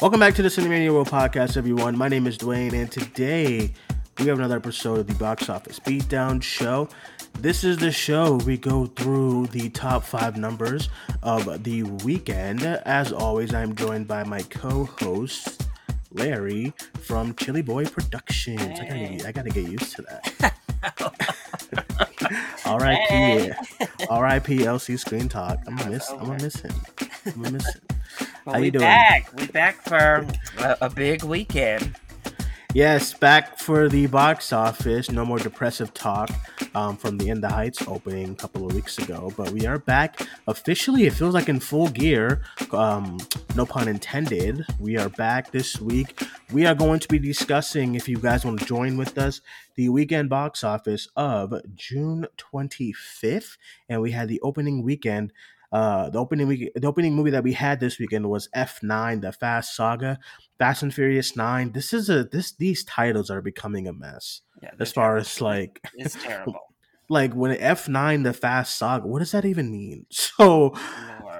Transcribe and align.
Welcome 0.00 0.20
back 0.20 0.36
to 0.36 0.42
the 0.42 0.48
Cinemania 0.48 0.92
World 0.92 1.08
Podcast, 1.08 1.56
everyone. 1.56 1.98
My 1.98 2.06
name 2.06 2.28
is 2.28 2.38
Duane, 2.38 2.72
and 2.72 2.88
today 2.88 3.74
we 4.20 4.26
have 4.26 4.38
another 4.38 4.54
episode 4.54 5.00
of 5.00 5.08
the 5.08 5.14
Box 5.14 5.48
Office 5.48 5.80
Beatdown 5.80 6.40
Show. 6.40 6.88
This 7.40 7.64
is 7.64 7.78
the 7.78 7.90
show 7.90 8.36
we 8.46 8.58
go 8.58 8.86
through 8.86 9.48
the 9.48 9.70
top 9.70 10.04
five 10.04 10.36
numbers 10.36 10.88
of 11.24 11.64
the 11.64 11.82
weekend. 12.04 12.62
As 12.62 13.12
always, 13.12 13.52
I'm 13.52 13.74
joined 13.74 14.06
by 14.06 14.22
my 14.22 14.42
co-host 14.42 15.68
Larry 16.12 16.72
from 17.00 17.34
Chili 17.34 17.62
Boy 17.62 17.84
Productions. 17.84 18.60
I, 18.62 18.84
gotta 18.84 18.98
get, 19.00 19.26
I 19.26 19.32
gotta 19.32 19.50
get 19.50 19.68
used 19.68 19.96
to 19.96 20.02
that. 20.02 20.54
R.I.P. 22.64 23.02
Hey. 23.08 23.52
R.I.P. 24.08 24.58
LC 24.58 24.96
Screen 24.96 25.28
Talk. 25.28 25.58
I'm 25.66 25.74
gonna 25.74 25.90
miss. 25.90 26.08
I'm 26.08 26.18
gonna 26.20 26.40
miss 26.40 26.60
him. 26.60 26.74
I'm 27.26 27.32
gonna 27.32 27.50
miss 27.50 27.74
him. 27.74 27.87
Well, 28.48 28.54
How 28.54 28.60
we 28.60 28.66
you 28.68 28.72
doing? 28.72 28.84
back. 28.84 29.30
We 29.36 29.46
back 29.48 29.82
for 29.82 30.26
a, 30.56 30.78
a 30.80 30.88
big 30.88 31.22
weekend. 31.22 31.94
Yes, 32.72 33.12
back 33.12 33.58
for 33.58 33.90
the 33.90 34.06
box 34.06 34.54
office. 34.54 35.10
No 35.10 35.26
more 35.26 35.38
depressive 35.38 35.92
talk 35.92 36.30
um, 36.74 36.96
from 36.96 37.18
the 37.18 37.28
In 37.28 37.42
the 37.42 37.50
Heights 37.50 37.86
opening 37.86 38.30
a 38.30 38.34
couple 38.34 38.64
of 38.64 38.74
weeks 38.74 38.96
ago, 38.96 39.30
but 39.36 39.50
we 39.50 39.66
are 39.66 39.78
back 39.78 40.26
officially. 40.46 41.04
It 41.04 41.12
feels 41.12 41.34
like 41.34 41.50
in 41.50 41.60
full 41.60 41.88
gear. 41.88 42.40
Um, 42.72 43.18
no 43.54 43.66
pun 43.66 43.86
intended. 43.86 44.64
We 44.80 44.96
are 44.96 45.10
back 45.10 45.50
this 45.50 45.78
week. 45.78 46.18
We 46.50 46.64
are 46.64 46.74
going 46.74 47.00
to 47.00 47.08
be 47.08 47.18
discussing, 47.18 47.96
if 47.96 48.08
you 48.08 48.16
guys 48.16 48.46
want 48.46 48.60
to 48.60 48.64
join 48.64 48.96
with 48.96 49.18
us, 49.18 49.42
the 49.74 49.90
weekend 49.90 50.30
box 50.30 50.64
office 50.64 51.06
of 51.16 51.52
June 51.74 52.26
25th, 52.38 53.58
and 53.90 54.00
we 54.00 54.12
had 54.12 54.28
the 54.28 54.40
opening 54.40 54.82
weekend. 54.82 55.34
Uh, 55.70 56.08
the 56.10 56.18
opening 56.18 56.46
week, 56.46 56.70
the 56.74 56.86
opening 56.86 57.14
movie 57.14 57.30
that 57.30 57.44
we 57.44 57.52
had 57.52 57.78
this 57.80 57.98
weekend 57.98 58.28
was 58.28 58.48
F9, 58.56 59.20
the 59.20 59.32
Fast 59.32 59.76
Saga. 59.76 60.18
Fast 60.58 60.82
and 60.82 60.92
Furious 60.92 61.36
Nine. 61.36 61.72
This 61.72 61.92
is 61.92 62.08
a 62.08 62.24
this 62.24 62.52
these 62.52 62.84
titles 62.84 63.30
are 63.30 63.42
becoming 63.42 63.86
a 63.86 63.92
mess 63.92 64.40
Yeah, 64.62 64.70
as 64.80 64.92
far 64.92 65.16
as 65.16 65.40
like 65.40 65.80
it's 65.94 66.16
terrible. 66.22 66.58
like 67.08 67.32
when 67.34 67.56
F 67.58 67.88
nine 67.88 68.22
the 68.22 68.32
Fast 68.32 68.76
Saga. 68.76 69.06
What 69.06 69.20
does 69.20 69.32
that 69.32 69.44
even 69.44 69.70
mean? 69.70 70.06
So 70.38 70.74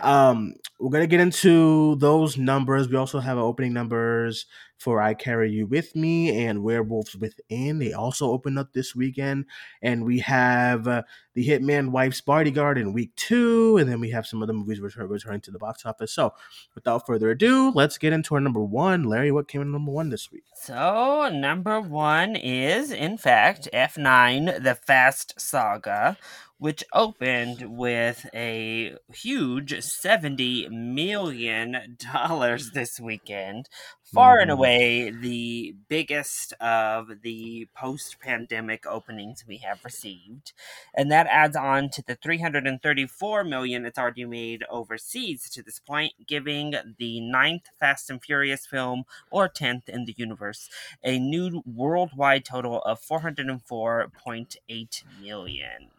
um, 0.02 0.54
we're 0.78 0.90
gonna 0.90 1.06
get 1.06 1.20
into 1.20 1.96
those 1.96 2.36
numbers. 2.36 2.88
We 2.88 2.96
also 2.96 3.20
have 3.20 3.38
opening 3.38 3.72
numbers 3.72 4.46
for 4.78 5.02
"I 5.02 5.14
Carry 5.14 5.50
You 5.50 5.66
with 5.66 5.94
Me" 5.94 6.44
and 6.46 6.62
"Werewolves 6.62 7.16
Within." 7.16 7.78
They 7.78 7.92
also 7.92 8.30
open 8.30 8.56
up 8.56 8.72
this 8.72 8.94
weekend, 8.94 9.46
and 9.82 10.04
we 10.04 10.20
have 10.20 10.88
uh, 10.88 11.02
the 11.34 11.46
Hitman 11.46 11.90
Wife's 11.90 12.20
Bodyguard 12.20 12.78
in 12.78 12.92
week 12.92 13.14
two, 13.16 13.76
and 13.76 13.90
then 13.90 14.00
we 14.00 14.10
have 14.10 14.26
some 14.26 14.42
other 14.42 14.52
movies 14.52 14.80
return, 14.80 15.08
returning 15.08 15.40
to 15.42 15.50
the 15.50 15.58
box 15.58 15.84
office. 15.84 16.12
So, 16.12 16.32
without 16.74 17.06
further 17.06 17.30
ado, 17.30 17.72
let's 17.74 17.98
get 17.98 18.12
into 18.12 18.34
our 18.34 18.40
number 18.40 18.62
one. 18.62 19.04
Larry, 19.04 19.32
what 19.32 19.48
came 19.48 19.62
in 19.62 19.72
number 19.72 19.92
one 19.92 20.10
this 20.10 20.30
week? 20.32 20.44
so 20.54 21.28
number 21.32 21.80
one 21.80 22.36
is, 22.36 22.90
in 22.90 23.18
fact, 23.18 23.68
F9: 23.72 24.62
The 24.62 24.74
Fast 24.74 25.40
Saga, 25.40 26.16
which 26.58 26.82
opened 26.92 27.76
with 27.76 28.28
a 28.34 28.96
huge 29.12 29.80
seventy 29.82 30.68
million 30.68 31.96
dollars 32.12 32.72
this 32.72 32.98
weekend. 33.00 33.68
Far 34.14 34.38
and 34.40 34.48
Mhm. 34.48 34.50
away 34.50 35.10
the 35.10 35.74
biggest 35.88 36.52
of 36.54 37.20
the 37.22 37.68
post-pandemic 37.74 38.86
openings 38.86 39.44
we 39.46 39.58
have 39.58 39.84
received. 39.84 40.52
and 40.94 41.10
that 41.12 41.26
adds 41.26 41.56
on 41.56 41.90
to 41.90 42.02
the 42.02 42.16
334 42.16 43.44
million 43.44 43.84
it's 43.84 43.98
already 43.98 44.24
made 44.24 44.64
overseas 44.70 45.50
to 45.50 45.62
this 45.62 45.78
point 45.78 46.26
giving 46.26 46.74
the 46.98 47.20
ninth 47.20 47.68
fast 47.78 48.08
and 48.10 48.24
furious 48.24 48.66
film 48.66 49.04
or 49.30 49.48
10th 49.48 49.88
in 49.88 50.04
the 50.06 50.14
universe 50.16 50.68
a 51.02 51.18
new 51.18 51.62
worldwide 51.66 52.44
total 52.44 52.80
of 52.82 53.00
404.8 53.00 55.04
million 55.08 55.90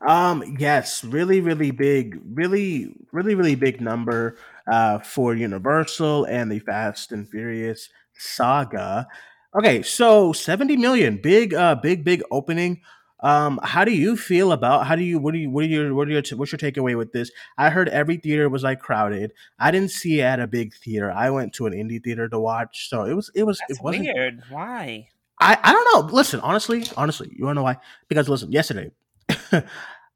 Um, 0.00 0.56
yes, 0.58 1.04
really, 1.04 1.40
really 1.40 1.70
big, 1.70 2.20
really, 2.24 2.94
really, 3.12 3.34
really 3.34 3.54
big 3.54 3.80
number 3.80 4.36
uh, 4.66 4.98
for 4.98 5.34
Universal 5.34 6.24
and 6.24 6.50
the 6.50 6.58
Fast 6.60 7.12
and 7.12 7.28
Furious 7.28 7.88
saga. 8.14 9.06
Okay, 9.54 9.82
so 9.82 10.32
70 10.32 10.76
million, 10.76 11.18
big, 11.22 11.54
uh, 11.54 11.74
big, 11.76 12.04
big 12.04 12.22
opening. 12.30 12.80
Um, 13.20 13.58
how 13.62 13.84
do 13.84 13.92
you 13.92 14.16
feel 14.16 14.52
about 14.52 14.86
how 14.86 14.94
do 14.94 15.02
you 15.02 15.18
what 15.18 15.32
do 15.32 15.38
you 15.38 15.50
what 15.50 15.64
are 15.64 15.68
your 15.68 15.94
what 15.94 16.06
are 16.06 16.10
your 16.10 16.22
what's 16.34 16.52
your 16.52 16.58
takeaway 16.58 16.98
with 16.98 17.12
this? 17.12 17.30
I 17.56 17.70
heard 17.70 17.88
every 17.88 18.18
theater 18.18 18.50
was 18.50 18.62
like 18.62 18.80
crowded. 18.80 19.32
I 19.58 19.70
didn't 19.70 19.90
see 19.90 20.20
it 20.20 20.24
at 20.24 20.38
a 20.38 20.46
big 20.46 20.74
theater. 20.74 21.10
I 21.10 21.30
went 21.30 21.54
to 21.54 21.66
an 21.66 21.72
indie 21.72 22.02
theater 22.02 22.28
to 22.28 22.38
watch, 22.38 22.90
so 22.90 23.04
it 23.04 23.14
was 23.14 23.30
it 23.34 23.44
was 23.44 23.58
that's 23.60 23.78
it 23.78 23.82
wasn't 23.82 24.04
weird 24.14 24.42
why 24.50 25.08
I, 25.40 25.58
I 25.62 25.72
don't 25.72 26.08
know. 26.08 26.14
Listen, 26.14 26.40
honestly, 26.40 26.84
honestly, 26.96 27.30
you 27.34 27.44
wanna 27.44 27.56
know 27.56 27.64
why? 27.64 27.78
Because 28.08 28.28
listen, 28.28 28.52
yesterday, 28.52 28.90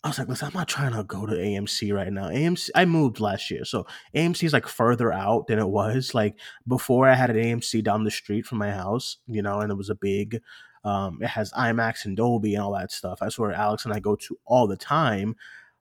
I 0.03 0.09
was 0.09 0.19
like, 0.19 0.29
listen, 0.29 0.49
I'm 0.49 0.55
not 0.55 0.69
trying 0.69 0.93
to 0.95 1.05
go 1.05 1.27
to 1.27 1.35
AMC 1.35 1.93
right 1.95 2.11
now. 2.11 2.29
AMC, 2.31 2.71
I 2.75 2.87
moved 2.87 3.21
last 3.21 3.51
year, 3.51 3.67
so 3.67 3.87
AMC 4.15 4.45
is 4.45 4.53
like 4.55 4.67
further 4.67 5.13
out 5.13 5.47
than 5.47 5.59
it 5.59 5.69
was. 5.69 6.15
Like 6.15 6.37
before, 6.67 7.07
I 7.07 7.15
had 7.15 7.29
an 7.29 7.37
AMC 7.37 7.85
down 7.85 8.05
the 8.05 8.11
street 8.11 8.47
from 8.47 8.59
my 8.59 8.71
house, 8.71 9.19
you 9.27 9.43
know, 9.43 9.61
and 9.61 9.71
it 9.71 9.77
was 9.77 9.91
a 9.91 9.95
big. 9.95 10.41
Um, 10.85 11.19
it 11.21 11.29
has 11.29 11.53
IMAX 11.53 12.07
and 12.07 12.17
Dolby 12.17 12.55
and 12.55 12.63
all 12.63 12.73
that 12.73 12.91
stuff. 12.91 13.19
That's 13.21 13.39
where 13.39 13.53
Alex 13.53 13.85
and 13.85 13.93
I 13.93 14.01
go 14.01 14.17
to 14.17 14.39
all 14.47 14.67
the 14.67 14.79
time. 14.79 15.37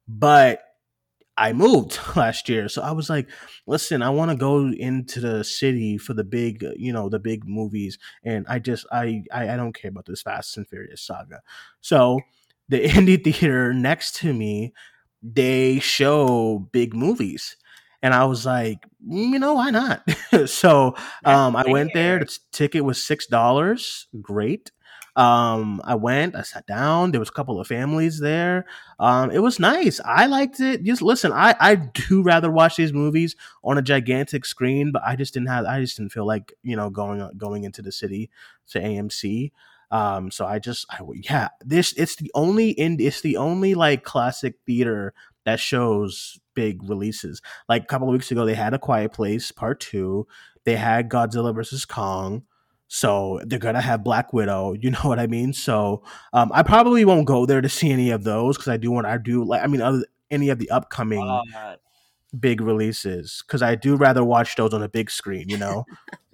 But 0.05 0.63
I 1.37 1.53
moved 1.53 1.97
last 2.17 2.49
year, 2.49 2.67
so 2.67 2.81
I 2.81 2.91
was 2.91 3.09
like, 3.09 3.29
listen, 3.65 4.01
I 4.01 4.09
want 4.09 4.31
to 4.31 4.37
go 4.37 4.67
into 4.67 5.21
the 5.21 5.45
city 5.45 5.97
for 5.97 6.13
the 6.13 6.25
big, 6.25 6.65
you 6.75 6.91
know, 6.91 7.07
the 7.07 7.19
big 7.19 7.47
movies, 7.47 7.97
and 8.25 8.45
I 8.49 8.59
just, 8.59 8.85
I, 8.91 9.23
I, 9.31 9.51
I 9.51 9.55
don't 9.55 9.71
care 9.71 9.89
about 9.89 10.05
this 10.05 10.21
Fast 10.21 10.57
and 10.57 10.67
Furious 10.67 11.01
saga. 11.01 11.39
So 11.79 12.19
the 12.69 12.83
indie 12.85 13.21
theater 13.23 13.73
next 13.73 14.15
to 14.17 14.33
me, 14.33 14.73
they 15.21 15.79
show 15.79 16.67
big 16.71 16.93
movies. 16.93 17.57
And 18.01 18.13
I 18.13 18.23
was 18.25 18.45
like, 18.45 18.85
"Mm, 19.05 19.31
you 19.33 19.39
know, 19.39 19.55
why 19.55 19.71
not? 19.71 20.03
so 20.45 20.95
um, 21.25 21.55
I 21.55 21.65
went 21.67 21.91
there. 21.93 22.19
The 22.19 22.37
ticket 22.51 22.85
was 22.85 23.03
six 23.03 23.27
dollars. 23.27 24.07
Great. 24.21 24.71
Um, 25.17 25.81
I 25.83 25.95
went. 25.95 26.35
I 26.35 26.43
sat 26.43 26.65
down. 26.65 27.11
There 27.11 27.19
was 27.19 27.27
a 27.27 27.33
couple 27.33 27.59
of 27.59 27.67
families 27.67 28.19
there. 28.19 28.65
Um, 28.99 29.31
it 29.31 29.39
was 29.39 29.59
nice. 29.59 29.99
I 30.05 30.27
liked 30.27 30.61
it. 30.61 30.83
Just 30.83 31.01
listen. 31.01 31.33
I 31.33 31.55
I 31.59 31.75
do 31.75 32.21
rather 32.21 32.49
watch 32.49 32.77
these 32.77 32.93
movies 32.93 33.35
on 33.61 33.77
a 33.77 33.81
gigantic 33.81 34.45
screen, 34.45 34.93
but 34.93 35.01
I 35.05 35.17
just 35.17 35.33
didn't 35.33 35.49
have. 35.49 35.65
I 35.65 35.81
just 35.81 35.97
didn't 35.97 36.13
feel 36.13 36.25
like 36.25 36.53
you 36.63 36.77
know 36.77 36.89
going 36.89 37.29
going 37.35 37.65
into 37.65 37.81
the 37.81 37.91
city 37.91 38.29
to 38.69 38.79
AMC. 38.79 39.51
Um, 39.91 40.29
so 40.31 40.45
I 40.45 40.59
just, 40.59 40.85
I 40.89 40.99
yeah, 41.15 41.49
this 41.61 41.93
it's 41.93 42.15
the 42.15 42.31
only 42.35 42.69
in 42.71 42.97
it's 42.99 43.21
the 43.21 43.37
only 43.37 43.73
like 43.73 44.03
classic 44.03 44.55
theater 44.65 45.13
that 45.45 45.59
shows 45.59 46.39
big 46.53 46.87
releases. 46.87 47.41
Like 47.67 47.83
a 47.83 47.87
couple 47.87 48.07
of 48.07 48.13
weeks 48.13 48.31
ago, 48.31 48.45
they 48.45 48.53
had 48.53 48.73
A 48.73 48.79
Quiet 48.79 49.13
Place 49.13 49.51
Part 49.51 49.79
Two. 49.79 50.27
They 50.65 50.75
had 50.75 51.09
Godzilla 51.09 51.55
versus 51.55 51.85
Kong. 51.85 52.43
So 52.87 53.39
they're 53.45 53.59
gonna 53.59 53.81
have 53.81 54.03
Black 54.03 54.33
Widow. 54.33 54.73
You 54.81 54.91
know 54.91 54.99
what 55.03 55.19
I 55.19 55.27
mean? 55.27 55.53
So 55.53 56.03
um, 56.33 56.51
I 56.53 56.63
probably 56.63 57.05
won't 57.05 57.25
go 57.25 57.45
there 57.45 57.61
to 57.61 57.69
see 57.69 57.91
any 57.91 58.11
of 58.11 58.23
those 58.23 58.57
because 58.57 58.69
I 58.69 58.77
do 58.77 58.91
want 58.91 59.07
I 59.07 59.17
do 59.17 59.43
like 59.43 59.63
I 59.63 59.67
mean 59.67 59.81
other 59.81 60.05
any 60.31 60.49
of 60.49 60.59
the 60.59 60.69
upcoming 60.69 61.27
uh, 61.27 61.75
big 62.37 62.61
releases 62.61 63.43
because 63.45 63.61
I 63.61 63.75
do 63.75 63.95
rather 63.95 64.23
watch 64.23 64.55
those 64.55 64.73
on 64.73 64.83
a 64.83 64.89
big 64.89 65.09
screen, 65.09 65.49
you 65.49 65.57
know. 65.57 65.85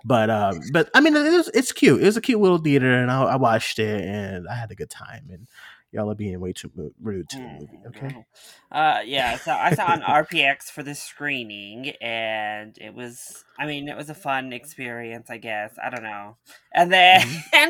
but 0.06 0.30
um, 0.30 0.60
but 0.72 0.90
I 0.94 1.02
mean, 1.02 1.16
it 1.16 1.26
is, 1.26 1.50
it's 1.54 1.72
cute. 1.72 2.02
It 2.02 2.06
was 2.06 2.18
a 2.18 2.22
cute 2.22 2.42
little 2.42 2.58
theater, 2.58 2.92
and 2.92 3.12
I, 3.12 3.24
I 3.24 3.36
watched 3.38 3.80
it, 3.80 4.04
and 4.04 4.48
I 4.48 4.56
had 4.56 4.72
a 4.72 4.76
good 4.76 4.90
time. 4.90 5.28
And 5.32 5.48
y'all 5.96 6.12
are 6.12 6.16
being 6.16 6.40
way 6.40 6.52
too 6.54 6.72
rude 7.02 7.30
to 7.30 7.38
the 7.38 7.44
movie. 7.44 7.80
Okay, 7.88 8.26
Uh, 8.72 9.02
yeah, 9.06 9.38
so 9.38 9.54
I 9.54 9.74
saw 9.74 9.94
an 9.94 10.02
RPX 10.02 10.64
for 10.64 10.84
the 10.84 10.94
screening, 10.94 11.92
and 12.02 12.78
it 12.80 12.94
was, 12.94 13.45
I 13.58 13.66
mean, 13.66 13.88
it 13.88 13.96
was 13.96 14.10
a 14.10 14.14
fun 14.16 14.52
experience, 14.52 15.30
I 15.30 15.38
guess. 15.38 15.76
I 15.82 15.90
don't 15.90 16.04
know. 16.04 16.36
And 16.74 16.92
then 16.92 17.26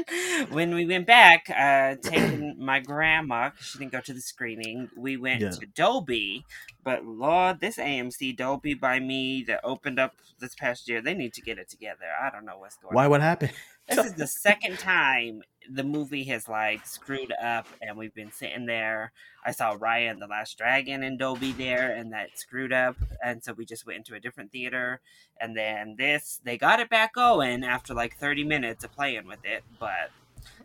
when 0.49 0.73
we 0.73 0.85
went 0.85 1.05
back, 1.05 1.47
uh, 1.49 1.95
taking 2.01 2.55
my 2.57 2.79
grandma, 2.79 3.51
'cause 3.51 3.65
she 3.67 3.77
didn't 3.79 3.91
go 3.91 4.01
to 4.01 4.13
the 4.13 4.21
screening, 4.21 4.89
we 4.97 5.15
went 5.17 5.41
Yeah. 5.41 5.51
to 5.51 5.65
Dolby. 5.67 6.43
But 6.83 7.05
Lord, 7.05 7.59
this 7.59 7.77
AMC 7.77 8.35
Dolby 8.35 8.73
by 8.73 8.99
me 8.99 9.43
that 9.47 9.59
opened 9.63 9.99
up 9.99 10.13
this 10.39 10.55
past 10.55 10.87
year, 10.89 11.01
they 11.01 11.13
need 11.13 11.33
to 11.33 11.41
get 11.41 11.59
it 11.59 11.69
together. 11.69 12.05
I 12.19 12.29
don't 12.31 12.45
know 12.45 12.57
what's 12.57 12.77
going 12.77 12.95
why? 12.95 13.05
on. 13.05 13.11
What 13.11 13.21
happened? 13.21 13.53
This 13.87 14.03
is 14.03 14.13
the 14.15 14.25
second 14.27 14.79
time 14.79 15.43
the 15.69 15.83
movie 15.83 16.23
has 16.25 16.47
like 16.47 16.85
screwed 16.87 17.31
up, 17.41 17.67
and 17.81 17.95
we've 17.97 18.13
been 18.15 18.31
sitting 18.31 18.65
there. 18.65 19.11
I 19.45 19.51
saw 19.51 19.75
Raya 19.77 20.09
and 20.09 20.19
the 20.21 20.25
Last 20.27 20.57
Dragon 20.57 21.03
in 21.03 21.17
Dolby 21.17 21.51
there, 21.51 21.93
and 21.95 22.11
that 22.11 22.29
screwed 22.39 22.73
up, 22.73 22.95
and 23.23 23.43
so 23.43 23.53
we 23.53 23.63
just 23.65 23.85
went 23.85 23.97
into 23.99 24.15
a 24.15 24.19
different 24.19 24.51
theater. 24.51 25.01
And 25.39 25.55
then 25.55 25.74
this, 25.97 26.39
they 26.43 26.57
got 26.57 26.79
it 26.79 26.89
back 26.89 27.13
going 27.13 27.63
after 27.63 27.93
like 27.93 28.17
thirty 28.17 28.43
minutes 28.43 28.83
of 28.83 28.91
playing 28.91 29.27
with 29.27 29.43
it, 29.43 29.63
but 29.79 30.11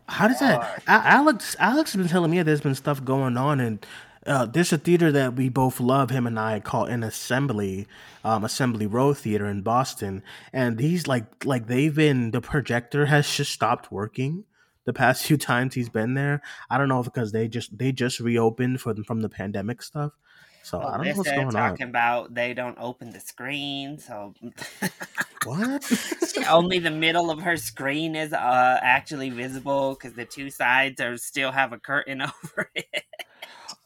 How 0.07 0.27
does 0.27 0.39
that? 0.39 0.83
A- 0.87 0.91
Alex, 0.91 1.55
Alex 1.59 1.93
has 1.93 1.99
been 2.01 2.09
telling 2.09 2.31
me 2.31 2.41
there's 2.43 2.61
been 2.61 2.75
stuff 2.75 3.03
going 3.03 3.37
on, 3.37 3.59
and 3.59 3.85
uh, 4.25 4.45
there's 4.45 4.71
a 4.73 4.77
theater 4.77 5.11
that 5.11 5.35
we 5.35 5.49
both 5.49 5.79
love. 5.79 6.09
Him 6.09 6.27
and 6.27 6.39
I 6.39 6.59
call 6.59 6.85
an 6.85 7.03
Assembly, 7.03 7.87
um, 8.23 8.43
Assembly 8.43 8.85
Row 8.87 9.13
Theater 9.13 9.45
in 9.45 9.61
Boston, 9.61 10.23
and 10.53 10.79
he's 10.79 11.07
like 11.07 11.45
like 11.45 11.67
they've 11.67 11.95
been 11.95 12.31
the 12.31 12.41
projector 12.41 13.07
has 13.07 13.29
just 13.29 13.51
stopped 13.51 13.91
working 13.91 14.45
the 14.85 14.93
past 14.93 15.23
few 15.27 15.37
times 15.37 15.75
he's 15.75 15.89
been 15.89 16.13
there. 16.13 16.41
I 16.69 16.77
don't 16.77 16.89
know 16.89 16.99
if 16.99 17.05
because 17.05 17.31
they 17.31 17.47
just 17.47 17.77
they 17.77 17.91
just 17.91 18.19
reopened 18.19 18.81
for 18.81 18.93
from 19.03 19.21
the 19.21 19.29
pandemic 19.29 19.81
stuff. 19.81 20.11
So 20.63 20.79
Well, 20.79 20.87
I 20.89 20.97
don't 20.97 21.07
know 21.07 21.13
what's 21.15 21.29
going 21.31 21.49
talking 21.51 21.83
on. 21.85 21.89
about 21.89 22.33
they 22.33 22.53
don't 22.53 22.77
open 22.79 23.11
the 23.11 23.19
screen, 23.19 23.97
so 23.97 24.33
What? 25.45 25.91
only 26.49 26.79
the 26.79 26.91
middle 26.91 27.31
of 27.31 27.41
her 27.41 27.57
screen 27.57 28.15
is 28.15 28.31
uh, 28.31 28.79
actually 28.81 29.29
visible 29.31 29.95
because 29.95 30.13
the 30.13 30.25
two 30.25 30.49
sides 30.51 31.01
are 31.01 31.17
still 31.17 31.51
have 31.51 31.73
a 31.73 31.79
curtain 31.79 32.21
over 32.21 32.69
it. 32.75 33.03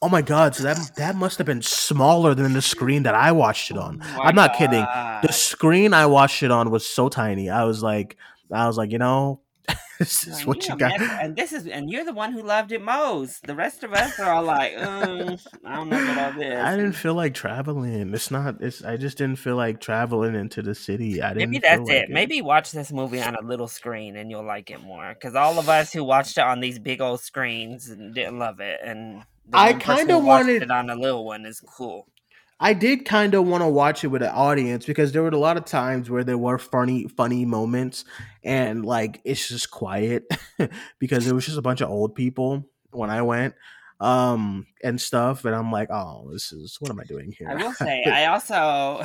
oh 0.01 0.10
my 0.10 0.22
god! 0.22 0.54
So 0.56 0.63
that 0.63 0.92
that 0.98 1.16
must 1.16 1.38
have 1.38 1.48
been 1.48 1.62
smaller 1.62 2.36
than 2.36 2.51
the 2.54 2.62
screen 2.62 3.04
that 3.04 3.16
I 3.16 3.31
watched 3.31 3.72
it 3.72 3.77
on. 3.77 4.01
Oh 4.04 4.22
I'm 4.24 4.36
not 4.36 4.56
kidding. 4.56 4.86
The 5.22 5.31
screen 5.31 5.94
I 5.94 6.06
watched 6.07 6.44
it 6.44 6.51
on 6.51 6.72
was 6.72 6.86
so 6.86 7.07
tiny. 7.07 7.50
I 7.50 7.63
was 7.63 7.81
like, 7.81 8.18
I 8.51 8.68
was 8.68 8.77
like, 8.77 8.92
you 8.92 9.00
know, 9.00 9.39
this 10.00 10.27
is 10.27 10.39
Like, 10.39 10.47
what 10.47 10.68
you 10.68 10.74
you 10.74 10.80
got. 10.80 11.01
and 11.01 11.36
this 11.36 11.53
is 11.53 11.68
and 11.68 11.89
you're 11.89 12.03
the 12.06 12.13
one 12.13 12.31
who 12.33 12.42
loved 12.42 12.71
it 12.71 12.81
most. 12.81 13.45
The 13.45 13.56
rest 13.56 13.83
of 13.83 13.94
us 13.94 14.19
are 14.19 14.31
all 14.33 14.44
like, 14.44 14.77
um, 14.77 15.38
I 15.65 15.75
don't 15.75 15.89
know 15.89 16.01
about 16.12 16.33
all 16.33 16.39
this. 16.39 16.59
I 16.63 16.75
didn't 16.75 16.94
feel 16.94 17.13
like 17.13 17.33
traveling. 17.33 18.13
It's 18.13 18.31
not. 18.31 18.62
It's. 18.62 18.83
I 18.83 18.97
just 18.97 19.18
didn't 19.18 19.38
feel 19.39 19.56
like 19.56 19.80
traveling 19.80 20.36
into 20.36 20.62
the 20.62 20.75
city. 20.75 21.21
I 21.21 21.33
didn't. 21.33 21.51
Maybe 21.51 21.59
that's 21.59 21.81
like 21.88 22.03
it. 22.03 22.09
Maybe 22.09 22.42
watch 22.42 22.71
this 22.71 22.92
movie 22.92 23.21
on 23.21 23.36
a 23.36 23.42
little 23.42 23.68
screen 23.68 24.15
and 24.15 24.30
you'll 24.30 24.45
like 24.45 24.69
it 24.71 24.81
more. 24.83 25.13
Because 25.13 25.36
all 25.36 25.57
of 25.59 25.69
us 25.69 25.94
who 25.94 26.03
watched 26.03 26.38
it 26.38 26.44
on 26.44 26.59
these 26.59 26.80
big 26.80 27.01
old 27.01 27.21
screens 27.21 27.88
didn't 27.88 28.39
love 28.39 28.59
it, 28.59 28.80
and 28.83 29.24
I 29.53 29.74
kinda 29.74 30.18
wanted- 30.19 30.63
it 30.63 30.71
on 30.71 30.89
a 30.89 30.95
little 30.95 31.25
one 31.25 31.45
is 31.45 31.59
cool. 31.62 32.07
I 32.59 32.73
did 32.73 33.03
kind 33.05 33.33
of 33.33 33.45
want 33.45 33.63
to 33.63 33.67
watch 33.67 34.03
it 34.03 34.07
with 34.07 34.21
an 34.21 34.29
audience 34.29 34.85
because 34.85 35.11
there 35.11 35.21
were 35.21 35.29
a 35.29 35.37
lot 35.37 35.57
of 35.57 35.65
times 35.65 36.09
where 36.09 36.23
there 36.23 36.37
were 36.37 36.57
funny, 36.57 37.07
funny 37.07 37.45
moments, 37.45 38.05
and 38.43 38.85
like 38.85 39.19
it's 39.25 39.49
just 39.49 39.71
quiet 39.71 40.23
because 40.99 41.27
it 41.27 41.33
was 41.33 41.45
just 41.45 41.57
a 41.57 41.61
bunch 41.61 41.81
of 41.81 41.89
old 41.89 42.15
people 42.15 42.63
when 42.91 43.09
I 43.09 43.23
went, 43.23 43.55
um, 43.99 44.67
and 44.81 45.01
stuff. 45.01 45.43
And 45.43 45.53
I'm 45.53 45.69
like, 45.71 45.89
oh, 45.91 46.29
this 46.31 46.53
is 46.53 46.77
what 46.79 46.91
am 46.91 46.99
I 46.99 47.03
doing 47.03 47.33
here? 47.37 47.49
I 47.49 47.55
will 47.55 47.73
say, 47.85 48.03
I 48.05 48.27
also. 48.27 49.03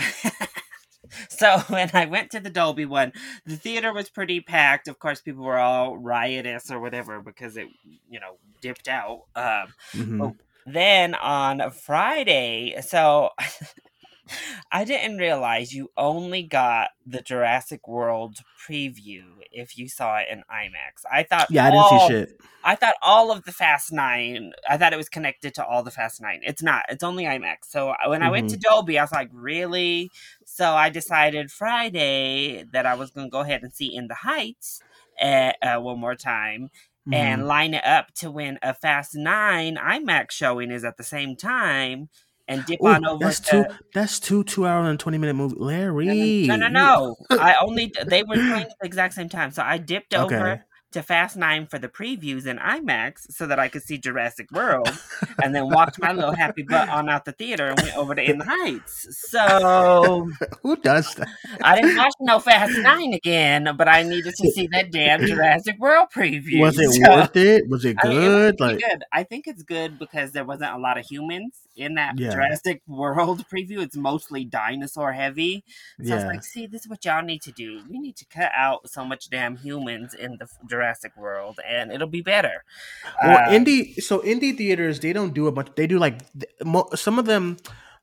so 1.28 1.58
when 1.68 1.90
I 1.92 2.06
went 2.06 2.30
to 2.30 2.40
the 2.40 2.50
Dolby 2.50 2.86
one, 2.86 3.12
the 3.46 3.56
theater 3.56 3.92
was 3.92 4.08
pretty 4.08 4.40
packed. 4.40 4.86
Of 4.86 5.00
course, 5.00 5.20
people 5.20 5.44
were 5.44 5.58
all 5.58 5.98
riotous 5.98 6.70
or 6.70 6.78
whatever 6.78 7.20
because 7.20 7.56
it, 7.56 7.66
you 8.08 8.20
know, 8.20 8.36
dipped 8.60 8.86
out. 8.86 9.22
Um, 9.34 9.74
Mhm. 9.92 10.36
Then 10.66 11.14
on 11.14 11.70
Friday, 11.70 12.80
so 12.82 13.30
I 14.70 14.84
didn't 14.84 15.18
realize 15.18 15.74
you 15.74 15.90
only 15.96 16.42
got 16.44 16.90
the 17.04 17.20
Jurassic 17.20 17.88
World 17.88 18.38
preview 18.68 19.22
if 19.50 19.76
you 19.76 19.88
saw 19.88 20.18
it 20.18 20.26
in 20.30 20.44
IMAX. 20.50 21.02
I 21.10 21.24
thought 21.24 21.48
Yeah, 21.50 21.64
I 21.64 21.70
didn't 21.70 21.82
all- 21.82 22.08
see 22.08 22.14
shit. 22.14 22.40
I 22.62 22.74
thought 22.76 22.94
all 23.02 23.32
of 23.32 23.44
the 23.44 23.52
Fast 23.52 23.90
Nine. 23.90 24.52
I 24.68 24.76
thought 24.76 24.92
it 24.92 24.96
was 24.98 25.08
connected 25.08 25.54
to 25.54 25.64
all 25.64 25.82
the 25.82 25.90
Fast 25.90 26.20
Nine. 26.20 26.40
It's 26.44 26.62
not. 26.62 26.84
It's 26.90 27.02
only 27.02 27.24
IMAX. 27.24 27.64
So 27.68 27.94
when 28.06 28.22
I 28.22 28.30
went 28.30 28.50
to 28.50 28.58
Dolby, 28.58 28.98
I 28.98 29.02
was 29.02 29.12
like, 29.12 29.30
really? 29.32 30.10
So 30.44 30.74
I 30.74 30.90
decided 30.90 31.50
Friday 31.50 32.64
that 32.72 32.84
I 32.84 32.94
was 32.94 33.10
going 33.10 33.28
to 33.28 33.30
go 33.30 33.40
ahead 33.40 33.62
and 33.62 33.72
see 33.72 33.94
In 33.94 34.08
the 34.08 34.14
Heights 34.14 34.82
uh, 35.20 35.52
uh, 35.62 35.78
one 35.80 35.98
more 35.98 36.14
time 36.14 36.70
Mhm. 37.08 37.14
and 37.14 37.46
line 37.46 37.74
it 37.74 37.84
up 37.84 38.12
to 38.16 38.30
when 38.30 38.58
a 38.62 38.74
Fast 38.74 39.14
Nine 39.14 39.76
IMAX 39.76 40.32
showing 40.32 40.70
is 40.70 40.84
at 40.84 40.96
the 40.96 41.02
same 41.04 41.36
time, 41.36 42.08
and 42.48 42.64
dip 42.66 42.80
Ooh, 42.82 42.88
on 42.88 43.06
over 43.06 43.24
that's 43.24 43.40
to. 43.40 43.66
two. 43.68 43.74
That's 43.94 44.18
two 44.20 44.44
two 44.44 44.66
hour 44.66 44.84
and 44.88 44.98
twenty 44.98 45.18
minute 45.18 45.34
movie. 45.34 45.56
Larry, 45.58 46.46
No, 46.46 46.56
no, 46.56 46.68
no. 46.68 47.16
I 47.30 47.54
only 47.62 47.92
they 48.06 48.22
were 48.22 48.34
playing 48.34 48.64
at 48.66 48.72
the 48.80 48.86
exact 48.86 49.14
same 49.14 49.28
time, 49.28 49.50
so 49.50 49.62
I 49.62 49.78
dipped 49.78 50.14
over 50.14 50.34
Okay. 50.52 50.62
To 50.92 51.02
Fast 51.02 51.36
Nine 51.36 51.66
for 51.66 51.78
the 51.78 51.88
previews 51.88 52.46
in 52.46 52.58
IMAX 52.58 53.30
so 53.32 53.46
that 53.46 53.58
I 53.58 53.68
could 53.68 53.82
see 53.82 53.96
Jurassic 53.98 54.50
World, 54.50 54.90
and 55.42 55.54
then 55.54 55.68
walked 55.70 56.00
my 56.00 56.12
little 56.12 56.34
happy 56.34 56.62
butt 56.62 56.88
on 56.88 57.08
out 57.08 57.24
the 57.24 57.32
theater 57.32 57.68
and 57.68 57.80
went 57.80 57.96
over 57.96 58.14
to 58.14 58.22
In 58.22 58.38
the 58.38 58.44
Heights. 58.44 59.06
So 59.30 60.28
Who 60.62 60.76
does 60.76 61.14
that? 61.14 61.28
I 61.62 61.80
didn't 61.80 61.96
watch 61.96 62.12
no 62.20 62.40
Fast 62.40 62.76
Nine 62.78 63.12
again, 63.14 63.68
but 63.76 63.88
I 63.88 64.02
needed 64.02 64.34
to 64.36 64.50
see 64.50 64.66
that 64.72 64.90
damn 64.90 65.24
Jurassic 65.26 65.78
World 65.78 66.08
preview. 66.14 66.60
Was 66.60 66.78
it 66.78 66.90
So- 66.92 67.10
worth 67.16 67.36
it? 67.36 67.68
Was 67.68 67.84
it 67.84 67.96
I 68.02 68.08
mean, 68.08 68.16
it 68.22 68.28
was 68.28 68.34
good? 68.34 68.60
like, 68.60 68.78
good. 68.80 69.04
I 69.12 69.22
think 69.22 69.46
it's 69.46 69.62
good 69.62 69.98
because 69.98 70.32
there 70.32 70.44
wasn't 70.44 70.72
a 70.74 70.78
lot 70.78 70.98
of 70.98 71.06
humans 71.06 71.54
in 71.76 71.94
that 71.94 72.18
Yeah. 72.18 72.30
Jurassic 72.30 72.82
World 72.86 73.44
preview. 73.52 73.80
It's 73.80 73.96
mostly 73.96 74.44
dinosaur 74.44 75.12
heavy. 75.12 75.64
So 76.02 76.12
I 76.12 76.16
was 76.16 76.24
like, 76.24 76.44
see, 76.44 76.66
this 76.66 76.82
is 76.82 76.88
what 76.88 77.04
y'all 77.04 77.22
need 77.22 77.42
to 77.42 77.52
do. 77.52 77.82
We 77.88 77.98
need 77.98 78.16
to 78.16 78.24
cut 78.26 78.50
out 78.54 78.88
so 78.90 79.04
much 79.04 79.30
damn 79.30 79.56
humans 79.56 80.14
in 80.14 80.36
the 80.38 80.46
Jurassic 80.68 81.12
World, 81.16 81.58
and 81.66 81.92
it'll 81.92 82.08
be 82.08 82.22
better. 82.22 82.64
Well, 83.22 83.38
Uh, 83.38 83.48
indie 83.52 83.94
so 84.02 84.20
indie 84.20 84.56
theaters 84.56 85.00
they 85.00 85.12
don't 85.12 85.34
do 85.34 85.46
a 85.46 85.52
bunch. 85.52 85.68
They 85.76 85.86
do 85.86 85.98
like 85.98 86.20
some 86.94 87.18
of 87.18 87.26
them. 87.26 87.56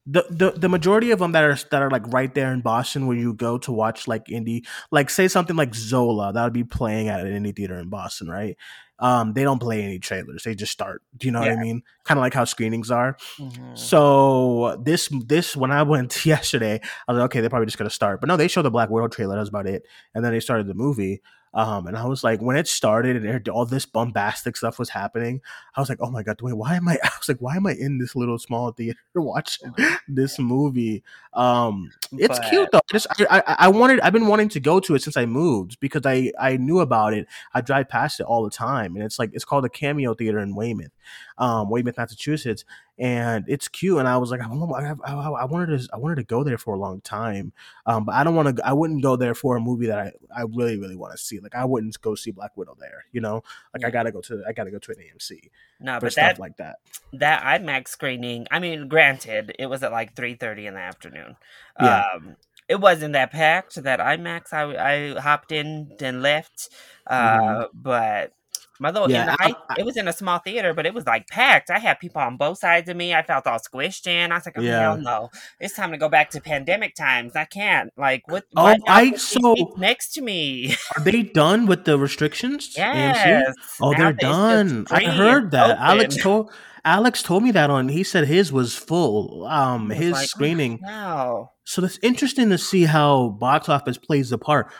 The, 0.09 0.25
the 0.29 0.51
the 0.51 0.69
majority 0.69 1.11
of 1.11 1.19
them 1.19 1.33
that 1.33 1.43
are 1.43 1.55
that 1.69 1.81
are 1.81 1.89
like 1.89 2.07
right 2.13 2.33
there 2.33 2.53
in 2.53 2.61
Boston 2.61 3.07
where 3.07 3.17
you 3.17 3.33
go 3.33 3.57
to 3.57 3.73
watch 3.73 4.07
like 4.07 4.27
indie 4.27 4.65
like 4.89 5.09
say 5.09 5.27
something 5.27 5.57
like 5.57 5.75
Zola 5.75 6.31
that 6.31 6.43
would 6.43 6.53
be 6.53 6.63
playing 6.63 7.09
at 7.09 7.25
an 7.25 7.43
indie 7.43 7.53
theater 7.53 7.77
in 7.77 7.89
Boston 7.89 8.29
right 8.29 8.55
um 8.99 9.33
they 9.33 9.43
don't 9.43 9.59
play 9.59 9.83
any 9.83 9.99
trailers 9.99 10.43
they 10.43 10.55
just 10.55 10.71
start 10.71 11.03
do 11.17 11.27
you 11.27 11.31
know 11.31 11.41
what 11.41 11.51
I 11.51 11.57
mean 11.57 11.83
kind 12.05 12.17
of 12.17 12.21
like 12.21 12.33
how 12.33 12.45
screenings 12.45 12.89
are 12.89 13.17
mhm. 13.37 13.77
so 13.77 14.81
this 14.81 15.09
this 15.25 15.55
when 15.55 15.71
I 15.71 15.83
went 15.93 16.25
yesterday, 16.25 16.79
I 17.07 17.11
was 17.11 17.19
like, 17.19 17.25
okay, 17.25 17.41
they're 17.41 17.49
probably 17.49 17.65
just 17.65 17.77
gonna 17.77 17.89
start. 17.89 18.21
But 18.21 18.27
no, 18.27 18.37
they 18.37 18.47
showed 18.47 18.63
the 18.63 18.71
Black 18.71 18.89
Widow 18.89 19.07
trailer. 19.07 19.35
That's 19.35 19.49
about 19.49 19.67
it. 19.67 19.83
And 20.13 20.23
then 20.23 20.31
they 20.31 20.39
started 20.39 20.67
the 20.67 20.73
movie. 20.73 21.21
Um, 21.53 21.87
and 21.87 21.97
I 21.97 22.05
was 22.05 22.23
like, 22.23 22.41
when 22.41 22.57
it 22.57 22.67
started 22.67 23.23
and 23.25 23.49
all 23.49 23.65
this 23.65 23.85
bombastic 23.85 24.55
stuff 24.57 24.77
was 24.77 24.89
happening, 24.89 25.41
I 25.75 25.79
was 25.79 25.89
like, 25.89 25.99
oh 26.01 26.11
my 26.11 26.21
god, 26.21 26.41
wait, 26.41 26.53
why 26.53 26.75
am 26.75 26.87
I? 26.87 26.93
I 27.03 27.09
was 27.17 27.27
like, 27.27 27.39
why 27.39 27.55
am 27.55 27.65
I 27.67 27.73
in 27.73 27.97
this 27.97 28.15
little 28.15 28.37
small 28.37 28.71
theater 28.71 28.99
watching 29.15 29.73
this 30.07 30.37
movie? 30.39 31.03
Um, 31.33 31.91
it's 32.13 32.39
But- 32.39 32.49
cute 32.49 32.69
though. 32.71 32.77
I 32.79 32.91
Just 32.91 33.07
I, 33.09 33.43
I 33.47 33.55
I 33.59 33.67
wanted 33.69 33.99
I've 34.01 34.13
been 34.13 34.27
wanting 34.27 34.49
to 34.49 34.59
go 34.59 34.79
to 34.79 34.95
it 34.95 35.01
since 35.01 35.17
I 35.17 35.25
moved 35.25 35.79
because 35.79 36.05
I 36.05 36.31
I 36.39 36.57
knew 36.57 36.79
about 36.79 37.13
it. 37.13 37.27
I 37.53 37.61
drive 37.61 37.89
past 37.89 38.19
it 38.19 38.23
all 38.25 38.43
the 38.43 38.49
time, 38.49 38.95
and 38.95 39.03
it's 39.03 39.17
like 39.19 39.31
it's 39.33 39.45
called 39.45 39.63
the 39.63 39.69
Cameo 39.69 40.13
Theater 40.13 40.39
in 40.39 40.55
Weymouth, 40.55 40.91
um, 41.37 41.69
Weymouth, 41.69 41.97
Massachusetts, 41.97 42.65
and 42.99 43.45
it's 43.47 43.67
cute. 43.67 43.99
And 43.99 44.07
I 44.07 44.17
was 44.17 44.31
like, 44.31 44.41
I, 44.41 44.47
I, 44.47 45.45
wanted 45.45 45.79
to 45.79 45.87
I 45.93 45.97
wanted 45.97 46.15
to 46.15 46.23
go 46.23 46.43
there 46.43 46.57
for 46.57 46.73
a 46.73 46.79
long 46.79 47.01
time, 47.01 47.53
um, 47.85 48.05
but 48.05 48.15
I 48.15 48.23
don't 48.23 48.35
want 48.35 48.57
to. 48.57 48.67
I 48.67 48.73
wouldn't 48.73 49.03
go 49.03 49.15
there 49.15 49.35
for 49.35 49.55
a 49.55 49.59
movie 49.59 49.87
that 49.87 49.99
I 49.99 50.11
I 50.35 50.43
really 50.43 50.77
really 50.77 50.95
want 50.95 51.13
to 51.13 51.17
see. 51.17 51.39
Like 51.39 51.55
I 51.55 51.65
wouldn't 51.65 51.99
go 52.01 52.15
see 52.15 52.31
Black 52.31 52.57
Widow 52.57 52.75
there. 52.79 53.05
You 53.11 53.21
know, 53.21 53.43
like 53.73 53.85
I 53.85 53.91
gotta 53.91 54.11
go 54.11 54.21
to 54.21 54.43
I 54.47 54.53
gotta 54.53 54.71
go 54.71 54.79
to 54.79 54.91
an 54.91 54.97
AMC 54.97 55.49
no, 55.79 55.99
but 55.99 56.11
stuff 56.11 56.35
that 56.35 56.39
like 56.39 56.57
that. 56.57 56.77
that 57.13 57.43
IMAX 57.43 57.89
screening. 57.89 58.47
I 58.49 58.59
mean, 58.59 58.87
granted, 58.87 59.55
it 59.59 59.67
was 59.67 59.83
at 59.83 59.91
like 59.91 60.15
three 60.15 60.33
thirty 60.33 60.65
in 60.65 60.73
the 60.73 60.79
afternoon. 60.79 61.35
Yeah. 61.79 62.03
Um, 62.15 62.35
it 62.67 62.81
wasn't 62.81 63.13
that 63.13 63.31
packed. 63.31 63.81
That 63.83 63.99
IMAX, 63.99 64.53
I 64.53 65.13
I 65.13 65.19
hopped 65.19 65.51
in 65.51 65.91
and 66.01 66.21
left. 66.21 66.69
Uh, 67.05 67.65
but. 67.73 68.33
My 68.79 68.91
little. 68.91 69.09
Yeah, 69.09 69.35
I- 69.39 69.55
I- 69.69 69.75
it 69.79 69.85
was 69.85 69.97
in 69.97 70.07
a 70.07 70.13
small 70.13 70.39
theater, 70.39 70.73
but 70.73 70.85
it 70.85 70.93
was 70.93 71.05
like 71.05 71.27
packed. 71.27 71.69
I 71.69 71.79
had 71.79 71.99
people 71.99 72.21
on 72.21 72.37
both 72.37 72.59
sides 72.59 72.89
of 72.89 72.95
me. 72.97 73.13
I 73.13 73.23
felt 73.23 73.47
all 73.47 73.59
squished 73.59 74.07
in. 74.07 74.31
I 74.31 74.35
was 74.35 74.45
like, 74.45 74.57
oh, 74.57 74.61
Yeah. 74.61 74.79
hell 74.81 74.97
no. 74.97 75.29
It's 75.59 75.75
time 75.75 75.91
to 75.91 75.97
go 75.97 76.09
back 76.09 76.29
to 76.31 76.41
pandemic 76.41 76.95
times. 76.95 77.35
I 77.35 77.45
can't. 77.45 77.91
Like, 77.97 78.23
what? 78.27 78.43
Oh, 78.55 78.75
I- 78.87 79.13
so- 79.15 79.73
next 79.77 80.13
to 80.13 80.21
me. 80.21 80.75
Are 80.97 81.03
they 81.03 81.23
done 81.23 81.65
with 81.65 81.85
the 81.85 81.97
restrictions? 81.97 82.75
AMC? 82.75 82.77
yes. 82.77 83.53
Oh, 83.81 83.91
Now 83.91 83.97
they're 83.97 84.13
done. 84.13 84.87
I 84.91 85.03
heard 85.05 85.51
that. 85.51 85.77
Alex 85.79 86.17
told 86.17 86.51
Alex 86.85 87.21
told 87.21 87.43
me 87.43 87.51
that 87.51 87.69
on. 87.69 87.89
He 87.89 88.03
said 88.03 88.27
his 88.27 88.51
was 88.53 88.75
full. 88.75 89.45
Um, 89.45 89.89
was 89.89 89.97
his 89.97 90.11
like, 90.13 90.23
oh, 90.23 90.25
screening. 90.27 90.79
Wow. 90.81 91.51
So 91.65 91.83
it's 91.83 91.99
interesting 92.01 92.49
to 92.49 92.57
see 92.57 92.85
how 92.85 93.29
box 93.29 93.67
office 93.67 93.97
plays 93.97 94.31
a 94.31 94.37
part. 94.37 94.71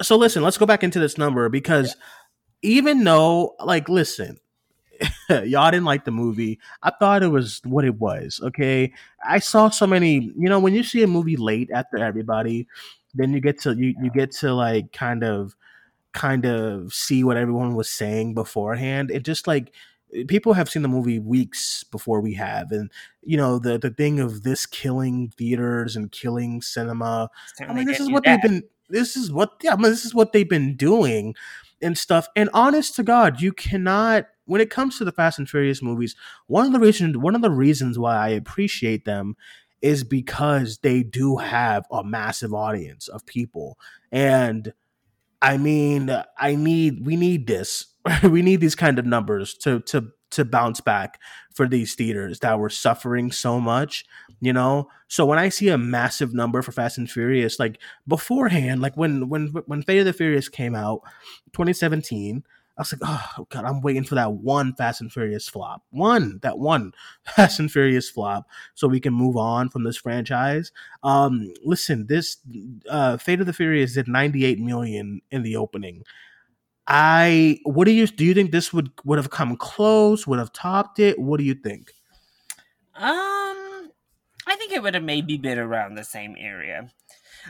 So 0.00 0.16
listen, 0.16 0.42
let's 0.42 0.58
go 0.58 0.66
back 0.66 0.82
into 0.82 0.98
this 0.98 1.16
number 1.16 1.48
because 1.48 1.94
even 2.62 3.04
though, 3.04 3.54
like, 3.64 3.88
listen, 3.88 4.38
y'all 5.28 5.70
didn't 5.70 5.84
like 5.84 6.04
the 6.04 6.10
movie, 6.10 6.58
I 6.82 6.90
thought 6.90 7.22
it 7.22 7.28
was 7.28 7.60
what 7.64 7.84
it 7.84 7.98
was. 7.98 8.40
Okay, 8.42 8.92
I 9.24 9.38
saw 9.38 9.68
so 9.68 9.86
many. 9.86 10.32
You 10.36 10.48
know, 10.48 10.60
when 10.60 10.74
you 10.74 10.82
see 10.82 11.02
a 11.02 11.06
movie 11.06 11.36
late 11.36 11.70
after 11.72 11.98
everybody, 11.98 12.66
then 13.14 13.32
you 13.32 13.40
get 13.40 13.60
to 13.62 13.74
you 13.74 13.94
you 14.00 14.10
get 14.10 14.32
to 14.32 14.54
like 14.54 14.92
kind 14.92 15.24
of 15.24 15.56
kind 16.12 16.44
of 16.44 16.92
see 16.92 17.24
what 17.24 17.36
everyone 17.36 17.74
was 17.74 17.90
saying 17.90 18.34
beforehand. 18.34 19.10
It 19.10 19.24
just 19.24 19.46
like 19.46 19.72
people 20.28 20.52
have 20.52 20.68
seen 20.68 20.82
the 20.82 20.88
movie 20.88 21.18
weeks 21.18 21.84
before 21.84 22.20
we 22.20 22.34
have 22.34 22.70
and 22.70 22.90
you 23.22 23.36
know 23.36 23.58
the 23.58 23.78
the 23.78 23.90
thing 23.90 24.20
of 24.20 24.42
this 24.42 24.66
killing 24.66 25.32
theaters 25.38 25.96
and 25.96 26.12
killing 26.12 26.60
cinema 26.60 27.30
i 27.66 27.72
mean 27.72 27.86
this 27.86 27.98
is 27.98 28.10
what 28.10 28.22
that. 28.24 28.42
they've 28.42 28.50
been 28.50 28.62
this 28.90 29.16
is 29.16 29.32
what 29.32 29.54
yeah 29.62 29.72
I 29.72 29.76
mean, 29.76 29.90
this 29.90 30.04
is 30.04 30.14
what 30.14 30.32
they've 30.32 30.48
been 30.48 30.76
doing 30.76 31.34
and 31.82 31.98
stuff 31.98 32.28
and 32.36 32.48
honest 32.54 32.94
to 32.94 33.02
god 33.02 33.40
you 33.40 33.52
cannot 33.52 34.26
when 34.44 34.60
it 34.60 34.70
comes 34.70 34.98
to 34.98 35.04
the 35.04 35.12
Fast 35.12 35.38
and 35.38 35.48
Furious 35.48 35.82
movies, 35.82 36.16
one 36.46 36.66
of 36.66 36.72
the 36.72 36.80
reasons 36.80 37.16
one 37.16 37.34
of 37.34 37.42
the 37.42 37.50
reasons 37.50 37.98
why 37.98 38.16
I 38.16 38.28
appreciate 38.28 39.04
them 39.04 39.36
is 39.80 40.04
because 40.04 40.78
they 40.82 41.02
do 41.02 41.36
have 41.38 41.84
a 41.90 42.04
massive 42.04 42.54
audience 42.54 43.08
of 43.08 43.26
people. 43.26 43.78
And 44.12 44.72
I 45.40 45.56
mean, 45.56 46.10
I 46.38 46.54
need 46.54 47.04
we 47.04 47.16
need 47.16 47.46
this. 47.46 47.86
we 48.22 48.42
need 48.42 48.60
these 48.60 48.74
kind 48.74 48.98
of 48.98 49.06
numbers 49.06 49.54
to 49.58 49.80
to 49.80 50.08
to 50.32 50.44
bounce 50.44 50.80
back 50.80 51.20
for 51.54 51.66
these 51.68 51.94
theaters 51.94 52.40
that 52.40 52.58
were 52.58 52.70
suffering 52.70 53.30
so 53.30 53.60
much, 53.60 54.04
you 54.40 54.52
know. 54.52 54.88
So 55.08 55.24
when 55.26 55.38
I 55.38 55.48
see 55.48 55.68
a 55.68 55.78
massive 55.78 56.34
number 56.34 56.62
for 56.62 56.72
Fast 56.72 56.98
and 56.98 57.10
Furious, 57.10 57.58
like 57.58 57.78
beforehand, 58.08 58.80
like 58.80 58.96
when 58.96 59.28
when 59.28 59.48
when 59.66 59.82
Fate 59.82 60.00
of 60.00 60.06
the 60.06 60.12
Furious 60.12 60.48
came 60.48 60.74
out, 60.74 61.02
2017, 61.52 62.42
I 62.76 62.80
was 62.80 62.92
like, 62.92 63.02
oh 63.04 63.46
god, 63.50 63.64
I'm 63.64 63.82
waiting 63.82 64.04
for 64.04 64.14
that 64.14 64.32
one 64.32 64.74
Fast 64.74 65.02
and 65.02 65.12
Furious 65.12 65.48
flop, 65.48 65.82
one 65.90 66.38
that 66.42 66.58
one 66.58 66.92
Fast 67.24 67.60
and 67.60 67.70
Furious 67.70 68.08
flop, 68.08 68.48
so 68.74 68.88
we 68.88 69.00
can 69.00 69.12
move 69.12 69.36
on 69.36 69.68
from 69.68 69.84
this 69.84 69.98
franchise. 69.98 70.72
Um, 71.02 71.52
listen, 71.62 72.06
this 72.06 72.38
uh, 72.88 73.18
Fate 73.18 73.40
of 73.40 73.46
the 73.46 73.52
Furious 73.52 73.94
did 73.94 74.08
98 74.08 74.58
million 74.58 75.20
in 75.30 75.42
the 75.42 75.56
opening. 75.56 76.04
I 76.86 77.60
what 77.64 77.84
do 77.86 77.92
you 77.92 78.06
do 78.06 78.24
you 78.24 78.34
think 78.34 78.50
this 78.50 78.72
would 78.72 78.90
would 79.04 79.18
have 79.18 79.30
come 79.30 79.56
close, 79.56 80.26
would 80.26 80.38
have 80.38 80.52
topped 80.52 80.98
it? 80.98 81.18
What 81.18 81.38
do 81.38 81.44
you 81.44 81.54
think? 81.54 81.92
Um 82.94 83.90
I 84.46 84.56
think 84.56 84.72
it 84.72 84.82
would 84.82 84.94
have 84.94 85.04
maybe 85.04 85.36
been 85.38 85.58
around 85.58 85.94
the 85.94 86.04
same 86.04 86.36
area. 86.38 86.90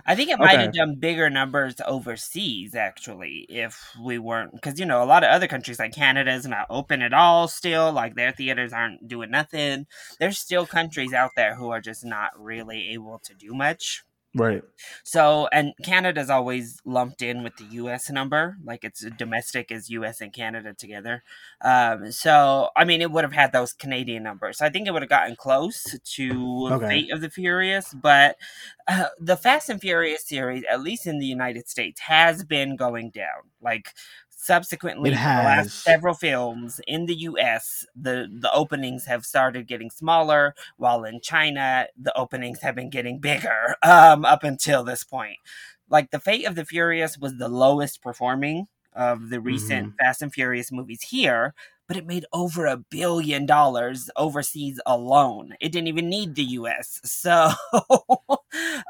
I 0.07 0.15
think 0.17 0.31
it 0.31 0.41
might 0.41 0.61
Okay. 0.61 0.61
have 0.61 0.73
done 0.73 0.97
bigger 1.01 1.31
numbers 1.31 1.77
overseas 1.87 2.75
actually 2.77 3.47
if 3.51 3.93
we 4.01 4.19
weren't 4.19 4.53
because 4.55 4.81
you 4.81 4.87
know 4.87 5.03
a 5.03 5.07
lot 5.07 5.25
of 5.25 5.31
other 5.31 5.49
countries 5.49 5.79
like 5.81 5.95
Canada 5.95 6.33
is 6.33 6.47
not 6.47 6.67
open 6.71 7.03
at 7.03 7.15
all 7.15 7.49
still 7.49 7.93
like 7.93 8.15
their 8.17 8.33
theaters 8.33 8.73
aren't 8.75 9.09
doing 9.09 9.31
nothing. 9.33 9.87
There's 10.21 10.39
still 10.39 10.67
countries 10.67 11.13
out 11.15 11.33
there 11.37 11.57
who 11.57 11.71
are 11.71 11.81
just 11.83 12.05
not 12.05 12.33
really 12.41 12.91
able 12.91 13.21
to 13.21 13.35
do 13.35 13.55
much. 13.55 14.05
Right. 14.35 14.63
So, 15.05 15.47
and 15.53 15.75
Canada's 15.85 16.31
always 16.31 16.81
lumped 16.87 17.21
in 17.21 17.43
with 17.43 17.57
the 17.57 17.65
US 17.77 18.09
number, 18.09 18.57
like 18.65 18.83
it's 18.83 19.05
domestic 19.19 19.71
is 19.71 19.91
US 19.91 20.23
and 20.23 20.33
Canada 20.33 20.73
together. 20.73 21.23
Um, 21.61 22.11
so, 22.13 22.71
I 22.75 22.85
mean, 22.85 23.03
it 23.03 23.11
would 23.11 23.25
have 23.25 23.35
had 23.35 23.53
those 23.53 23.75
Canadian 23.75 24.23
numbers. 24.23 24.59
So 24.59 24.65
I 24.65 24.71
think 24.71 24.89
it 24.89 24.93
would 24.93 25.03
have 25.03 25.11
gotten 25.11 25.37
close 25.37 25.85
to 26.17 26.69
Okay. 26.73 26.89
Fate 26.89 27.13
of 27.13 27.21
the 27.21 27.29
Furious, 27.29 27.93
but 27.93 28.37
uh, 28.89 29.07
the 29.21 29.37
Fast 29.37 29.69
and 29.69 29.81
Furious 29.81 30.27
series, 30.27 30.65
at 30.71 30.81
least 30.81 31.07
in 31.07 31.19
the 31.19 31.27
United 31.27 31.69
States, 31.69 32.01
has 32.01 32.43
been 32.43 32.77
going 32.77 33.11
down. 33.11 33.51
Like, 33.61 33.91
subsequently, 34.43 35.11
the 35.37 35.43
last 35.43 35.71
several 35.85 36.15
films 36.15 36.81
in 36.89 37.07
the 37.07 37.15
US, 37.15 37.87
the, 37.95 38.29
the 38.31 38.53
openings 38.53 39.07
have 39.07 39.25
started 39.25 39.69
getting 39.69 39.89
smaller, 39.89 40.55
while 40.77 41.05
in 41.05 41.21
China, 41.21 41.87
the 41.97 42.17
openings 42.19 42.61
have 42.61 42.75
been 42.75 42.91
getting 42.91 43.21
bigger 43.21 43.77
um, 43.85 44.25
up 44.25 44.43
until 44.43 44.83
this 44.83 45.05
point. 45.05 45.39
Like 45.89 46.11
the 46.11 46.19
Fate 46.19 46.45
of 46.47 46.57
the 46.57 46.65
Furious 46.65 47.17
was 47.17 47.37
the 47.37 47.49
lowest 47.49 48.03
performing 48.03 48.67
of 48.95 49.31
the 49.31 49.41
recent 49.41 49.95
Fast 50.01 50.23
and 50.23 50.33
Furious 50.33 50.73
movies 50.73 51.03
here, 51.03 51.55
but 51.87 51.97
it 51.97 52.07
made 52.07 52.25
over 52.33 52.67
a 52.67 52.77
billion 52.77 53.47
dollars 53.47 54.11
overseas 54.17 54.81
alone. 54.85 55.55
It 55.61 55.71
didn't 55.71 55.89
even 55.89 56.09
need 56.09 56.35
the 56.35 56.45
US. 56.45 57.01
So 57.05 57.53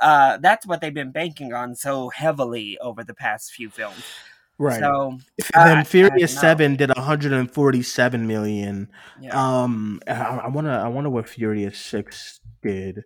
uh, 0.00 0.38
that's 0.38 0.66
what 0.66 0.80
they've 0.80 0.94
been 0.94 1.12
banking 1.12 1.52
on 1.52 1.75
so 1.76 2.09
heavily 2.09 2.78
over 2.78 3.04
the 3.04 3.14
past 3.14 3.52
few 3.52 3.68
films. 3.68 4.02
Right. 4.59 4.78
So, 4.80 5.18
and 5.54 5.68
then 5.68 5.78
I- 5.78 5.85
Furious 5.85 6.38
7 6.38 6.76
did 6.76 6.90
147 6.94 8.26
million. 8.26 8.88
yeah. 9.21 9.32
Um 9.62 10.00
I, 10.06 10.12
I 10.12 10.49
want 10.49 10.66
to 10.66 10.73
I 10.73 10.88
wonder 10.88 11.11
what 11.11 11.28
Furious 11.28 11.78
6 11.78 12.40
did. 12.62 13.04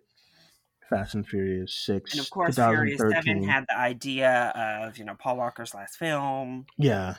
Fast 0.89 1.15
and 1.15 1.27
Furious 1.27 1.73
6 1.85 2.13
and 2.13 2.21
of 2.21 2.29
course, 2.29 2.55
Furious 2.55 2.99
7 2.99 3.11
2013. 3.11 3.43
had 3.49 3.65
the 3.67 3.77
idea 3.77 4.53
of, 4.55 4.97
you 4.97 5.03
know, 5.03 5.15
Paul 5.19 5.37
Walker's 5.37 5.73
last 5.73 5.97
film. 5.97 6.65
Yeah. 6.77 7.15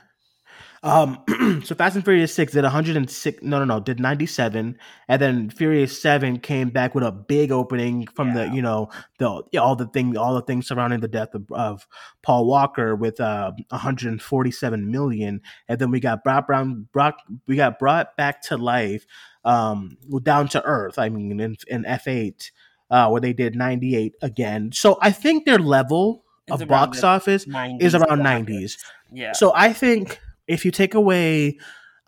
Um 0.83 1.19
so 1.65 1.75
Fast 1.75 1.97
and 1.97 2.05
Furious 2.05 2.35
6 2.35 2.53
did 2.53 2.63
106 2.63 3.43
no 3.43 3.59
no 3.59 3.65
no 3.65 3.81
did 3.81 3.99
97 3.99 4.79
and 5.09 5.23
then 5.23 5.51
Furious 5.51 6.01
7 6.01 6.39
came 6.39 6.71
back 6.71 6.95
with 6.95 7.03
a 7.05 7.11
big 7.11 7.51
opening 7.51 8.07
from 8.15 8.35
the 8.35 8.49
you 8.55 8.63
know 8.63 8.89
the 9.19 9.43
all 9.59 9.75
the 9.75 9.87
thing 9.87 10.17
all 10.17 10.35
the 10.35 10.43
things 10.43 10.69
surrounding 10.69 11.01
the 11.01 11.09
death 11.09 11.35
of, 11.35 11.51
of 11.51 11.87
Paul 12.23 12.47
Walker 12.47 12.95
with 12.95 13.21
uh 13.21 13.53
147 13.71 14.91
million 14.91 15.41
and 15.69 15.79
then 15.79 15.91
we 15.91 16.01
got 16.01 16.23
brought 16.23 16.47
brown 16.47 16.87
brought 16.93 17.17
we 17.47 17.57
got 17.57 17.79
brought 17.79 18.17
back 18.17 18.41
to 18.43 18.57
life 18.57 19.05
um 19.45 19.97
down 20.23 20.47
to 20.49 20.63
earth 20.65 20.99
I 20.99 21.09
mean 21.09 21.41
in, 21.41 21.57
in 21.67 21.83
F8 21.85 22.51
uh 22.91 23.09
where 23.09 23.21
they 23.21 23.33
did 23.33 23.57
98 23.57 24.15
again. 24.23 24.71
So 24.73 24.99
I 25.03 25.11
think 25.11 25.45
their 25.45 25.59
level 25.59 26.25
It's 26.47 26.63
of 26.63 26.69
box 26.69 27.03
office 27.03 27.47
90s 27.47 27.83
is 27.83 27.95
around 27.97 28.21
90s 28.21 28.77
Yeah. 29.13 29.33
so 29.33 29.53
I 29.55 29.73
think 29.73 30.21
if 30.49 30.65
you 30.65 30.71
take 30.71 30.95
away, 30.95 31.59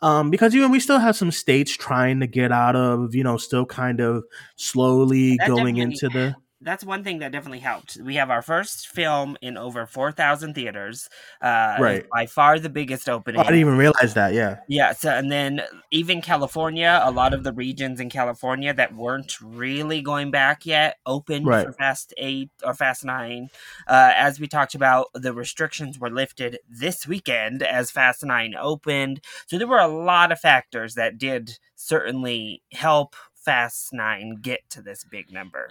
um, 0.03 0.31
because 0.31 0.55
you 0.55 0.61
know 0.61 0.69
we 0.69 0.81
still 0.81 0.99
have 0.99 1.15
some 1.15 1.31
states 1.31 1.77
trying 1.77 2.21
to 2.21 2.27
get 2.27 2.51
out 2.51 2.75
of, 2.75 3.15
you 3.15 3.23
know, 3.23 3.37
still 3.37 3.67
kind 3.67 4.01
of 4.01 4.25
slowly 4.57 5.37
That 5.37 5.49
going 5.49 5.77
into 5.77 6.09
the 6.09 6.35
that's 6.63 6.85
one 6.85 7.03
thing 7.03 7.21
that 7.21 7.33
definitely 7.33 7.61
helped. 7.61 7.97
We 8.03 8.17
have 8.17 8.31
our 8.31 8.43
first 8.43 8.89
film 8.89 9.37
in 9.41 9.57
over 9.57 9.87
4,000 9.87 10.55
theaters. 10.55 11.09
Uh, 11.41 11.77
Right. 11.81 12.07
By 12.13 12.27
far 12.27 12.59
the 12.59 12.69
biggest 12.69 13.09
Oh, 13.09 13.15
opening. 13.15 13.41
I 13.41 13.45
didn't 13.45 13.61
even 13.61 13.77
realize 13.79 14.15
that. 14.15 14.35
Yeah, 14.35 14.59
Yeah, 14.69 14.93
so 14.93 15.11
and 15.11 15.31
then 15.33 15.63
even 15.91 16.21
California, 16.21 17.01
a 17.03 17.11
lot 17.11 17.33
of 17.33 17.45
the 17.45 17.53
regions 17.53 17.99
in 18.01 18.11
California 18.11 18.75
that 18.75 18.95
weren't 18.95 19.41
really 19.41 20.03
going 20.03 20.31
back 20.31 20.67
yet 20.67 20.99
opened 21.07 21.47
Right. 21.47 21.67
for 21.67 21.73
Fast 21.73 22.13
Eight 22.19 22.51
or 22.65 22.75
Fast 22.75 23.05
Nine. 23.05 23.49
Uh, 23.89 24.13
as 24.17 24.39
we 24.39 24.47
talked 24.47 24.75
about, 24.75 25.07
the 25.15 25.33
restrictions 25.33 25.99
were 25.99 26.11
lifted 26.11 26.59
this 26.69 27.07
weekend 27.07 27.63
as 27.63 27.91
Fast 27.91 28.25
Nine 28.25 28.55
opened. 28.59 29.23
So 29.47 29.57
there 29.59 29.67
were 29.67 29.79
a 29.79 29.89
lot 29.89 30.31
of 30.33 30.39
factors 30.41 30.95
that 30.97 31.17
did 31.19 31.59
certainly 31.75 32.63
help 32.73 33.17
Fast 33.35 33.93
Nine 33.95 34.37
get 34.43 34.61
to 34.71 34.83
this 34.83 35.05
big 35.05 35.33
number. 35.33 35.71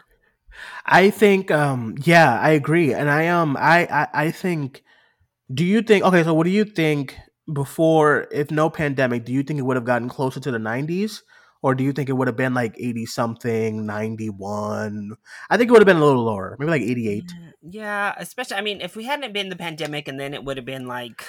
I 0.86 1.10
think. 1.10 1.52
Um, 1.52 1.96
yeah, 2.04 2.40
I 2.40 2.52
agree, 2.52 2.94
and 2.94 3.10
I 3.10 3.28
um, 3.28 3.58
I, 3.58 3.86
I, 3.86 4.08
I 4.26 4.32
think. 4.32 4.84
Do 5.52 5.64
you 5.66 5.82
think? 5.82 6.04
Okay, 6.04 6.24
so 6.24 6.34
what 6.34 6.44
do 6.44 6.52
you 6.52 6.66
think 6.66 7.18
before? 7.52 8.28
If 8.32 8.52
no 8.52 8.70
pandemic, 8.70 9.26
do 9.26 9.34
you 9.34 9.44
think 9.44 9.60
it 9.60 9.64
would 9.64 9.78
have 9.78 9.86
gotten 9.86 10.10
closer 10.10 10.40
to 10.40 10.52
the 10.52 10.60
nineties? 10.60 11.24
Or 11.62 11.76
do 11.76 11.84
you 11.84 11.92
think 11.92 12.08
it 12.08 12.14
would 12.14 12.28
have 12.28 12.38
been 12.38 12.54
like 12.54 12.74
80 12.80 13.06
something, 13.06 13.86
91? 13.86 15.12
I 15.50 15.58
think 15.58 15.68
it 15.68 15.72
would 15.74 15.82
have 15.82 15.86
been 15.86 15.98
a 15.98 16.06
little 16.06 16.24
lower, 16.24 16.56
maybe 16.58 16.72
like 16.72 16.82
88. 16.82 17.34
Yeah, 17.62 18.16
especially 18.18 18.56
I 18.56 18.62
mean, 18.62 18.80
if 18.80 18.96
we 18.96 19.04
hadn't 19.04 19.34
been 19.34 19.50
the 19.50 19.58
pandemic, 19.58 20.08
and 20.08 20.18
then 20.18 20.34
it 20.34 20.46
would 20.46 20.56
have 20.56 20.66
been 20.66 20.88
like, 20.88 21.26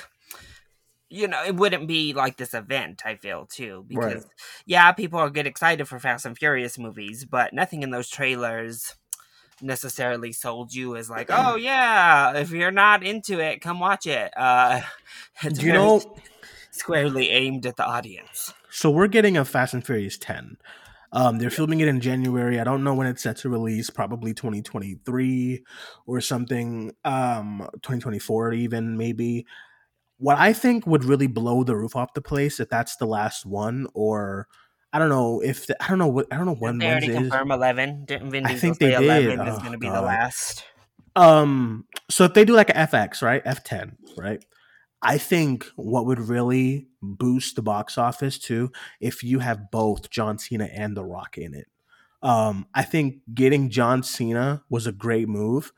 you 1.09 1.27
know, 1.27 1.43
it 1.45 1.57
wouldn't 1.57 1.89
be 1.89 2.13
like 2.13 2.37
this 2.37 2.55
event. 2.55 3.03
I 3.05 3.17
feel 3.17 3.47
too 3.47 3.85
because 3.89 4.23
Right. 4.23 4.25
yeah, 4.67 4.93
people 4.93 5.19
are 5.19 5.31
get 5.31 5.49
excited 5.49 5.89
for 5.89 5.99
Fast 5.99 6.25
and 6.25 6.39
Furious 6.39 6.79
movies, 6.79 7.25
but 7.25 7.53
nothing 7.53 7.83
in 7.83 7.91
those 7.91 8.09
trailers 8.09 8.95
necessarily 9.63 10.33
sold 10.33 10.75
you 10.75 10.97
as 10.97 11.11
like, 11.11 11.29
oh 11.31 11.57
yeah, 11.57 12.37
if 12.37 12.51
you're 12.51 12.71
not 12.71 13.03
into 13.03 13.41
it, 13.41 13.61
come 13.61 13.81
watch 13.81 14.07
it. 14.07 14.33
Uh, 14.37 14.81
it's 15.43 15.59
Do 15.59 15.67
you 15.67 15.73
know? 15.73 16.03
squarely 16.71 17.31
aimed 17.31 17.67
at 17.67 17.77
the 17.77 17.85
audience. 17.85 18.53
So 18.71 18.91
we're 18.91 19.09
getting 19.09 19.37
a 19.37 19.45
Fast 19.45 19.75
and 19.75 19.85
Furious 19.85 20.17
10. 20.19 20.57
Um, 21.13 21.39
they're 21.39 21.51
filming 21.51 21.81
it 21.81 21.89
in 21.89 22.01
January. 22.01 22.61
I 22.61 22.65
don't 22.65 22.85
know 22.85 22.95
when 22.95 23.09
it's 23.09 23.23
set 23.23 23.37
to 23.39 23.49
release. 23.49 23.91
Probably 23.91 24.33
2023 24.33 25.65
or 26.07 26.21
something. 26.21 26.93
Um, 27.05 27.69
2024 27.83 28.53
even 28.55 28.97
maybe. 28.97 29.47
What 30.19 30.39
I 30.39 30.53
think 30.53 30.87
would 30.87 31.05
really 31.05 31.27
blow 31.27 31.65
the 31.65 31.75
roof 31.75 31.97
off 31.97 32.15
the 32.15 32.21
place 32.21 32.61
if 32.61 32.69
that's 32.69 32.97
the 32.97 33.07
last 33.07 33.47
one, 33.47 33.87
or 33.95 34.47
I 34.93 34.99
don't 34.99 35.09
know 35.09 35.41
if 35.41 35.67
the, 35.67 35.83
I 35.83 35.89
don't 35.89 35.99
know 35.99 36.09
what 36.09 36.27
I 36.33 36.37
don't 36.37 36.47
know 36.47 36.55
when 36.55 36.79
they 36.79 36.89
already 36.89 37.09
is. 37.09 37.17
confirm 37.17 37.51
eleven. 37.53 38.05
Didn't 38.05 38.31
Vin 38.31 38.45
I 38.47 38.49
Diesel 38.55 38.61
think 38.61 38.77
say 38.77 38.87
they 38.91 38.91
did. 38.99 39.03
eleven 39.31 39.47
is 39.49 39.57
Oh, 39.57 39.61
going 39.61 39.73
to 39.73 39.79
be 39.79 39.89
the 39.89 40.03
last? 40.03 40.65
Um, 41.17 41.87
so 42.09 42.25
if 42.25 42.35
they 42.35 42.45
do 42.45 42.55
like 42.55 42.71
a 42.71 42.75
FX, 42.75 43.23
right? 43.23 43.45
F10, 43.45 43.97
right? 44.17 44.45
I 45.03 45.19
think 45.19 45.67
what 45.77 46.07
would 46.07 46.19
really 46.19 46.87
boost 47.03 47.57
the 47.57 47.63
box 47.63 47.97
office 47.99 48.39
too, 48.39 48.71
if 49.01 49.23
you 49.25 49.39
have 49.39 49.71
both 49.71 50.11
John 50.11 50.39
Cena 50.39 50.65
and 50.73 50.97
The 50.97 51.05
Rock 51.05 51.39
in 51.39 51.55
it. 51.55 51.67
Um, 52.23 52.67
I 52.75 52.83
think 52.83 53.21
getting 53.33 53.71
John 53.71 54.03
Cena 54.03 54.63
was 54.69 54.87
a 54.87 54.93
great 54.93 55.29
move. 55.29 55.73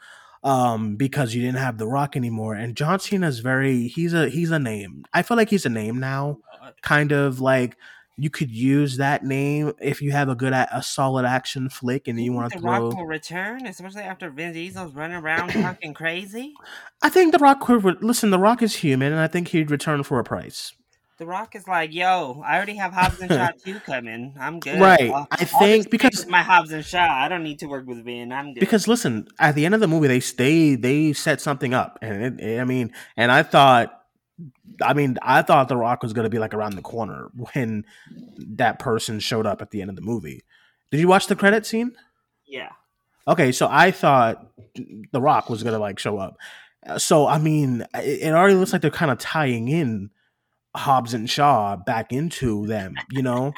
Um, 0.45 0.97
because 0.97 1.37
you 1.37 1.41
didn't 1.41 1.59
have 1.59 1.79
The 1.79 1.87
Rock 1.87 2.17
anymore. 2.17 2.55
And 2.55 2.77
John 2.77 2.99
Cena's 2.99 3.39
very 3.39 3.87
he's 3.87 4.13
a 4.13 4.29
he's 4.29 4.51
a 4.51 4.59
name. 4.59 5.05
I 5.13 5.23
feel 5.23 5.37
like 5.37 5.49
he's 5.51 5.67
a 5.67 5.71
name 5.71 6.01
now. 6.01 6.39
Kind 6.83 7.13
of 7.13 7.41
like 7.41 7.77
you 8.23 8.31
could 8.31 8.53
use 8.53 8.99
that 8.99 9.25
name 9.25 9.73
if 9.81 10.01
you 10.01 10.13
have 10.13 10.29
a 10.29 10.37
good 10.37 10.53
a, 10.53 10.81
solid 10.81 11.25
action 11.25 11.69
flick 11.69 12.07
and 12.07 12.21
you 12.21 12.33
want 12.33 12.53
to 12.53 12.59
throw 12.61 12.73
the 12.73 12.81
Rock 12.87 12.97
will 12.97 13.07
return, 13.07 13.67
especially 13.67 14.03
after 14.03 14.31
Vin 14.31 14.53
Diesel's 14.53 14.95
running 14.95 15.17
around 15.17 15.49
talking 15.49 15.93
crazy. 15.93 16.55
I 17.03 17.09
think 17.09 17.33
The 17.33 17.41
Rock 17.41 17.61
could 17.61 18.01
listen. 18.01 18.31
The 18.31 18.39
Rock 18.39 18.63
is 18.63 18.77
human, 18.77 19.11
and 19.11 19.21
I 19.21 19.27
think 19.27 19.49
he'd 19.49 19.73
return 19.73 20.05
for 20.05 20.21
a 20.21 20.25
price. 20.25 20.73
The 21.19 21.27
Rock 21.27 21.57
is 21.57 21.67
like, 21.67 21.93
yo, 21.93 22.43
I 22.47 22.55
already 22.57 22.77
have 22.77 22.93
Hobbs 22.93 23.21
and 23.21 23.29
Shaw 23.29 23.51
2 23.65 23.81
coming. 23.81 24.35
I'm 24.39 24.61
good. 24.61 24.81
Right. 24.81 25.11
I'll- 25.11 25.27
I 25.33 25.45
think 25.45 25.91
because 25.91 26.25
my 26.29 26.43
Hobbs 26.43 26.71
and 26.71 26.85
Shaw. 26.85 27.05
I 27.13 27.27
don't 27.29 27.43
need 27.43 27.59
to 27.59 27.67
work 27.67 27.87
with 27.89 28.05
Vin. 28.05 28.31
I'm 28.31 28.55
good. 28.55 28.61
because 28.61 28.87
listen, 28.87 29.27
at 29.41 29.57
the 29.57 29.65
end 29.65 29.75
of 29.75 29.81
the 29.81 29.89
movie, 29.89 30.07
they 30.07 30.21
they 30.21 30.77
they 30.77 31.13
set 31.13 31.41
something 31.41 31.75
up, 31.75 31.99
and 32.03 32.39
it, 32.41 32.61
I 32.61 32.65
mean, 32.65 32.93
and 33.17 33.33
I 33.33 33.43
thought, 33.43 34.02
I 34.83 34.95
mean, 34.95 35.19
I 35.23 35.43
thought 35.43 35.69
The 35.69 35.77
Rock 35.77 36.03
was 36.03 36.13
going 36.13 36.25
to 36.25 36.31
be 36.31 36.39
like 36.39 36.55
around 36.55 36.77
the 36.77 36.83
corner 36.83 37.31
when 37.53 37.85
that 38.39 38.79
person 38.79 39.21
showed 39.21 39.47
up 39.47 39.63
at 39.63 39.71
the 39.71 39.81
end 39.81 39.91
of 39.91 39.97
the 39.97 40.03
movie. 40.03 40.43
Did 40.91 41.01
you 41.01 41.09
watch 41.09 41.27
the 41.27 41.37
credit 41.37 41.67
scene? 41.67 41.93
yeah. 42.47 42.71
Okay, 43.27 43.53
so 43.53 43.69
I 43.71 43.93
thought 43.93 44.49
The 44.75 45.21
Rock 45.21 45.49
was 45.49 45.63
going 45.63 45.75
to 45.75 45.79
like 45.79 45.99
show 45.99 46.19
up. 46.19 46.37
So 46.99 47.27
I 47.29 47.39
mean, 47.39 47.87
it, 47.95 48.33
already 48.33 48.55
looks 48.55 48.73
like 48.73 48.83
they're 48.83 48.91
kind 48.91 49.13
of 49.13 49.19
tying 49.19 49.69
in 49.69 50.11
Hobbs 50.75 51.15
and 51.15 51.31
Shaw 51.31 51.77
back 51.77 52.13
into 52.13 52.67
them, 52.67 52.97
you 53.11 53.23
know. 53.23 53.53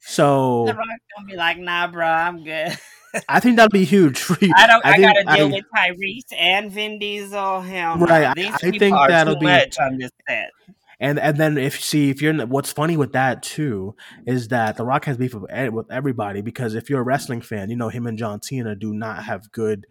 So 0.00 0.64
The 0.66 0.74
Rock 0.74 0.86
gonna 1.16 1.28
be 1.28 1.36
like, 1.36 1.58
nah, 1.58 1.86
bro, 1.86 2.06
I'm 2.06 2.42
good. 2.42 2.76
I 3.28 3.40
think 3.40 3.56
that'll 3.56 3.68
be 3.70 3.84
huge 3.84 4.18
for 4.18 4.36
you. 4.44 4.52
I 4.56 4.66
don't. 4.66 4.84
I, 4.84 4.92
think- 4.96 5.02
gotta 5.26 5.36
deal 5.36 5.46
I- 5.48 5.50
with 5.50 5.64
Tyrese 5.74 6.38
and 6.38 6.70
Vin 6.70 6.98
Diesel. 6.98 7.60
Him. 7.62 8.00
Right, 8.02 8.24
I- 8.26 8.34
These 8.34 8.54
I 8.54 8.58
people 8.58 8.78
think 8.78 8.96
are 8.96 9.08
that'll 9.08 9.34
too 9.34 9.40
be- 9.40 9.46
much 9.46 9.78
on 9.78 9.98
this 9.98 10.10
set. 10.28 10.50
And 10.98 11.18
and 11.18 11.36
then 11.36 11.58
if 11.58 11.78
see 11.84 12.08
if 12.08 12.22
you're 12.22 12.32
in, 12.32 12.48
what's 12.48 12.72
funny 12.72 12.96
with 12.96 13.12
that 13.12 13.42
too 13.42 13.94
is 14.26 14.48
that 14.48 14.76
The 14.78 14.84
Rock 14.84 15.04
has 15.04 15.18
beef 15.18 15.34
with, 15.34 15.50
with 15.72 15.90
everybody 15.92 16.40
because 16.40 16.74
if 16.74 16.88
you're 16.88 17.00
a 17.00 17.04
wrestling 17.04 17.42
fan, 17.42 17.68
you 17.68 17.76
know 17.76 17.90
him 17.90 18.06
and 18.06 18.16
John 18.16 18.40
Cena 18.40 18.74
do 18.74 18.94
not 18.94 19.24
have 19.24 19.52
good, 19.52 19.86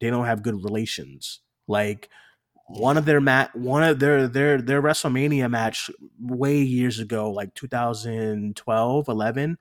they 0.00 0.10
don't 0.10 0.26
have 0.26 0.42
good 0.42 0.56
relations. 0.64 1.40
Like 1.68 2.08
one 2.66 2.96
of 2.98 3.04
their 3.04 3.20
mat, 3.20 3.54
one 3.54 3.84
of 3.84 4.00
their 4.00 4.26
their 4.26 4.60
their 4.60 4.82
WrestleMania 4.82 5.48
match 5.48 5.90
way 6.20 6.58
years 6.60 6.98
ago, 6.98 7.30
like 7.30 7.54
2012, 7.54 9.08
11, 9.08 9.58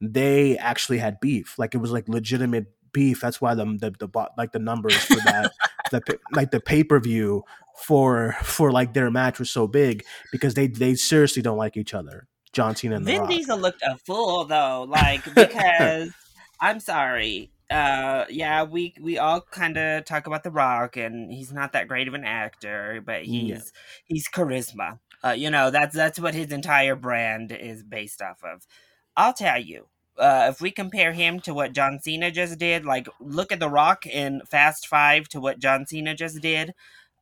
they 0.00 0.56
actually 0.58 0.98
had 0.98 1.20
beef. 1.20 1.58
Like 1.58 1.74
it 1.74 1.78
was 1.78 1.90
like 1.90 2.08
legitimate 2.08 2.66
beef. 2.92 3.20
That's 3.20 3.40
why 3.40 3.54
the 3.54 3.64
the, 3.64 3.94
the 3.98 4.28
like 4.36 4.52
the 4.52 4.58
numbers 4.58 4.96
for 4.96 5.16
that 5.16 5.52
the 5.90 6.18
like 6.32 6.50
the 6.50 6.60
pay 6.60 6.84
per 6.84 6.98
view 7.00 7.44
for 7.84 8.36
for 8.42 8.72
like 8.72 8.94
their 8.94 9.10
match 9.10 9.38
was 9.38 9.50
so 9.50 9.66
big 9.66 10.04
because 10.32 10.54
they 10.54 10.66
they 10.66 10.94
seriously 10.94 11.42
don't 11.42 11.58
like 11.58 11.76
each 11.76 11.94
other. 11.94 12.26
John 12.52 12.74
Cena 12.74 12.96
and 12.96 13.06
The 13.06 13.12
Vin 13.12 13.20
Rock. 13.20 13.30
Diesel 13.30 13.58
looked 13.58 13.82
a 13.82 13.96
fool 13.98 14.44
though, 14.44 14.84
like 14.88 15.22
because 15.34 16.10
I'm 16.60 16.80
sorry. 16.80 17.50
Uh 17.70 18.24
yeah, 18.30 18.62
we 18.64 18.94
we 19.00 19.18
all 19.18 19.42
kind 19.42 19.76
of 19.76 20.04
talk 20.06 20.26
about 20.26 20.42
The 20.42 20.50
Rock 20.50 20.96
and 20.96 21.30
he's 21.30 21.52
not 21.52 21.72
that 21.72 21.86
great 21.88 22.08
of 22.08 22.14
an 22.14 22.24
actor, 22.24 23.02
but 23.04 23.24
he's 23.24 23.48
Yeah. 23.50 23.60
he's 24.06 24.28
charisma. 24.28 24.98
Uh 25.22 25.30
you 25.32 25.50
know, 25.50 25.70
that's 25.70 25.94
that's 25.94 26.18
what 26.18 26.32
his 26.34 26.50
entire 26.52 26.96
brand 26.96 27.52
is 27.52 27.82
based 27.82 28.22
off 28.22 28.38
of. 28.42 28.66
I'll 29.18 29.34
tell 29.34 29.60
you. 29.60 29.88
Uh, 30.18 30.48
if 30.50 30.60
we 30.60 30.70
compare 30.70 31.12
him 31.12 31.40
to 31.40 31.54
what 31.54 31.74
John 31.74 32.00
Cena 32.00 32.30
just 32.30 32.58
did, 32.58 32.86
like 32.86 33.08
look 33.20 33.52
at 33.52 33.60
The 33.60 33.68
Rock 33.68 34.06
in 34.06 34.40
Fast 34.50 34.86
Five 34.88 35.28
to 35.30 35.40
what 35.40 35.60
John 35.60 35.86
Cena 35.86 36.14
just 36.14 36.40
did, 36.40 36.72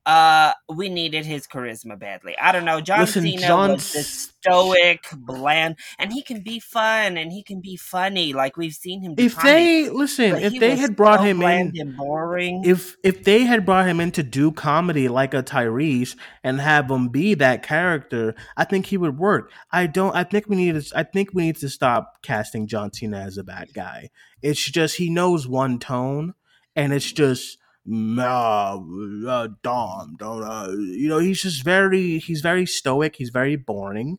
uh, 0.07 0.53
we 0.73 0.89
needed 0.89 1.27
his 1.27 1.49
charisma 1.49 1.99
badly. 1.99 2.37
I 2.41 2.53
don't 2.53 2.65
know. 2.65 2.81
John 2.81 3.01
Listen, 3.01 3.25
Cena 3.25 3.41
John 3.41 3.73
was 3.73 3.93
this 3.93 4.33
stoic, 4.41 5.05
bland, 5.13 5.77
and 5.99 6.13
he 6.13 6.23
can 6.23 6.43
be 6.43 6.61
fun 6.61 7.17
and 7.17 7.33
he 7.33 7.43
can 7.43 7.61
be 7.61 7.77
funny. 7.77 8.33
Like 8.33 8.57
we've 8.57 8.73
seen 8.73 9.03
him. 9.03 9.17
Do 9.17 9.25
if 9.25 9.35
comedy, 9.35 9.53
they 9.53 9.91
listen, 9.91 10.37
if 10.37 10.61
they 10.61 10.77
had 10.77 10.95
brought 10.95 11.19
so 11.19 11.25
him 11.25 11.43
in, 11.43 11.73
and 11.77 11.97
boring. 11.97 12.63
if 12.65 12.97
if 13.03 13.25
they 13.25 13.41
had 13.41 13.67
brought 13.67 13.89
him 13.89 13.99
in 13.99 14.13
to 14.13 14.23
do 14.23 14.53
comedy 14.53 15.09
like 15.09 15.35
a 15.35 15.43
Tyrese 15.43 16.15
and 16.45 16.61
have 16.61 16.89
him 16.89 17.09
be 17.09 17.35
that 17.35 17.65
character, 17.65 18.37
I 18.57 18.65
think 18.65 18.87
he 18.87 18.97
would 18.97 19.19
work. 19.19 19.51
I 19.73 19.89
don't. 19.89 20.15
I 20.15 20.23
think 20.23 20.47
we 20.49 20.55
need 20.55 20.81
to. 20.81 20.97
I 20.97 21.03
think 21.03 21.31
we 21.35 21.47
need 21.47 21.57
to 21.57 21.69
stop 21.69 22.23
casting 22.23 22.69
John 22.69 22.93
Cena 22.93 23.19
as 23.19 23.39
a 23.39 23.45
bad 23.45 23.75
guy. 23.75 24.11
It's 24.41 24.65
just 24.65 24.99
he 24.99 25.11
knows 25.11 25.49
one 25.49 25.81
tone, 25.81 26.35
and 26.77 26.93
it's 26.93 27.11
just. 27.11 27.59
Nah, 27.87 28.83
uh, 29.29 29.49
Dom, 29.63 30.17
don't 30.19 30.43
uh, 30.43 30.69
you 30.71 31.09
know? 31.09 31.19
He's 31.19 31.43
just 31.43 31.63
very, 31.63 32.19
he's 32.19 32.41
very 32.41 32.67
stoic. 32.67 33.17
He's 33.17 33.31
very 33.31 33.57
boring. 33.57 34.19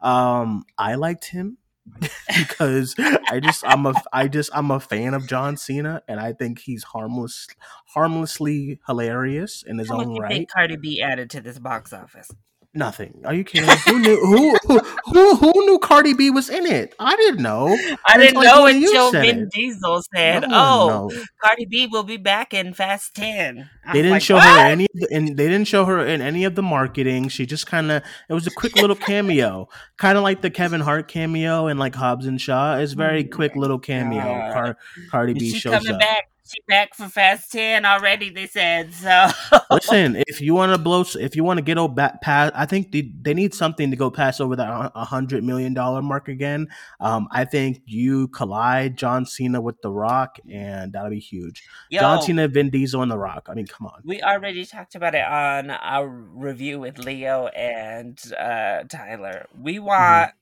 Um, 0.00 0.64
I 0.78 0.94
liked 0.94 1.26
him 1.26 1.58
because 2.38 2.94
I 2.98 3.40
just 3.40 3.64
I'm 3.66 3.86
a 3.86 3.94
I 4.12 4.28
just 4.28 4.50
I'm 4.54 4.70
a 4.70 4.78
fan 4.78 5.14
of 5.14 5.26
John 5.26 5.56
Cena 5.56 6.02
and 6.06 6.20
I 6.20 6.32
think 6.32 6.60
he's 6.60 6.84
harmless 6.84 7.48
harmlessly 7.86 8.78
hilarious 8.86 9.64
in 9.66 9.78
his 9.78 9.88
How 9.88 10.00
own 10.00 10.18
right. 10.18 10.48
Cardi 10.48 10.76
B 10.76 11.02
added 11.02 11.30
to 11.30 11.40
this 11.40 11.58
box 11.58 11.92
office? 11.92 12.30
Nothing. 12.74 13.22
Are 13.24 13.32
you 13.34 13.44
kidding? 13.44 13.68
who 13.86 13.98
knew 13.98 14.20
who, 14.20 14.56
who 14.66 14.78
who 15.06 15.36
who 15.36 15.52
knew 15.66 15.78
Cardi 15.78 16.12
B 16.12 16.30
was 16.30 16.50
in 16.50 16.66
it? 16.66 16.94
I 16.98 17.16
didn't 17.16 17.42
know. 17.42 17.68
I 18.06 18.18
didn't 18.18 18.36
Until, 18.36 18.42
know 18.42 18.66
until 18.66 19.10
Vin 19.12 19.38
it. 19.44 19.50
Diesel 19.50 20.02
said, 20.14 20.42
No 20.42 20.48
"Oh, 20.50 21.08
knows. 21.10 21.26
Cardi 21.42 21.64
B 21.64 21.86
will 21.86 22.02
be 22.02 22.18
back 22.18 22.52
in 22.52 22.74
Fast 22.74 23.14
10. 23.16 23.68
I 23.86 23.92
They 23.94 24.02
didn't 24.02 24.10
like, 24.10 24.22
show 24.22 24.34
"What?" 24.36 24.44
her 24.44 24.58
any, 24.58 24.86
and 25.10 25.28
they 25.28 25.48
didn't 25.48 25.66
show 25.66 25.86
her 25.86 26.04
in 26.04 26.20
any 26.20 26.44
of 26.44 26.54
the 26.56 26.62
marketing. 26.62 27.28
She 27.28 27.46
just 27.46 27.66
kind 27.66 27.90
of, 27.90 28.02
it 28.28 28.34
was 28.34 28.46
a 28.46 28.50
quick 28.50 28.76
little 28.76 28.96
cameo, 28.96 29.68
kind 29.96 30.18
of 30.18 30.22
like 30.22 30.42
the 30.42 30.50
Kevin 30.50 30.82
Hart 30.82 31.08
cameo 31.08 31.68
and 31.68 31.80
like 31.80 31.94
Hobbs 31.94 32.26
and 32.26 32.38
Shaw. 32.40 32.76
It's 32.78 32.92
very 32.92 33.24
mm, 33.24 33.32
quick 33.32 33.56
little 33.56 33.78
cameo. 33.78 34.52
Car, 34.52 34.76
Cardi 35.10 35.32
B 35.32 35.52
shows 35.54 35.88
up. 35.88 35.98
back. 35.98 36.28
She 36.48 36.62
back 36.66 36.94
for 36.94 37.08
Fast 37.08 37.52
10 37.52 37.84
already. 37.84 38.30
They 38.30 38.46
said 38.46 38.94
so. 38.94 39.28
Listen, 39.70 40.16
if 40.26 40.40
you 40.40 40.54
want 40.54 40.72
to 40.72 40.78
blow, 40.78 41.04
if 41.20 41.36
you 41.36 41.44
want 41.44 41.58
to 41.58 41.62
get 41.62 41.76
over 41.76 41.92
back 41.92 42.22
past, 42.22 42.54
I 42.56 42.64
think 42.64 42.90
they, 42.90 43.12
they 43.20 43.34
need 43.34 43.52
something 43.52 43.90
to 43.90 43.96
go 43.96 44.10
past 44.10 44.40
over 44.40 44.56
that 44.56 44.92
a 44.94 45.04
hundred 45.04 45.44
million 45.44 45.74
dollar 45.74 46.00
mark 46.00 46.28
again. 46.28 46.68
Um, 47.00 47.28
I 47.30 47.44
think 47.44 47.82
you 47.84 48.28
collide 48.28 48.96
John 48.96 49.26
Cena 49.26 49.60
with 49.60 49.80
The 49.82 49.90
Rock, 49.90 50.38
and 50.50 50.92
that'll 50.94 51.10
be 51.10 51.18
huge. 51.18 51.64
Yo, 51.90 52.00
John 52.00 52.22
Cena, 52.22 52.48
Vin 52.48 52.70
Diesel, 52.70 53.02
and 53.02 53.10
The 53.10 53.18
Rock. 53.18 53.48
I 53.50 53.54
mean, 53.54 53.66
come 53.66 53.86
on. 53.86 54.00
we 54.04 54.22
already 54.22 54.64
talked 54.64 54.94
about 54.94 55.14
it 55.14 55.24
on 55.24 55.70
our 55.70 56.08
review 56.08 56.80
with 56.80 56.98
Leo 56.98 57.48
and 57.48 58.18
uh, 58.38 58.84
Tyler. 58.88 59.46
We 59.60 59.80
want 59.80 60.32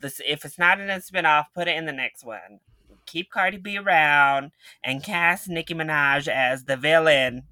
this. 0.00 0.20
If 0.26 0.44
it's 0.44 0.58
not 0.58 0.80
in 0.80 0.90
a 0.90 0.96
spinoff, 0.96 1.44
put 1.54 1.68
it 1.68 1.76
in 1.76 1.86
the 1.86 1.92
next 1.92 2.24
one. 2.24 2.58
Keep 3.06 3.30
Cardi 3.30 3.56
B 3.56 3.78
around 3.78 4.50
and 4.84 5.02
cast 5.02 5.48
Nicki 5.48 5.74
Minaj 5.74 6.28
as 6.28 6.64
the 6.64 6.76
villain. 6.76 7.44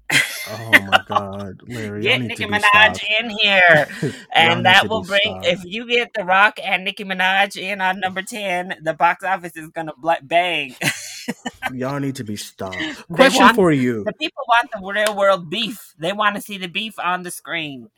Oh 0.47 0.71
my 0.71 0.99
God, 1.07 1.61
Larry, 1.67 2.01
Get 2.03 2.21
Nicki 2.21 2.45
Minaj 2.45 2.61
stopped. 2.97 3.05
in 3.19 3.29
here. 3.31 3.87
And 4.33 4.65
that 4.65 4.89
will 4.89 5.01
bring 5.03 5.19
stopped. 5.23 5.45
if 5.47 5.63
you 5.65 5.87
get 5.87 6.11
the 6.13 6.23
rock 6.25 6.59
and 6.63 6.83
nicki 6.83 7.05
minaj 7.05 7.55
in 7.57 7.79
on 7.81 7.99
number 8.01 8.21
10 8.21 8.75
the 8.83 8.93
box 8.93 9.23
office 9.23 9.55
is 9.55 9.69
gonna 9.69 9.93
bang 10.23 10.75
Y'all 11.73 11.99
need 11.99 12.15
to 12.17 12.23
be 12.25 12.35
stopped. 12.35 12.77
Question 13.11 13.41
want- 13.45 13.55
for 13.55 13.71
you. 13.71 14.03
the 14.03 14.13
people 14.13 14.43
want 14.49 14.69
the 14.71 14.79
real 14.85 15.15
world 15.17 15.49
beef 15.49 15.93
they 15.97 16.11
want 16.13 16.35
to 16.35 16.41
see 16.41 16.57
the 16.57 16.67
beef 16.67 16.99
on 16.99 17.23
the 17.23 17.31
screen 17.31 17.89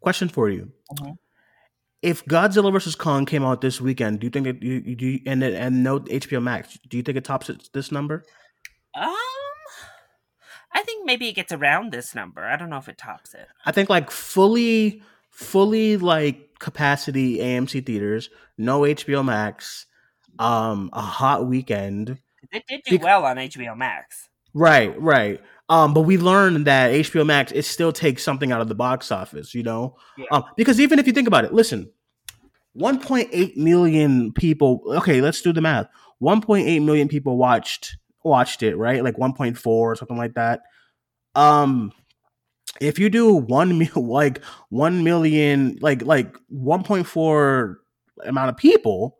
Question 0.00 0.28
for 0.28 0.48
you. 0.48 0.72
Mhm. 0.98 1.16
If 2.02 2.24
Godzilla 2.24 2.72
vs 2.72 2.96
Kong 2.96 3.24
came 3.26 3.44
out 3.44 3.60
this 3.60 3.80
weekend, 3.80 4.20
do 4.20 4.26
you 4.26 4.30
think 4.30 4.46
it, 4.48 4.62
you, 4.62 4.82
you, 4.84 4.96
do 4.96 5.06
you, 5.06 5.20
and 5.24 5.42
and 5.42 5.84
no 5.84 6.00
HBO 6.00 6.42
Max, 6.42 6.76
do 6.88 6.96
you 6.96 7.02
think 7.02 7.16
it 7.16 7.24
tops 7.24 7.50
this 7.72 7.92
number? 7.92 8.24
um 8.94 9.14
i 10.74 10.82
think 10.84 11.06
maybe 11.06 11.28
it 11.28 11.32
gets 11.34 11.52
around 11.52 11.92
this 11.92 12.14
number 12.14 12.42
i 12.44 12.56
don't 12.56 12.68
know 12.68 12.76
if 12.76 12.88
it 12.88 12.98
tops 12.98 13.32
it 13.34 13.46
I 13.64 13.72
think 13.72 13.88
like 13.88 14.10
fully, 14.10 15.02
fully 15.30 15.96
like 15.96 16.58
capacity 16.58 17.38
AMC 17.38 17.86
theaters, 17.86 18.28
no 18.58 18.80
HBO 18.80 19.24
Max, 19.24 19.86
um, 20.38 20.90
a 20.92 21.00
hot 21.00 21.46
weekend. 21.46 22.18
it 22.50 22.64
did 22.68 22.82
do 22.84 22.98
Bec- 22.98 23.04
well 23.04 23.24
on 23.24 23.36
hbo 23.36 23.76
max 23.76 24.28
Right, 24.54 25.00
right. 25.00 25.40
Um, 25.68 25.94
but 25.94 26.02
we 26.02 26.18
learned 26.18 26.66
that 26.66 26.92
HBO 26.92 27.24
Max 27.24 27.52
it 27.52 27.64
still 27.64 27.92
takes 27.92 28.22
something 28.22 28.52
out 28.52 28.60
of 28.60 28.68
the 28.68 28.74
box 28.74 29.10
office, 29.10 29.54
you 29.54 29.62
know. 29.62 29.96
Yeah. 30.18 30.26
Um, 30.30 30.44
because 30.56 30.80
even 30.80 30.98
if 30.98 31.06
you 31.06 31.12
think 31.12 31.28
about 31.28 31.44
it, 31.44 31.54
listen, 31.54 31.90
1.8 32.76 33.56
million 33.56 34.32
people. 34.32 34.82
Okay, 34.86 35.20
let's 35.20 35.40
do 35.40 35.52
the 35.52 35.60
math. 35.60 35.86
1.8 36.22 36.84
million 36.84 37.08
people 37.08 37.36
watched 37.36 37.96
watched 38.24 38.62
it, 38.62 38.76
right? 38.76 39.02
Like 39.02 39.16
1.4 39.16 39.66
or 39.66 39.96
something 39.96 40.16
like 40.16 40.34
that. 40.34 40.60
Um, 41.34 41.92
if 42.80 42.98
you 42.98 43.08
do 43.08 43.34
one 43.34 43.78
mil, 43.78 43.90
like 43.96 44.42
one 44.68 45.04
million, 45.04 45.78
like 45.80 46.02
like 46.02 46.34
1.4 46.52 47.74
amount 48.24 48.50
of 48.50 48.56
people, 48.56 49.18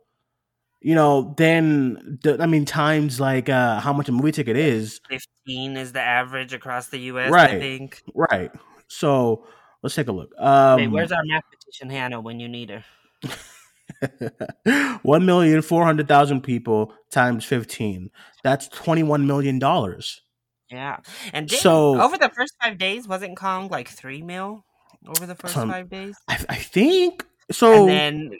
you 0.83 0.93
know, 0.95 1.33
then 1.37 2.19
the, 2.23 2.37
I 2.41 2.45
mean 2.45 2.65
times 2.65 3.19
like 3.19 3.49
uh 3.49 3.79
how 3.79 3.93
much 3.93 4.09
a 4.09 4.11
movie 4.11 4.31
ticket 4.31 4.57
is, 4.57 4.99
15 5.09 5.77
is 5.77 5.93
the 5.93 6.01
average 6.01 6.53
across 6.53 6.89
the 6.89 6.99
us 6.99 7.31
Right, 7.31 7.51
i 7.51 7.59
think 7.59 8.03
right? 8.13 8.51
So 8.87 9.47
let's 9.81 9.95
take 9.95 10.07
a 10.07 10.11
look. 10.11 10.31
Um, 10.39 10.79
hey 10.79 10.87
where's 10.87 11.11
our 11.11 11.23
mathematician 11.25 11.89
hannah 11.89 12.21
when 12.21 12.39
you 12.39 12.47
need 12.47 12.69
her 12.69 12.83
one 15.03 15.25
million 15.25 15.61
four 15.61 15.83
hundred 15.85 16.07
thousand 16.07 16.41
people 16.41 16.93
times 17.09 17.45
fifteen. 17.45 18.09
That's 18.43 18.67
twenty 18.67 19.03
one 19.03 19.25
million 19.27 19.59
dollars. 19.59 20.21
Yeah, 20.69 20.97
and 21.33 21.49
So- 21.51 22.01
over 22.01 22.17
the 22.17 22.29
first 22.29 22.53
five 22.61 22.77
days, 22.77 23.07
wasn't 23.07 23.37
Kong 23.37 23.69
like 23.69 23.87
three 23.87 24.21
mil 24.21 24.65
over 25.07 25.25
the 25.25 25.35
first 25.35 25.53
five 25.53 25.89
days? 25.89 26.15
I, 26.27 26.43
I 26.49 26.55
think 26.55 27.25
So 27.51 27.87
and 27.87 27.89
then 27.89 28.31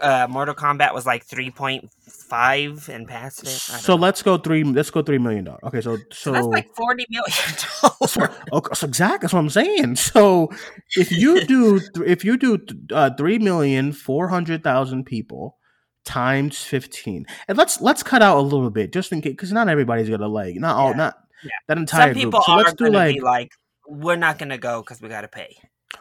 uh, 0.00 0.26
Mortal 0.30 0.54
Kombat 0.54 0.94
was 0.94 1.06
like 1.06 1.24
three 1.24 1.50
point 1.50 1.90
five 2.28 2.88
and 2.88 3.06
past 3.08 3.42
it. 3.42 3.48
So 3.48 3.96
know. 3.96 4.02
let's 4.02 4.22
go 4.22 4.36
three. 4.38 4.64
Let's 4.64 4.90
go 4.90 5.02
three 5.02 5.18
million 5.18 5.44
dollars. 5.44 5.60
Okay, 5.64 5.80
so 5.80 5.96
so, 5.96 6.02
So 6.12 6.32
that's 6.32 6.46
like 6.46 6.74
forty 6.74 7.06
million 7.10 7.30
so, 7.56 7.88
dollars. 8.18 8.36
okay, 8.52 8.74
so 8.74 8.86
exactly 8.86 9.18
that's 9.24 9.32
what 9.32 9.40
I'm 9.40 9.50
saying. 9.50 9.96
So 9.96 10.50
if 10.96 11.10
you 11.10 11.44
do 11.46 11.80
if 12.06 12.24
you 12.24 12.36
do 12.36 12.58
uh, 12.92 13.10
three 13.16 13.38
million 13.38 13.92
four 13.92 14.28
hundred 14.28 14.62
thousand 14.62 15.04
people 15.04 15.56
times 16.04 16.62
fifteen, 16.62 17.26
and 17.48 17.58
let's 17.58 17.80
let's 17.80 18.02
cut 18.02 18.22
out 18.22 18.38
a 18.38 18.40
little 18.42 18.70
bit 18.70 18.92
just 18.92 19.12
in 19.12 19.20
case 19.20 19.32
because 19.32 19.52
not 19.52 19.68
everybody's 19.68 20.08
gonna 20.08 20.28
like 20.28 20.56
not 20.56 20.76
all 20.76 20.90
Yeah. 20.90 20.96
not 20.96 21.14
Yeah. 21.42 21.50
that 21.68 21.78
entire 21.78 22.08
Some 22.08 22.14
people 22.14 22.30
group. 22.32 22.44
So 22.44 22.52
are 22.52 22.58
let's 22.58 22.74
do 22.74 22.86
like 22.90 23.14
be 23.16 23.20
like, 23.20 23.52
we're 23.88 24.16
not 24.16 24.38
gonna 24.38 24.58
go 24.58 24.80
because 24.82 25.00
we 25.00 25.08
gotta 25.08 25.28
pay. 25.28 25.56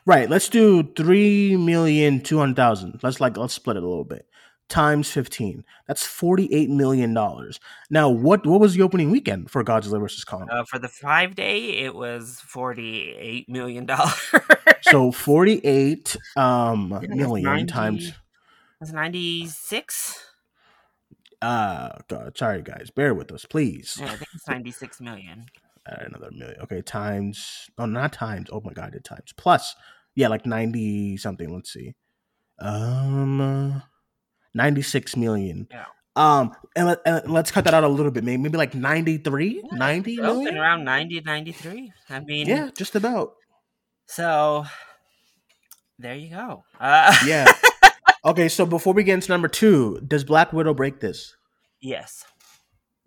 Right. 0.05 0.29
Let's 0.29 0.49
do 0.49 0.83
three 0.95 1.55
million 1.57 2.21
two 2.21 2.37
hundred 2.39 2.55
thousand. 2.55 2.99
Let's 3.03 3.19
like 3.19 3.37
let's 3.37 3.53
split 3.53 3.77
it 3.77 3.83
a 3.83 3.87
little 3.87 4.03
bit. 4.05 4.25
Times 4.67 5.09
fifteen. 5.11 5.63
That's 5.87 6.05
forty 6.05 6.51
eight 6.53 6.69
million 6.69 7.13
dollars. 7.13 7.59
Now, 7.89 8.07
what 8.09 8.45
what 8.45 8.59
was 8.59 8.75
the 8.75 8.83
opening 8.83 9.09
weekend 9.09 9.49
for 9.49 9.63
Godzilla 9.63 9.99
vs 9.99 10.23
Kong? 10.23 10.47
Uh, 10.51 10.63
for 10.63 10.77
the 10.77 10.87
five 10.87 11.35
day, 11.35 11.69
it 11.79 11.95
was 11.95 12.39
forty 12.39 13.15
eight 13.17 13.49
million 13.49 13.85
dollars. 13.87 14.13
so 14.83 15.11
forty 15.11 15.59
eight 15.63 16.15
um 16.37 16.91
Yeah, 17.01 17.15
million 17.15 17.43
90. 17.43 17.65
times. 17.65 18.13
was 18.79 18.93
ninety 18.93 19.47
six. 19.47 20.23
Uh, 21.41 21.91
God, 22.09 22.37
sorry 22.37 22.61
guys, 22.61 22.89
bear 22.89 23.13
with 23.15 23.31
us, 23.31 23.45
please. 23.45 23.97
Yeah, 23.99 24.07
I 24.07 24.09
think 24.17 24.27
it's 24.35 24.47
ninety 24.47 24.71
six 24.71 24.99
million. 25.01 25.45
Another 26.05 26.29
million. 26.31 26.59
Okay, 26.61 26.81
times. 26.81 27.69
Oh, 27.77 27.85
not 27.85 28.13
times. 28.13 28.49
Oh 28.51 28.61
my 28.63 28.73
God, 28.73 28.93
it 28.95 29.03
times 29.03 29.33
plus. 29.35 29.75
Yeah, 30.15 30.27
like 30.27 30.45
ninety 30.45 31.17
something. 31.17 31.53
Let's 31.53 31.71
see. 31.73 31.95
Um, 32.59 33.81
ninety 34.53 34.81
six 34.81 35.15
million. 35.15 35.67
Yeah. 35.71 35.85
Um, 36.15 36.51
and, 36.75 36.97
and 37.05 37.31
let's 37.31 37.49
cut 37.51 37.63
that 37.63 37.73
out 37.73 37.83
a 37.85 37.87
little 37.87 38.11
bit. 38.11 38.25
Maybe 38.25 38.41
maybe 38.41 38.57
like 38.57 38.75
93, 38.75 39.63
90 39.71 40.11
It's 40.11 40.19
open 40.19 40.43
million. 40.43 40.57
around 40.57 40.83
90, 40.83 41.21
93. 41.21 41.93
I 42.09 42.19
mean, 42.19 42.45
Yeah, 42.47 42.69
just 42.75 42.95
about. 42.95 43.35
So 44.05 44.65
there 45.97 46.15
you 46.15 46.31
go. 46.31 46.65
Uh, 46.77 47.15
Yeah. 47.25 47.45
okay, 48.25 48.49
so 48.49 48.65
before 48.65 48.93
we 48.93 49.03
get 49.05 49.13
into 49.13 49.31
number 49.31 49.47
two, 49.47 50.01
does 50.05 50.25
Black 50.25 50.51
Widow 50.51 50.73
break 50.73 50.99
this? 50.99 51.37
yes. 51.79 52.25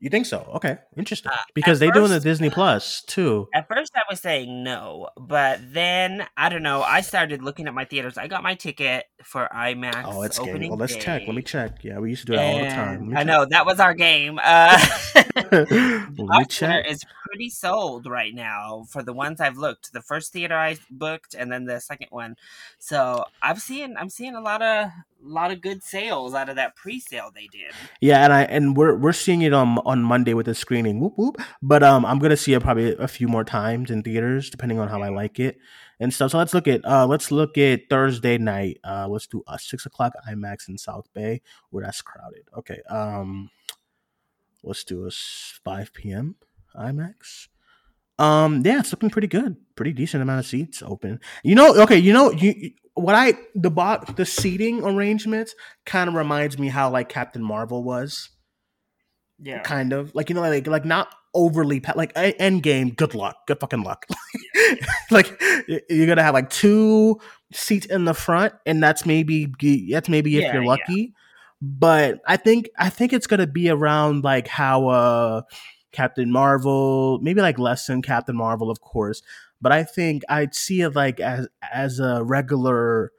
You 0.03 0.11
think 0.11 0.27
so? 0.27 0.51
Okay, 0.55 0.79
interesting. 0.97 1.31
Uh, 1.31 1.37
because 1.55 1.81
at 1.81 1.87
they 1.87 1.93
doing 1.93 2.11
the 2.11 2.19
Disney 2.19 2.51
Plus 2.51 3.03
too. 3.03 3.47
At 3.55 3.69
first, 3.69 3.93
I 3.95 4.03
was 4.11 4.19
saying 4.19 4.65
no, 4.65 5.09
but 5.17 5.61
then 5.73 6.27
I 6.37 6.49
don't 6.49 6.65
know. 6.65 6.83
I 6.83 7.03
started 7.03 7.41
looking 7.41 7.69
at 7.69 7.73
my 7.73 7.85
theaters. 7.85 8.19
I 8.19 8.27
got 8.27 8.43
my 8.43 8.57
ticket 8.57 9.05
for 9.23 9.49
IMAX. 9.55 10.03
Oh, 10.05 10.23
it's 10.23 10.41
opening 10.41 10.71
Well, 10.71 10.79
let's 10.81 10.97
check. 10.97 11.23
Let 11.25 11.37
me 11.37 11.43
check. 11.43 11.85
Yeah, 11.85 12.01
we 12.01 12.11
used 12.11 12.27
to 12.27 12.33
do 12.33 12.33
it 12.33 12.41
all 12.41 12.59
the 12.59 12.69
time. 12.69 13.11
and 13.11 13.19
I 13.19 13.23
know 13.23 13.47
that 13.49 13.65
was 13.65 13.79
our 13.79 13.95
game. 13.95 14.41
Uh. 14.43 14.85
Let 15.53 16.11
me 16.19 16.45
check. 16.49 16.91
is 16.91 17.05
pretty 17.33 17.49
sold 17.49 18.07
right 18.07 18.35
now 18.35 18.85
for 18.91 19.03
the 19.03 19.13
ones 19.15 19.41
I've 19.41 19.57
looked. 19.57 19.95
The 19.95 20.03
first 20.03 20.35
theater 20.35 20.55
I 20.55 20.77
booked, 20.91 21.35
and 21.35 21.51
then 21.51 21.65
the 21.65 21.81
second 21.81 22.09
one. 22.11 22.37
So 22.79 23.25
I'm 23.41 23.57
seeing 23.57 23.97
I'm 23.97 24.11
seeing 24.11 24.35
a 24.35 24.41
lot 24.41 24.61
of 24.61 24.91
lot 25.23 25.51
of 25.51 25.63
good 25.63 25.83
sales 25.83 26.35
out 26.35 26.51
of 26.51 26.57
that 26.57 26.77
pre-sale 26.77 27.31
they 27.35 27.49
did. 27.51 27.73
Yeah, 28.03 28.23
and 28.23 28.35
I 28.35 28.43
and 28.43 28.77
we're 28.77 28.95
we're 28.97 29.15
seeing 29.15 29.41
it 29.41 29.55
on 29.55 29.79
on 29.79 30.03
Monday 30.03 30.35
with 30.35 30.45
the 30.45 30.55
screening. 30.55 31.01
Whoop 31.01 31.15
whoop. 31.17 31.41
But 31.63 31.83
um, 31.83 32.05
I'm 32.05 32.19
gonna 32.19 32.37
see 32.37 32.53
it 32.53 32.63
probably 32.63 32.95
a 32.97 33.09
few 33.09 33.29
more 33.29 33.45
times 33.45 33.91
in 33.91 34.03
theaters, 34.03 34.51
depending 34.51 34.79
on 34.79 34.89
how 34.89 35.01
I 35.01 35.09
like 35.09 35.41
it 35.41 35.57
and 35.99 36.13
stuff. 36.13 36.33
So 36.33 36.39
let's 36.39 36.53
look 36.53 36.69
at 36.69 36.85
uh, 36.85 37.07
let's 37.07 37.31
look 37.31 37.57
at 37.57 37.89
Thursday 37.89 38.37
night. 38.37 38.77
Uh, 38.85 39.09
let's 39.09 39.27
do 39.27 39.43
a 39.49 39.59
six 39.59 39.87
o'clock 39.87 40.13
IMAX 40.29 40.69
in 40.69 40.77
South 40.77 41.09
Bay 41.15 41.41
where 41.71 41.83
that's 41.83 42.03
crowded. 42.03 42.45
Okay. 42.59 42.83
Um, 42.91 43.49
let's 44.63 44.85
do 44.85 45.07
a 45.07 45.11
five 45.65 45.95
p.m. 45.95 46.37
IMAX. 46.77 47.49
Um, 48.19 48.63
yeah, 48.65 48.79
it's 48.81 48.93
looking 48.93 49.11
pretty 49.11 49.27
good. 49.29 49.57
Pretty 49.75 49.93
decent 49.93 50.23
amount 50.23 50.41
of 50.41 50.47
seats 50.47 50.83
open. 50.83 51.21
You 51.43 51.55
know, 51.55 51.75
okay, 51.83 51.99
you 51.99 52.13
know, 52.13 52.31
you 52.31 52.73
what 52.95 53.15
I 53.15 53.35
the 53.55 53.71
bot 53.71 54.17
the 54.17 54.27
seating 54.27 54.85
arrangements 54.85 55.55
kind 55.87 56.09
of 56.09 56.15
reminds 56.15 56.59
me 56.59 56.69
how 56.69 56.91
like 56.91 57.09
Captain 57.09 57.43
Marvel 57.43 57.83
was 57.83 58.29
Yeah. 59.41 59.61
kind 59.63 59.93
of 59.95 60.15
like 60.15 60.29
you 60.29 60.35
know 60.35 60.43
like 60.43 60.67
like 60.67 60.85
not 60.85 61.09
overly 61.35 61.81
pa- 61.81 61.95
like 61.97 62.13
end 62.15 62.63
game 62.63 62.91
good 62.91 63.15
luck 63.15 63.35
good 63.47 63.59
fucking 63.59 63.83
luck 63.83 64.05
like 65.11 65.41
you're 65.89 66.07
gonna 66.07 66.23
have 66.23 66.35
like 66.35 66.51
two 66.51 67.19
seats 67.55 67.87
in 67.87 68.05
the 68.05 68.13
front 68.13 68.53
and 68.67 68.83
that's 68.83 69.07
maybe 69.07 69.51
that's 69.91 70.11
maybe 70.11 70.37
if 70.37 70.43
Yeah, 70.43 70.53
you're 70.53 70.63
yeah. 70.63 70.69
lucky 70.69 71.15
but 71.63 72.21
i 72.27 72.37
think 72.37 72.69
i 72.79 72.91
think 72.91 73.15
it's 73.15 73.27
gonna 73.27 73.47
be 73.47 73.71
around 73.71 74.23
like 74.25 74.47
how 74.47 74.89
uh 74.89 75.43
captain 75.93 76.31
marvel 76.31 77.19
maybe 77.23 77.41
like 77.41 77.59
less 77.59 77.87
than 77.87 78.03
captain 78.03 78.37
marvel 78.37 78.71
of 78.71 78.81
course 78.81 79.23
but 79.61 79.71
i 79.73 79.83
think 79.85 80.23
i'd 80.29 80.55
see 80.55 80.81
it 80.81 80.95
like 80.95 81.21
as 81.21 81.47
as 81.73 82.01
a 82.01 82.23
regular 82.25 83.13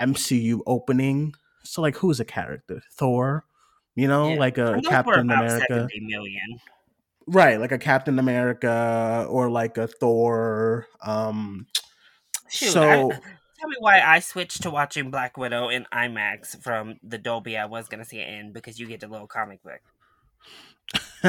mcu 0.00 0.60
opening 0.66 1.34
so 1.64 1.80
like 1.82 1.96
who's 1.96 2.20
a 2.20 2.24
character 2.24 2.82
thor 2.92 3.44
you 3.94 4.06
know 4.08 4.30
Yeah. 4.30 4.38
like 4.38 4.58
a 4.58 4.72
And 4.74 4.76
those 4.76 4.84
were 4.84 4.90
captain 4.90 5.20
america 5.30 5.66
70 5.88 6.00
million. 6.00 6.60
right 7.26 7.58
like 7.60 7.72
a 7.72 7.78
captain 7.78 8.18
america 8.18 9.26
or 9.28 9.48
like 9.50 9.78
a 9.78 9.86
thor 9.86 10.86
um 11.02 11.66
Shoot, 12.48 12.70
so 12.70 12.82
I- 13.12 13.20
tell 13.58 13.68
me 13.68 13.76
why 13.80 14.00
I 14.00 14.20
switched 14.20 14.62
to 14.62 14.70
watching 14.70 15.10
Black 15.10 15.36
Widow 15.36 15.68
in 15.68 15.84
IMAX 15.92 16.62
from 16.62 17.00
the 17.02 17.18
Dolby 17.18 17.56
I 17.56 17.64
was 17.64 17.88
going 17.88 17.98
to 17.98 18.04
see 18.08 18.18
it 18.20 18.28
in 18.28 18.52
because 18.52 18.78
you 18.78 18.86
get 18.86 19.00
the 19.00 19.08
little 19.08 19.26
comic 19.26 19.62
book. 19.64 19.80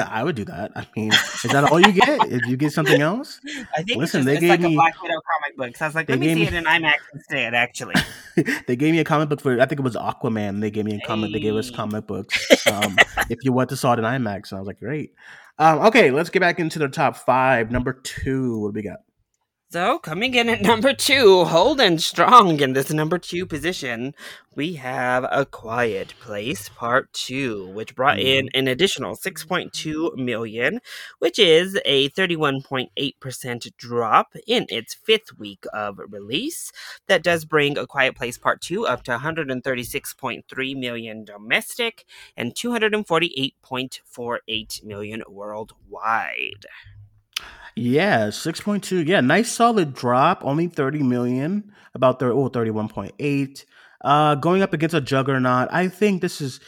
i 0.09 0.23
would 0.23 0.35
do 0.35 0.45
that. 0.45 0.71
I 0.75 0.85
mean 0.95 1.11
is 1.11 1.41
that 1.51 1.63
all 1.71 1.79
you 1.79 1.91
get 1.91 2.19
if 2.31 2.45
you 2.47 2.57
get 2.57 2.71
something 2.73 3.01
else? 3.01 3.39
I 3.75 3.83
think 3.83 3.97
Listen, 3.97 4.21
it's, 4.21 4.25
just, 4.25 4.25
they 4.25 4.39
gave 4.39 4.49
like 4.49 4.59
me- 4.61 4.73
a 4.73 4.77
Black 4.77 5.01
Widow 5.01 5.19
comic 5.31 5.57
book. 5.57 5.77
So 5.77 5.85
I 5.85 5.87
was 5.87 5.95
like, 5.95 6.09
let 6.09 6.19
me 6.19 6.27
see 6.29 6.35
me- 6.35 6.47
it 6.47 6.53
in 6.53 6.63
IMAX 6.65 6.95
instead, 7.13 7.53
actually. 7.53 7.95
they 8.67 8.75
gave 8.75 8.91
me 8.93 8.99
a 8.99 9.03
comic 9.03 9.29
book 9.29 9.41
for 9.41 9.59
i 9.59 9.65
think 9.65 9.79
it 9.79 9.83
was 9.83 9.95
aquaman 9.95 10.61
they 10.61 10.69
gave 10.69 10.85
me 10.85 10.95
a 10.95 11.07
comic 11.07 11.31
they 11.33 11.39
gave 11.39 11.55
us 11.55 11.71
comic 11.71 12.05
books 12.05 12.67
um 12.67 12.95
if 13.29 13.39
you 13.43 13.51
want 13.51 13.69
to 13.69 13.75
saw 13.77 13.93
it 13.93 13.99
in 13.99 14.05
imax. 14.05 14.51
And 14.51 14.57
i 14.57 14.61
was 14.61 14.67
like 14.67 14.79
great. 14.79 15.13
Um 15.59 15.79
okay 15.79 16.11
let's 16.11 16.29
get 16.29 16.39
back 16.41 16.59
into 16.59 16.79
the 16.79 16.87
top 16.87 17.15
five. 17.17 17.71
Number 17.71 17.93
two 17.93 18.59
what 18.59 18.73
do 18.73 18.75
we 18.75 18.83
got 18.83 18.99
So, 19.69 19.99
coming 19.99 20.33
in 20.33 20.47
at 20.47 20.61
number 20.71 20.93
two, 20.93 21.43
holding 21.43 21.97
strong 21.97 22.61
in 22.61 22.71
this 22.71 22.89
number 22.89 23.17
two 23.17 23.45
position, 23.45 24.15
we 24.55 24.75
have 24.75 25.25
A 25.29 25.45
Quiet 25.45 26.13
Place 26.21 26.69
Part 26.69 27.11
2, 27.11 27.67
which 27.67 27.93
brought 27.93 28.17
in 28.17 28.45
mm-hmm. 28.45 28.59
an 28.59 28.69
additional 28.69 29.17
6.2 29.17 30.15
million, 30.15 30.79
which 31.19 31.37
is 31.37 31.77
a 31.83 32.07
31.8% 32.11 33.75
drop 33.75 34.37
in 34.47 34.67
its 34.69 34.93
fifth 34.93 35.37
week 35.37 35.65
of 35.73 35.99
release. 36.07 36.71
That 37.07 37.21
does 37.21 37.43
bring 37.43 37.77
A 37.77 37.85
Quiet 37.85 38.15
Place 38.15 38.37
Part 38.37 38.61
2 38.61 38.87
up 38.87 39.03
to 39.03 39.17
136.3 39.17 40.77
million 40.77 41.25
domestic 41.25 42.05
and 42.37 42.55
248.48 42.55 44.83
million 44.85 45.23
worldwide. 45.27 46.65
Yeah, 47.77 48.31
6.2. 48.31 49.03
Yeah, 49.07 49.21
nice 49.21 49.51
solid 49.51 49.93
drop. 49.93 50.43
Only 50.43 50.67
30 50.67 51.03
million, 51.03 51.71
about 51.93 52.19
30, 52.19 52.33
oh, 52.33 52.49
31.8. 52.49 53.65
Uh, 54.01 54.35
going 54.35 54.61
up 54.61 54.73
against 54.73 54.95
a 54.95 55.01
juggernaut. 55.01 55.69
I 55.71 55.87
think 55.87 56.21
this 56.21 56.41
is 56.41 56.59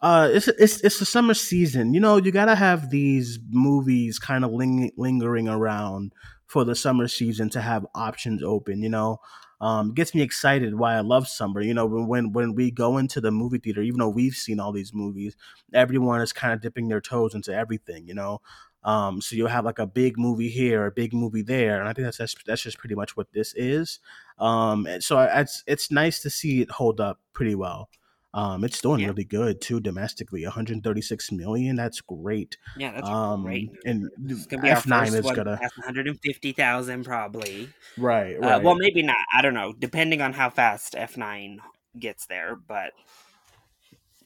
uh 0.00 0.28
it's 0.32 0.48
it's 0.48 0.80
it's 0.82 0.98
the 0.98 1.04
summer 1.06 1.34
season. 1.34 1.94
You 1.94 2.00
know, 2.00 2.16
you 2.16 2.32
got 2.32 2.46
to 2.46 2.56
have 2.56 2.90
these 2.90 3.38
movies 3.50 4.18
kind 4.18 4.44
of 4.44 4.52
ling- 4.52 4.92
lingering 4.96 5.48
around 5.48 6.12
for 6.46 6.64
the 6.64 6.74
summer 6.76 7.08
season 7.08 7.50
to 7.50 7.60
have 7.60 7.86
options 7.94 8.42
open, 8.42 8.82
you 8.82 8.88
know. 8.90 9.18
Um, 9.60 9.94
gets 9.94 10.14
me 10.14 10.22
excited 10.22 10.76
why 10.76 10.94
I 10.96 11.00
love 11.00 11.28
summer. 11.28 11.62
You 11.62 11.74
know, 11.74 11.86
when 11.86 12.32
when 12.32 12.54
we 12.54 12.70
go 12.72 12.98
into 12.98 13.20
the 13.20 13.30
movie 13.30 13.58
theater, 13.58 13.82
even 13.82 14.00
though 14.00 14.08
we've 14.08 14.34
seen 14.34 14.60
all 14.60 14.72
these 14.72 14.92
movies, 14.92 15.36
everyone 15.72 16.20
is 16.20 16.32
kind 16.32 16.52
of 16.52 16.60
dipping 16.60 16.88
their 16.88 17.00
toes 17.00 17.34
into 17.34 17.54
everything, 17.54 18.08
you 18.08 18.14
know. 18.14 18.40
Um, 18.84 19.20
so 19.20 19.36
you'll 19.36 19.48
have 19.48 19.64
like 19.64 19.78
a 19.78 19.86
big 19.86 20.18
movie 20.18 20.48
here, 20.48 20.86
a 20.86 20.90
big 20.90 21.12
movie 21.14 21.42
there, 21.42 21.78
and 21.80 21.88
I 21.88 21.92
think 21.92 22.06
that's 22.06 22.18
that's, 22.18 22.34
that's 22.46 22.62
just 22.62 22.78
pretty 22.78 22.94
much 22.96 23.16
what 23.16 23.32
this 23.32 23.54
is. 23.54 24.00
Um, 24.38 24.86
and 24.86 25.02
so 25.04 25.18
I- 25.18 25.40
it's 25.40 25.62
it's 25.66 25.90
nice 25.90 26.20
to 26.22 26.30
see 26.30 26.62
it 26.62 26.70
hold 26.70 27.00
up 27.00 27.20
pretty 27.32 27.54
well. 27.54 27.88
Um, 28.34 28.64
it's 28.64 28.80
doing 28.80 29.00
Yeah. 29.00 29.08
really 29.08 29.24
good 29.24 29.60
too 29.60 29.78
domestically, 29.78 30.42
136 30.44 31.30
million. 31.32 31.76
That's 31.76 32.00
great. 32.00 32.56
Yeah, 32.78 32.92
that's 32.92 33.06
Um, 33.08 33.42
great. 33.42 33.70
and 33.84 34.10
gonna 34.48 34.62
be 34.62 34.68
F9 34.70 35.10
first 35.12 35.26
is 35.26 35.30
gonna 35.36 35.58
past 35.58 35.76
150,000 35.76 37.04
probably. 37.04 37.68
right, 37.98 38.36
Uh, 38.36 38.40
right. 38.40 38.62
well, 38.62 38.74
maybe 38.74 39.02
not. 39.02 39.18
I 39.34 39.42
don't 39.42 39.52
know, 39.54 39.74
depending 39.78 40.22
on 40.22 40.32
how 40.32 40.48
fast 40.48 40.94
F9 40.94 41.58
gets 41.98 42.24
there. 42.26 42.56
But 42.56 42.94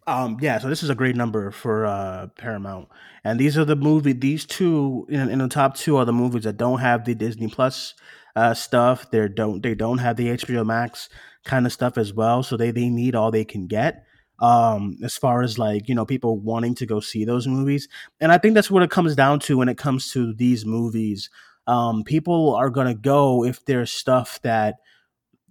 Um, 0.08 0.36
yeah, 0.40 0.58
so 0.58 0.68
this 0.68 0.84
is 0.84 0.90
a 0.90 0.94
great 0.94 1.16
number 1.16 1.50
for 1.50 1.84
uh, 1.84 2.28
Paramount, 2.38 2.88
and 3.24 3.40
these 3.40 3.58
are 3.58 3.64
the 3.64 3.74
movie. 3.74 4.12
These 4.12 4.46
two 4.46 5.04
in, 5.08 5.28
in 5.28 5.38
the 5.40 5.48
top 5.48 5.76
two 5.76 5.96
are 5.96 6.04
the 6.04 6.12
movies 6.12 6.44
that 6.44 6.56
don't 6.56 6.78
have 6.78 7.04
the 7.04 7.14
Disney 7.14 7.48
Plus 7.48 7.94
uh, 8.36 8.54
stuff. 8.54 9.10
They 9.10 9.28
don't 9.28 9.62
they 9.64 9.74
don't 9.74 9.98
have 9.98 10.16
the 10.16 10.28
HBO 10.28 10.64
Max 10.64 11.08
kind 11.44 11.66
of 11.66 11.72
stuff 11.72 11.98
as 11.98 12.12
well. 12.12 12.44
So 12.44 12.56
they 12.56 12.70
they 12.70 12.88
need 12.88 13.16
all 13.16 13.32
they 13.32 13.44
can 13.44 13.66
get 13.66 14.04
um 14.38 14.98
as 15.02 15.16
far 15.16 15.42
as 15.42 15.58
like 15.58 15.88
you 15.88 15.94
know 15.94 16.04
people 16.04 16.38
wanting 16.38 16.74
to 16.74 16.84
go 16.84 17.00
see 17.00 17.24
those 17.24 17.46
movies 17.48 17.88
and 18.20 18.30
i 18.30 18.36
think 18.36 18.54
that's 18.54 18.70
what 18.70 18.82
it 18.82 18.90
comes 18.90 19.16
down 19.16 19.40
to 19.40 19.56
when 19.56 19.66
it 19.66 19.78
comes 19.78 20.12
to 20.12 20.34
these 20.34 20.66
movies 20.66 21.30
um 21.66 22.04
people 22.04 22.54
are 22.54 22.68
gonna 22.68 22.94
go 22.94 23.44
if 23.46 23.64
there's 23.64 23.90
stuff 23.90 24.38
that 24.42 24.74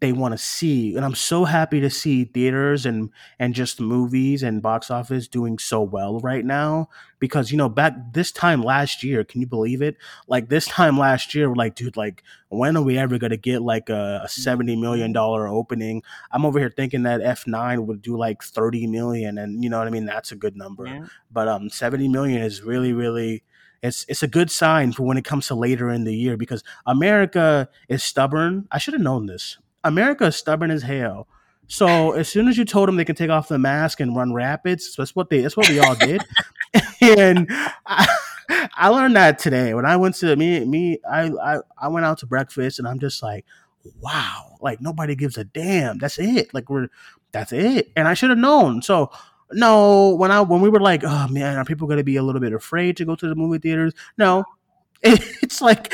they 0.02 0.12
want 0.12 0.34
to 0.34 0.38
see 0.38 0.96
and 0.96 1.06
i'm 1.06 1.16
so 1.16 1.46
happy 1.46 1.80
to 1.80 1.90
see 1.90 2.26
theaters 2.26 2.86
and 2.86 3.10
and 3.40 3.54
just 3.54 3.80
movies 3.80 4.44
and 4.44 4.62
box 4.62 4.92
office 4.92 5.28
doing 5.28 5.58
so 5.58 5.82
well 5.82 6.20
right 6.20 6.44
now 6.46 6.88
because 7.20 7.50
you 7.50 7.58
know 7.58 7.70
back 7.70 7.94
this 8.14 8.32
time 8.32 8.62
last 8.62 9.04
year 9.04 9.24
can 9.24 9.40
you 9.42 9.48
believe 9.48 9.82
it 9.82 9.96
like 10.28 10.50
this 10.50 10.66
time 10.66 10.98
last 10.98 11.34
year 11.34 11.48
we're 11.50 11.56
like 11.56 11.76
dude 11.76 11.96
like 11.96 12.24
when 12.50 12.76
are 12.76 12.84
we 12.84 12.98
ever 12.98 13.18
going 13.18 13.32
to 13.32 13.38
get 13.38 13.62
like 13.62 13.90
a, 13.90 14.22
a 14.24 14.30
70 14.30 14.76
million 14.76 15.14
dollar 15.14 15.48
opening 15.48 16.04
i'm 16.32 16.46
over 16.46 16.60
here 16.60 16.70
thinking 16.70 17.04
that 17.04 17.22
f9 17.22 17.86
would 17.86 18.02
do 18.02 18.18
like 18.18 18.44
30 18.44 18.88
million 18.88 19.38
and 19.38 19.64
you 19.64 19.70
know 19.70 19.80
what 19.80 19.88
i 19.88 19.92
mean 19.92 20.06
that's 20.06 20.32
a 20.32 20.36
good 20.36 20.58
number 20.58 20.86
Yeah. 20.86 21.06
but 21.32 21.48
um 21.48 21.70
70 21.70 22.10
million 22.10 22.42
is 22.42 22.62
really 22.62 22.92
really 22.92 23.44
it's 23.82 24.06
it's 24.10 24.24
a 24.24 24.28
good 24.28 24.50
sign 24.52 24.92
for 24.94 25.04
when 25.04 25.18
it 25.18 25.26
comes 25.26 25.48
to 25.48 25.56
later 25.56 25.90
in 25.90 26.06
the 26.06 26.16
year 26.16 26.38
because 26.38 26.64
America 26.88 27.70
is 27.88 28.02
stubborn. 28.04 28.68
I 28.72 28.78
should 28.80 28.94
have 28.96 29.04
known 29.04 29.28
this. 29.28 29.58
America 29.86 30.26
is 30.26 30.36
stubborn 30.36 30.72
as 30.72 30.84
hell. 30.84 31.28
So 31.68 32.12
as 32.14 32.28
soon 32.28 32.48
as 32.48 32.58
you 32.58 32.66
told 32.66 32.90
them 32.90 32.98
they 32.98 33.06
can 33.06 33.16
take 33.16 33.30
off 33.30 33.48
the 33.48 33.58
mask 33.58 34.00
and 34.00 34.16
run 34.16 34.34
rapids, 34.34 34.96
that's 34.96 35.16
what 35.16 35.30
they 35.30 35.42
that's 35.42 35.56
what 35.56 35.70
we 35.70 35.80
all 35.80 35.96
did. 35.96 36.22
and 37.02 37.48
I, 37.86 38.18
I 38.76 38.90
learned 38.90 39.16
that 39.16 39.40
today 39.40 39.74
when 39.74 39.86
I 39.86 39.96
went 39.96 40.16
to 40.16 40.36
me 40.36 40.66
me 40.66 41.00
I, 41.10 41.32
I 41.42 41.60
I 41.78 41.88
went 41.88 42.06
out 42.06 42.18
to 42.20 42.26
breakfast 42.26 42.80
and 42.80 42.88
I'm 42.88 43.00
just 43.00 43.24
like, 43.24 43.46
wow, 44.02 44.58
like 44.62 44.82
nobody 44.82 45.16
gives 45.16 45.38
a 45.38 45.46
damn. 45.46 45.98
That's 46.00 46.20
it. 46.20 46.54
Like 46.54 46.70
we're 46.70 46.90
that's 47.32 47.54
it. 47.54 47.92
And 47.96 48.08
I 48.08 48.14
should 48.14 48.30
have 48.30 48.40
known. 48.40 48.82
So 48.82 49.12
no, 49.52 50.16
when 50.16 50.32
I 50.32 50.42
when 50.42 50.62
we 50.62 50.70
were 50.70 50.80
like, 50.80 51.04
oh 51.04 51.28
man, 51.30 51.58
are 51.58 51.66
people 51.66 51.88
going 51.88 51.98
to 51.98 52.04
be 52.04 52.16
a 52.16 52.24
little 52.24 52.42
bit 52.42 52.54
afraid 52.54 52.98
to 52.98 53.06
go 53.06 53.16
to 53.16 53.28
the 53.28 53.36
movie 53.36 53.60
theaters? 53.60 53.94
No, 54.18 54.44
it's 55.04 55.62
like 55.62 55.88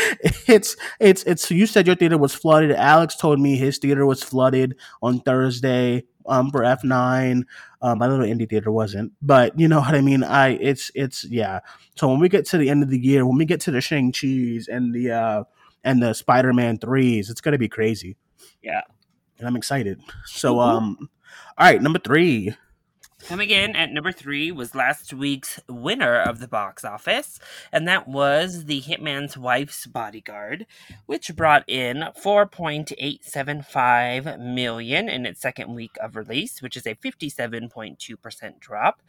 it's 0.47 0.77
it's 0.99 1.23
it's. 1.23 1.51
You 1.51 1.65
said 1.65 1.85
your 1.87 1.95
theater 1.95 2.17
was 2.17 2.33
flooded. 2.33 2.71
Alex 2.71 3.15
told 3.15 3.39
me 3.39 3.57
his 3.57 3.77
theater 3.77 4.05
was 4.05 4.23
flooded 4.23 4.75
on 5.01 5.19
Thursday. 5.19 6.03
Um, 6.27 6.51
for 6.51 6.63
F 6.63 6.83
nine, 6.83 7.45
um, 7.81 7.97
my 7.97 8.07
little 8.07 8.25
indie 8.25 8.47
theater 8.47 8.71
wasn't, 8.71 9.11
but 9.23 9.59
you 9.59 9.67
know 9.67 9.79
what 9.79 9.95
I 9.95 10.01
mean. 10.01 10.23
I 10.23 10.49
it's 10.49 10.91
it's 10.93 11.25
yeah. 11.25 11.61
So 11.95 12.07
when 12.07 12.19
we 12.19 12.29
get 12.29 12.45
to 12.47 12.59
the 12.59 12.69
end 12.69 12.83
of 12.83 12.89
the 12.89 12.99
year, 12.99 13.25
when 13.25 13.37
we 13.39 13.45
get 13.45 13.59
to 13.61 13.71
the 13.71 13.81
Shang 13.81 14.11
Chi's 14.11 14.67
and 14.67 14.93
the 14.93 15.11
uh 15.11 15.43
and 15.83 16.01
the 16.01 16.13
Spider 16.13 16.53
Man 16.53 16.77
threes, 16.77 17.31
it's 17.31 17.41
gonna 17.41 17.57
be 17.57 17.67
crazy. 17.67 18.17
Yeah. 18.61 18.81
and 19.39 19.47
I'm 19.47 19.55
excited. 19.55 19.99
So 20.25 20.55
Mhm. 20.55 20.61
um, 20.77 21.09
all 21.57 21.65
right, 21.67 21.81
number 21.81 21.99
three. 21.99 22.53
Coming 23.27 23.49
in 23.49 23.75
at 23.75 23.91
number 23.91 24.11
three 24.11 24.51
was 24.51 24.75
last 24.75 25.13
week's 25.13 25.59
winner 25.69 26.19
of 26.19 26.39
the 26.39 26.47
box 26.47 26.83
office, 26.83 27.39
and 27.71 27.87
that 27.87 28.07
was 28.07 28.65
The 28.65 28.81
Hitman's 28.81 29.37
Wife's 29.37 29.85
Bodyguard, 29.85 30.65
which 31.05 31.35
brought 31.35 31.63
in 31.69 32.07
4.875 32.21 34.39
million 34.39 35.07
in 35.07 35.25
its 35.25 35.39
second 35.39 35.73
week 35.73 35.95
of 36.01 36.17
release, 36.17 36.61
which 36.61 36.75
is 36.75 36.85
a 36.85 36.95
57.2% 36.95 38.59
drop. 38.59 39.01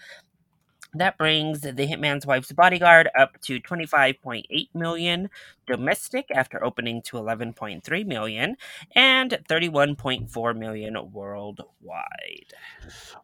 That 0.95 1.17
brings 1.17 1.63
The 1.63 1.73
Hitman's 1.73 2.27
Wife's 2.27 2.53
Bodyguard 2.53 3.09
up 3.19 3.41
to 3.43 3.61
25.8 3.61 4.45
million 4.75 5.31
domestic 5.67 6.27
after 6.35 6.63
opening 6.63 7.01
to 7.03 7.17
11.3 7.17 8.07
million 8.07 8.57
and 8.95 9.39
31.4 9.49 10.59
million 10.59 11.13
worldwide. 11.13 12.53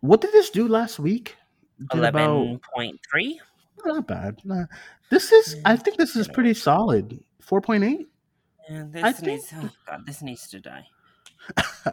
What 0.01 0.21
did 0.21 0.33
this 0.33 0.51
do 0.51 0.67
last 0.67 0.99
week? 0.99 1.37
Did 1.93 2.05
about 2.05 2.31
11.3 2.31 3.39
not 3.85 4.07
bad. 4.07 4.41
Nah. 4.45 4.65
This 5.11 5.33
is 5.33 5.57
I 5.65 5.77
mm, 5.77 5.83
think 5.83 5.97
this 5.97 6.17
is 6.17 6.29
pretty 6.29 6.55
solid. 6.55 7.23
Four 7.41 7.61
point 7.61 7.85
eight. 7.85 8.09
And 8.69 8.97
I 8.99 9.13
this 9.13 9.21
think- 9.21 9.27
needs 9.29 9.53
oh 9.55 9.71
god, 9.87 10.07
this 10.07 10.23
needs 10.23 10.49
to 10.49 10.61
die. 10.61 10.87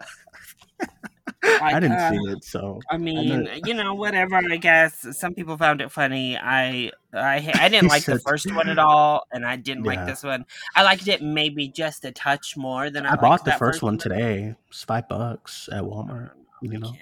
I 1.62 1.80
didn't 1.80 1.94
uh, 1.98 2.10
see 2.12 2.18
it, 2.32 2.44
so 2.44 2.80
I 2.90 2.98
mean, 2.98 3.44
know- 3.44 3.52
you 3.66 3.74
know, 3.74 3.94
whatever. 4.04 4.36
I 4.36 4.58
guess 4.58 5.06
some 5.18 5.34
people 5.34 5.58
found 5.58 5.82
it 5.82 5.92
funny. 5.92 6.38
I, 6.38 6.92
I, 7.14 7.52
I 7.56 7.70
didn't 7.70 7.90
like 7.90 8.06
the 8.06 8.20
first 8.20 8.52
one 8.54 8.70
at 8.70 8.80
all, 8.90 9.26
and 9.32 9.46
I 9.46 9.56
didn't 9.56 9.84
like 9.84 10.06
this 10.06 10.24
one. 10.24 10.46
I 10.76 10.84
liked 10.84 11.08
it 11.08 11.22
maybe 11.22 11.68
just 11.68 12.04
a 12.06 12.12
touch 12.12 12.56
more 12.58 12.90
than 12.90 13.06
I, 13.06 13.14
I 13.14 13.16
bought 13.16 13.46
the 13.46 13.52
first 13.54 13.82
one 13.82 13.98
today. 13.98 14.56
It's 14.70 14.84
five 14.84 15.08
bucks 15.08 15.70
at 15.72 15.84
Walmart. 15.84 16.32
You 16.62 16.80
know. 16.80 16.94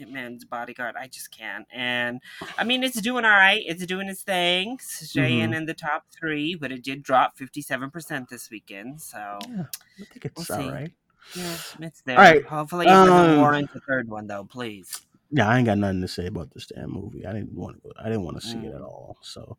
Hitman's 0.00 0.44
Bodyguard. 0.44 0.96
I 0.98 1.06
just 1.06 1.30
can't. 1.30 1.66
And 1.72 2.20
I 2.58 2.64
mean, 2.64 2.82
it's 2.82 3.00
doing 3.00 3.24
all 3.24 3.30
right. 3.30 3.62
It's 3.64 3.84
doing 3.86 4.08
its 4.08 4.22
thing, 4.22 4.78
staying 4.80 5.44
Mm-hmm. 5.44 5.52
in 5.54 5.66
the 5.66 5.74
top 5.74 6.04
three, 6.10 6.56
but 6.56 6.72
it 6.72 6.82
did 6.82 7.02
drop 7.04 7.36
fifty-seven 7.36 7.90
percent 7.90 8.28
this 8.28 8.50
weekend. 8.50 9.00
So 9.00 9.38
yeah, 9.48 9.64
I 10.00 10.04
think 10.04 10.24
it's 10.24 10.48
We'll 10.48 10.58
all 10.58 10.64
see. 10.64 10.70
right. 10.72 10.92
Yeah, 11.34 11.56
it's 11.80 12.02
there. 12.02 12.18
All 12.18 12.22
right, 12.24 12.44
Hopefully, 12.44 12.86
doesn't 12.86 13.08
um, 13.08 13.38
warrant 13.38 13.70
a 13.74 13.80
third 13.88 14.08
one, 14.08 14.26
though. 14.26 14.44
Please. 14.44 15.00
Yeah, 15.30 15.48
I 15.48 15.56
ain't 15.58 15.66
got 15.66 15.78
nothing 15.78 16.00
to 16.02 16.08
say 16.08 16.26
about 16.26 16.52
this 16.54 16.66
damn 16.66 16.90
movie. 16.92 17.26
I 17.26 17.32
didn't 17.32 17.54
want 17.54 17.82
to. 17.82 17.92
I 17.98 18.04
didn't 18.04 18.22
want 18.22 18.40
to 18.40 18.46
see 18.46 18.58
it 18.58 18.74
at 18.74 18.80
Mm. 18.80 18.84
all. 18.84 19.16
So, 19.22 19.56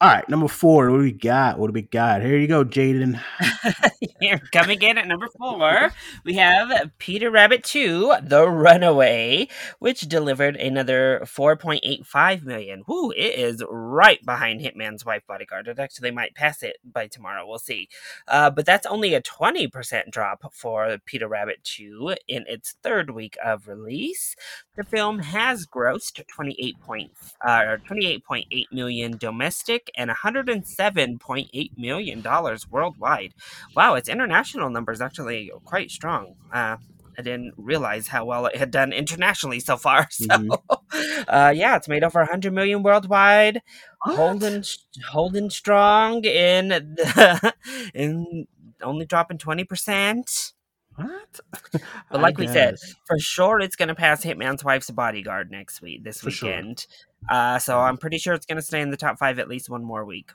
all 0.00 0.10
right, 0.10 0.28
number 0.28 0.48
four. 0.48 0.90
What 0.90 0.98
do 0.98 1.04
we 1.04 1.12
got? 1.12 1.58
What 1.58 1.68
do 1.68 1.72
we 1.72 1.82
got? 1.82 2.20
Here 2.20 2.36
you 2.36 2.48
go, 2.48 2.64
Jaden. 2.64 3.20
Here, 4.20 4.40
coming 4.52 4.82
in 4.82 4.98
at 4.98 5.06
number 5.06 5.28
four, 5.38 5.92
we 6.24 6.34
have 6.34 6.90
Peter 6.98 7.30
Rabbit 7.30 7.62
2, 7.62 8.16
The 8.22 8.48
Runaway, 8.48 9.48
which 9.78 10.02
delivered 10.02 10.56
another 10.56 11.20
4.85 11.24 12.42
million. 12.42 12.82
Whoo, 12.88 13.12
it 13.12 13.38
is 13.38 13.62
right 13.70 14.24
behind 14.24 14.60
Hitman's 14.60 15.04
Wife 15.04 15.22
Bodyguard. 15.28 15.68
It 15.68 15.78
actually 15.78 16.10
might 16.10 16.34
pass 16.34 16.62
it 16.62 16.78
by 16.84 17.06
tomorrow. 17.06 17.46
We'll 17.46 17.58
see. 17.58 17.88
Uh, 18.26 18.50
but 18.50 18.66
that's 18.66 18.86
only 18.86 19.14
a 19.14 19.22
20% 19.22 20.10
drop 20.10 20.52
for 20.52 20.98
Peter 21.06 21.28
Rabbit 21.28 21.62
2 21.64 22.16
in 22.26 22.44
its 22.48 22.74
third 22.82 23.10
week 23.10 23.36
of 23.44 23.68
release. 23.68 24.34
The 24.76 24.84
film 24.84 25.20
has 25.20 25.66
grossed 25.66 26.26
28 26.26 26.80
point, 26.80 27.12
uh, 27.46 27.76
28.8 27.88 28.66
million 28.72 29.16
domestic 29.16 29.88
and 29.96 30.10
107.8 30.10 31.70
million 31.76 32.20
dollars 32.22 32.68
worldwide. 32.68 33.34
Wow, 33.76 33.94
its 33.94 34.08
international 34.08 34.70
numbers 34.70 35.00
actually 35.00 35.52
quite 35.64 35.90
strong. 35.92 36.34
Uh, 36.52 36.78
I 37.16 37.22
didn't 37.22 37.54
realize 37.56 38.08
how 38.08 38.24
well 38.24 38.46
it 38.46 38.56
had 38.56 38.72
done 38.72 38.92
internationally 38.92 39.60
so 39.60 39.76
far. 39.76 40.08
So, 40.10 40.26
Mhm. 40.26 40.58
uh, 41.28 41.52
yeah, 41.54 41.76
it's 41.76 41.88
made 41.88 42.02
over 42.02 42.20
100 42.20 42.52
million 42.52 42.82
worldwide, 42.82 43.62
What? 44.02 44.16
holding 44.16 44.64
holding 45.10 45.50
strong 45.50 46.24
in 46.24 46.68
the, 46.70 47.54
in 47.94 48.46
only 48.82 49.06
dropping 49.06 49.38
20 49.38 49.62
percent. 49.64 50.53
What? 50.96 51.40
But 52.10 52.18
I 52.20 52.22
like 52.22 52.38
we 52.38 52.46
said, 52.46 52.76
for 53.06 53.18
sure 53.18 53.60
it's 53.60 53.76
going 53.76 53.88
to 53.88 53.94
pass 53.94 54.24
Hitman's 54.24 54.62
Wife's 54.62 54.90
Bodyguard 54.90 55.50
next 55.50 55.82
week, 55.82 56.04
this 56.04 56.20
For 56.20 56.30
sure. 56.30 56.48
weekend. 56.50 56.86
Uh, 57.28 57.58
so 57.58 57.80
I'm 57.80 57.96
pretty 57.96 58.18
sure 58.18 58.34
it's 58.34 58.46
going 58.46 58.56
to 58.56 58.62
stay 58.62 58.80
in 58.80 58.90
the 58.90 58.96
top 58.96 59.18
five 59.18 59.38
at 59.38 59.48
least 59.48 59.68
one 59.68 59.82
more 59.84 60.04
week. 60.04 60.30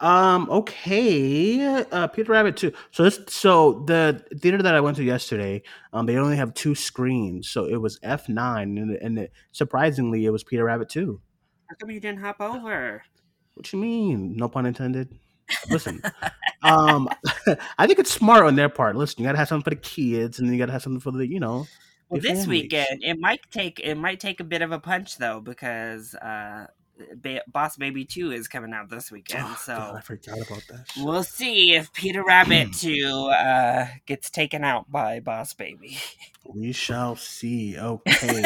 Um. 0.00 0.48
Okay. 0.50 1.64
Uh, 1.64 2.08
Peter 2.08 2.32
Rabbit 2.32 2.56
too. 2.56 2.72
So 2.90 3.04
this. 3.04 3.20
So 3.28 3.84
the 3.86 4.24
theater 4.40 4.60
that 4.62 4.74
I 4.74 4.80
went 4.80 4.96
to 4.96 5.04
yesterday, 5.04 5.62
um, 5.92 6.06
they 6.06 6.16
only 6.16 6.36
have 6.36 6.52
two 6.54 6.74
screens. 6.74 7.48
So 7.48 7.66
it 7.66 7.76
was 7.76 8.00
F 8.02 8.28
nine, 8.28 8.76
and 8.76 8.96
and 8.96 9.18
it, 9.18 9.32
surprisingly, 9.52 10.26
it 10.26 10.30
was 10.30 10.42
Peter 10.42 10.64
Rabbit 10.64 10.88
too. 10.88 11.20
How 11.70 11.76
come 11.76 11.90
you 11.90 12.00
didn't 12.00 12.20
hop 12.20 12.40
over? 12.40 13.02
What 13.54 13.72
you 13.72 13.78
mean? 13.78 14.36
No 14.36 14.48
pun 14.48 14.66
intended. 14.66 15.16
Listen, 15.70 16.02
um, 16.62 17.08
I 17.78 17.86
think 17.86 17.98
it's 17.98 18.10
smart 18.12 18.44
on 18.44 18.56
their 18.56 18.68
part. 18.68 18.96
Listen, 18.96 19.22
you 19.22 19.28
gotta 19.28 19.38
have 19.38 19.48
something 19.48 19.64
for 19.64 19.70
the 19.70 19.76
kids, 19.76 20.38
and 20.38 20.48
then 20.48 20.54
you 20.54 20.58
gotta 20.58 20.72
have 20.72 20.82
something 20.82 21.00
for 21.00 21.10
the, 21.10 21.26
you 21.26 21.40
know. 21.40 21.66
Well, 22.08 22.20
this 22.20 22.40
families. 22.40 22.48
weekend 22.48 23.02
it 23.02 23.18
might 23.18 23.40
take 23.50 23.80
it 23.80 23.94
might 23.96 24.20
take 24.20 24.38
a 24.40 24.44
bit 24.44 24.62
of 24.62 24.72
a 24.72 24.78
punch 24.78 25.16
though 25.16 25.40
because 25.40 26.14
uh, 26.14 26.66
ba- 27.16 27.42
Boss 27.46 27.76
Baby 27.76 28.04
Two 28.04 28.30
is 28.30 28.48
coming 28.48 28.72
out 28.72 28.88
this 28.88 29.10
weekend. 29.10 29.44
Oh, 29.46 29.58
so 29.62 29.76
God, 29.76 29.96
I 29.96 30.00
forgot 30.00 30.36
about 30.36 30.62
that. 30.68 30.84
shit. 30.88 31.04
we'll 31.04 31.24
see 31.24 31.74
if 31.74 31.92
Peter 31.92 32.22
Rabbit 32.22 32.72
Two 32.78 33.30
uh, 33.34 33.86
gets 34.06 34.30
taken 34.30 34.64
out 34.64 34.90
by 34.90 35.20
Boss 35.20 35.54
Baby. 35.54 35.98
We 36.44 36.72
shall 36.72 37.16
see. 37.16 37.76
Okay, 37.84 38.42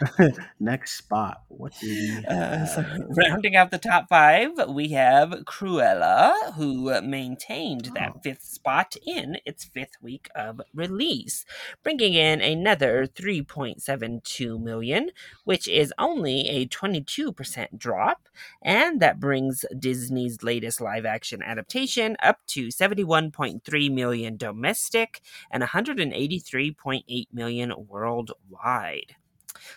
next, 0.60 0.92
spot. 0.96 1.42
What 1.48 1.72
do 1.80 1.86
we 1.88 2.24
Uh, 2.26 2.66
so 2.66 2.84
rounding 3.16 3.56
out 3.56 3.70
the 3.70 3.78
top 3.78 4.08
five, 4.08 4.50
we 4.68 4.88
have 4.90 5.30
Cruella, 5.44 6.54
who 6.54 7.00
maintained 7.02 7.90
that 7.94 8.12
Oh. 8.16 8.20
fifth 8.22 8.42
spot 8.44 8.96
in 9.06 9.38
its 9.44 9.64
fifth 9.64 9.96
week 10.02 10.28
of 10.34 10.60
release, 10.74 11.44
bringing 11.82 12.14
in 12.14 12.40
another 12.40 13.06
3.72 13.06 14.58
million, 14.60 15.10
which 15.44 15.66
is 15.68 15.92
only 15.98 16.48
a 16.48 16.66
22% 16.66 17.78
drop, 17.78 18.28
and 18.62 19.00
that 19.00 19.18
brings 19.20 19.64
Disney's 19.78 20.42
latest 20.42 20.80
live 20.80 21.04
action 21.06 21.42
adaptation 21.42 22.16
up 22.22 22.40
to 22.48 22.68
71.3 22.68 23.92
million 23.92 24.36
domestic 24.36 25.20
and 25.50 25.62
183.8 25.62 27.26
million 27.32 27.72
worldwide. 27.88 29.16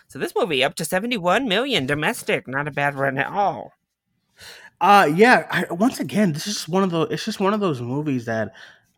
So 0.08 0.18
this 0.18 0.32
movie 0.36 0.62
up 0.64 0.74
to 0.76 0.84
71 0.84 1.48
million 1.48 1.86
domestic, 1.86 2.46
not 2.48 2.68
a 2.68 2.70
bad 2.70 2.94
run 2.94 3.18
at 3.18 3.26
all. 3.28 3.72
Uh 4.80 5.10
yeah, 5.14 5.46
I, 5.50 5.72
once 5.72 6.00
again, 6.00 6.32
this 6.32 6.46
is 6.46 6.66
one 6.68 6.82
of 6.82 6.90
the 6.90 7.02
it's 7.02 7.24
just 7.24 7.40
one 7.40 7.52
of 7.52 7.60
those 7.60 7.82
movies 7.82 8.24
that 8.24 8.52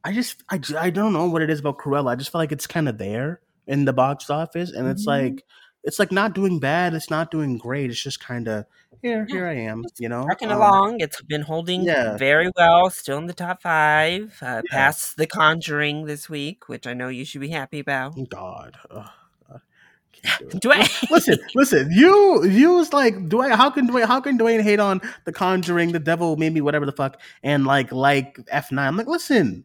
I 0.05 0.13
just 0.13 0.43
I, 0.49 0.61
I 0.79 0.91
don't 0.91 1.13
know 1.13 1.27
what 1.29 1.43
it 1.43 1.51
is 1.51 1.61
about 1.61 1.79
Cruella. 1.79 2.13
I 2.13 2.17
just 2.17 2.31
feel 2.31 2.41
like 2.41 2.53
it's 2.53 2.67
kind 2.67 2.89
of 2.89 2.99
there 2.99 3.41
in 3.67 3.85
the 3.85 3.93
box 3.93 4.31
office 4.31 4.71
and 4.71 4.87
it's 4.89 5.05
Mhm. 5.05 5.09
like 5.09 5.45
it's 5.85 5.99
like 5.99 6.13
not 6.13 6.35
doing 6.35 6.61
bad, 6.61 6.95
it's 6.95 7.11
not 7.11 7.33
doing 7.33 7.59
great. 7.59 7.91
It's 7.91 8.01
just 8.03 8.21
kind 8.21 8.47
of 8.47 8.67
here 9.03 9.27
Yeah, 9.29 9.35
here 9.35 9.47
I 9.49 9.55
am, 9.55 9.85
you 9.99 10.09
know. 10.09 10.25
Trucking 10.27 10.53
Um, 10.53 10.59
along, 10.59 11.01
it's 11.01 11.21
been 11.23 11.43
holding 11.43 11.83
yeah. 11.83 12.17
very 12.17 12.53
well, 12.57 12.89
still 12.91 13.19
in 13.19 13.27
the 13.27 13.33
top 13.33 13.63
five. 13.63 14.39
Uh, 14.41 14.63
Yeah. 14.71 14.77
Past 14.77 15.17
The 15.17 15.27
Conjuring 15.27 16.05
this 16.05 16.31
week, 16.31 16.69
which 16.69 16.87
I 16.87 16.95
know 16.95 17.09
you 17.09 17.25
should 17.25 17.41
be 17.41 17.49
happy 17.49 17.81
about. 17.81 18.15
God. 18.29 18.77
Ugh, 18.91 19.09
God. 20.23 20.51
Can't 20.51 20.63
do 20.63 20.73
I? 20.73 20.89
listen, 21.11 21.39
listen. 21.55 21.89
You, 21.91 22.45
you 22.45 22.73
was 22.75 22.93
like 22.93 23.29
Duane. 23.29 23.53
How 23.53 23.71
can 23.71 23.87
Duane? 23.87 24.07
How 24.07 24.21
can 24.21 24.37
Duane 24.37 24.61
hate 24.61 24.81
on 24.81 25.01
The 25.25 25.33
Conjuring, 25.33 25.93
The 25.93 25.99
Devil, 25.99 26.37
maybe 26.37 26.61
whatever 26.61 26.87
the 26.87 26.93
fuck, 26.93 27.21
and 27.43 27.67
like 27.67 27.93
like 27.93 28.39
F 28.49 28.71
nine? 28.71 28.89
I'm 28.89 28.97
like, 28.97 29.07
listen, 29.09 29.65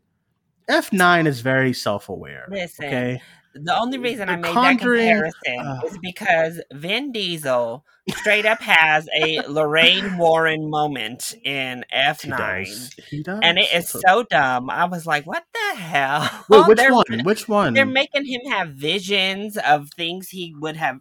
F 0.67 0.91
nine 0.91 1.27
is 1.27 1.41
very 1.41 1.73
self 1.73 2.09
aware. 2.09 2.47
Listen, 2.49 2.85
Okay, 2.85 3.21
the 3.63 3.77
only 3.79 3.97
reason 3.97 4.29
I 4.29 4.35
made 4.35 4.53
Conjuring, 4.53 5.05
that 5.05 5.33
comparison 5.43 5.59
uh, 5.67 5.81
is 5.87 5.97
because 5.99 6.61
Vin 6.73 7.11
Diesel 7.11 7.83
straight 8.19 8.45
up 8.45 8.61
has 8.61 9.07
a 9.19 9.41
Lorraine 9.49 10.17
Warren 10.17 10.69
moment 10.69 11.35
in 11.43 11.83
F9. 11.93 12.37
does. 12.37 12.93
He 13.09 13.21
does. 13.21 13.39
And 13.43 13.57
it 13.57 13.67
is 13.73 13.89
So- 13.89 13.99
so 14.05 14.23
dumb. 14.23 14.69
I 14.69 14.85
was 14.85 15.05
like, 15.05 15.25
what 15.27 15.43
the 15.53 15.77
hell? 15.77 16.45
Wait, 16.47 16.65
which 16.67 16.77
They're- 16.77 16.93
one? 16.93 17.23
Which 17.23 17.49
one? 17.49 17.73
They're 17.73 17.85
making 17.85 18.25
him 18.25 18.41
have 18.51 18.69
visions 18.69 19.57
of 19.57 19.89
things 19.97 20.29
he 20.29 20.55
would 20.57 20.77
have, 20.77 20.99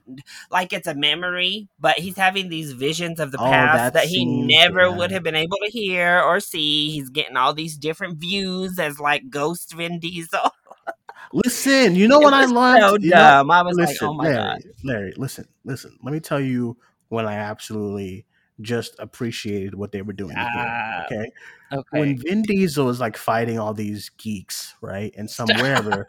like 0.51 0.73
it's 0.73 0.89
a 0.89 0.95
memory, 0.97 1.69
but 1.79 1.99
he's 1.99 2.17
having 2.17 2.49
these 2.49 2.73
visions 2.73 3.21
of 3.21 3.31
the 3.31 3.39
Oh, 3.39 3.45
past 3.45 3.77
that 3.77 3.93
that 3.93 4.05
he 4.07 4.17
scene, 4.17 4.47
never 4.49 4.81
yeah. 4.89 4.97
would 4.97 5.13
have 5.13 5.23
been 5.23 5.37
able 5.37 5.59
to 5.65 5.71
hear 5.71 6.21
or 6.21 6.41
see. 6.41 6.91
He's 6.91 7.09
getting 7.11 7.37
all 7.37 7.55
these 7.55 7.77
different 7.77 8.19
views 8.19 8.79
as 8.81 8.99
like 8.99 9.31
Ghost 9.31 9.73
Vin 9.75 10.01
Diesel. 10.01 10.41
Listen, 11.45 11.95
you 11.95 12.09
know 12.09 12.21
It 12.21 12.25
what 12.25 12.35
I 12.35 12.45
loved? 12.47 12.81
so 12.81 12.97
You 12.99 13.11
know- 13.11 13.17
I 13.51 13.63
was 13.63 13.77
like, 13.77 13.97
oh 14.03 14.15
my 14.15 14.25
Larry, 14.25 14.37
god. 14.37 14.63
Larry, 14.85 15.13
listen, 15.17 15.47
listen. 15.65 15.99
Let 16.03 16.13
me 16.13 16.21
tell 16.21 16.41
you 16.41 16.77
when 17.09 17.27
I 17.27 17.35
absolutely 17.35 18.25
just 18.63 18.97
appreciated 18.99 19.75
what 19.75 19.93
they 19.93 20.03
were 20.03 20.13
doing 20.15 20.35
here. 20.37 20.47
Ah, 20.49 21.05
Okay. 21.05 21.31
Okay. 21.73 22.01
when 22.01 22.19
Vin 22.19 22.43
Diesel 22.43 22.89
is 22.91 23.01
like 23.01 23.17
fighting 23.17 23.59
all 23.59 23.75
these 23.75 24.09
geeks, 24.17 24.75
right, 24.81 25.13
and 25.17 25.29
some 25.31 25.47
wherever, 25.61 26.07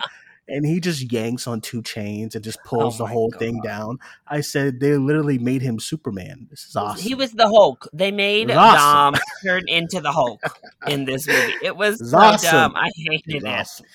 and 0.47 0.65
he 0.65 0.79
just 0.79 1.11
yanks 1.11 1.47
on 1.47 1.61
two 1.61 1.81
chains 1.81 2.35
and 2.35 2.43
just 2.43 2.63
pulls 2.63 2.95
Oh 2.95 3.05
the 3.05 3.11
whole 3.11 3.31
thing 3.31 3.61
down. 3.61 3.99
I 4.27 4.41
said 4.41 4.79
they 4.79 4.97
literally 4.97 5.37
made 5.37 5.61
him 5.61 5.79
Superman. 5.79 6.47
This 6.49 6.65
is 6.65 6.75
awesome. 6.75 7.03
He 7.03 7.15
was 7.15 7.33
the 7.33 7.47
Hulk. 7.47 7.87
They 7.93 8.11
made 8.11 8.51
awesome. 8.51 9.13
Dom 9.13 9.21
turn 9.43 9.67
into 9.67 9.99
the 9.99 10.11
Hulk 10.11 10.41
in 10.87 11.05
this 11.05 11.27
movie. 11.27 11.53
It 11.61 11.75
was 11.75 12.09
so 12.09 12.17
awesome. 12.17 12.51
dumb. 12.51 12.75
I 12.75 12.89
hated 12.95 13.43
it. 13.43 13.45
awesome. 13.45 13.85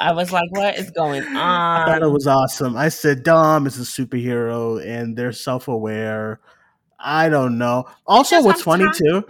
I 0.00 0.12
was 0.12 0.32
like, 0.32 0.50
what 0.50 0.76
is 0.76 0.90
going 0.90 1.24
on? 1.24 1.36
I 1.36 1.84
thought 1.86 2.02
it 2.02 2.08
was 2.08 2.26
awesome. 2.26 2.76
I 2.76 2.88
said 2.88 3.22
Dom 3.22 3.66
is 3.66 3.78
a 3.78 3.82
superhero 3.82 4.84
and 4.84 5.16
they're 5.16 5.32
self-aware. 5.32 6.40
I 6.98 7.28
don't 7.28 7.56
know. 7.56 7.86
Also, 8.06 8.42
what's 8.42 8.62
funny 8.62 8.86
too, 8.94 9.24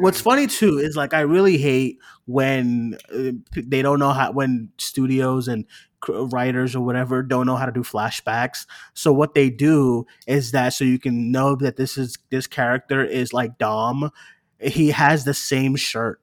what's 0.00 0.20
funny 0.20 0.46
too 0.46 0.78
is 0.78 0.96
like 0.96 1.12
I 1.12 1.20
really 1.20 1.58
hate 1.58 1.98
when 2.26 2.96
uh, 3.12 3.32
they 3.54 3.82
don't 3.82 3.98
know 3.98 4.12
how 4.12 4.32
when 4.32 4.70
studios 4.78 5.48
and 5.48 5.66
writers 6.08 6.74
or 6.74 6.80
whatever 6.80 7.22
don't 7.22 7.46
know 7.46 7.56
how 7.56 7.66
to 7.66 7.72
do 7.72 7.82
flashbacks. 7.82 8.66
So 8.94 9.12
what 9.12 9.34
they 9.34 9.50
do 9.50 10.06
is 10.26 10.52
that 10.52 10.70
so 10.70 10.84
you 10.84 10.98
can 10.98 11.30
know 11.30 11.56
that 11.56 11.76
this 11.76 11.98
is 11.98 12.16
this 12.30 12.46
character 12.46 13.04
is 13.04 13.32
like 13.32 13.58
Dom. 13.58 14.10
He 14.60 14.90
has 14.90 15.24
the 15.24 15.34
same 15.34 15.76
shirt. 15.76 16.21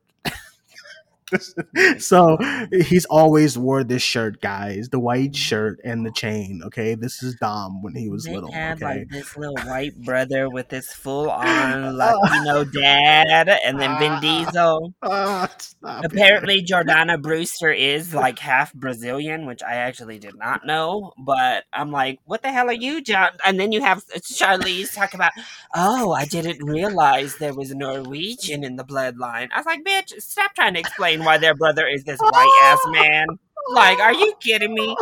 so 2.00 2.38
he's 2.72 3.06
always 3.06 3.58
wore 3.58 3.84
this 3.84 4.02
shirt, 4.02 4.42
guys. 4.42 4.90
The 4.90 5.00
white 5.00 5.36
shirt 5.36 5.80
and 5.84 6.06
the 6.06 6.12
chain. 6.12 6.62
Okay, 6.66 6.96
this 6.96 7.22
is 7.24 7.36
Dom 7.36 7.82
when 7.82 7.96
he 7.96 8.10
was 8.10 8.24
they 8.24 8.34
little. 8.34 8.52
had 8.52 8.78
Okay, 8.78 9.00
like 9.00 9.10
this 9.10 9.38
little 9.38 9.58
white 9.66 9.96
brother 10.06 10.50
with 10.50 10.70
this 10.70 10.92
full 10.94 11.30
on 11.30 11.98
Latino 11.98 12.64
dad, 12.64 13.50
and 13.50 13.80
then 13.80 13.98
Vin 14.00 14.12
Ah. 14.14 14.20
Diesel. 14.20 14.94
Ah, 15.04 15.50
stop 15.58 16.04
it. 16.04 16.12
Apparently, 16.12 16.64
Jordana 16.64 17.22
Brewster 17.22 17.72
is 17.72 18.14
like 18.14 18.40
half 18.40 18.74
Brazilian, 18.74 19.46
which 19.46 19.62
I 19.64 19.76
actually 19.76 20.20
did 20.20 20.38
not 20.38 20.66
know. 20.66 21.14
But 21.18 21.66
I'm 21.74 21.92
like, 21.92 22.20
what 22.26 22.42
the 22.42 22.52
hell 22.52 22.70
are 22.70 22.74
you, 22.74 23.02
John? 23.02 23.32
And 23.46 23.60
then 23.60 23.72
you 23.72 23.82
have 23.82 24.04
Charlize 24.08 24.94
talk 24.94 25.14
about, 25.14 25.32
oh, 25.76 26.12
I 26.12 26.26
didn't 26.26 26.64
realize 26.64 27.38
there 27.38 27.54
was 27.54 27.72
a 27.72 27.76
Norwegian 27.76 28.64
in 28.64 28.76
the 28.76 28.84
bloodline. 28.86 29.50
I 29.54 29.58
was 29.58 29.66
like, 29.66 29.84
bitch, 29.84 30.22
stop 30.22 30.54
trying 30.56 30.74
to 30.74 30.80
explain 30.80 31.19
why 31.24 31.38
their 31.38 31.56
brother 31.56 31.88
is 31.88 32.04
this 32.04 32.20
white 32.20 32.60
ass 32.64 32.80
man. 32.88 33.28
Like, 33.72 34.00
are 34.00 34.14
you 34.14 34.34
kidding 34.42 34.74
me? 34.74 34.96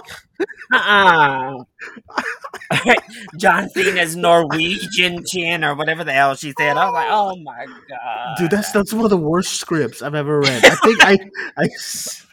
Uh 0.73 1.63
uh 2.71 2.93
John 3.37 3.69
Cena's 3.69 4.15
Norwegian 4.15 5.23
chin 5.25 5.63
or 5.63 5.75
whatever 5.75 6.03
the 6.03 6.13
hell 6.13 6.35
she 6.35 6.53
said. 6.57 6.77
I 6.77 6.85
was 6.85 6.93
like, 6.93 7.07
oh 7.09 7.35
my 7.37 7.65
god. 7.89 8.37
Dude, 8.37 8.51
that's 8.51 8.71
that's 8.71 8.93
one 8.93 9.05
of 9.05 9.09
the 9.09 9.17
worst 9.17 9.53
scripts 9.55 10.01
I've 10.01 10.15
ever 10.15 10.39
read. 10.41 10.65
I 10.65 10.75
think 10.75 11.03
I, 11.03 11.17
I, 11.57 11.63
s- 11.65 12.26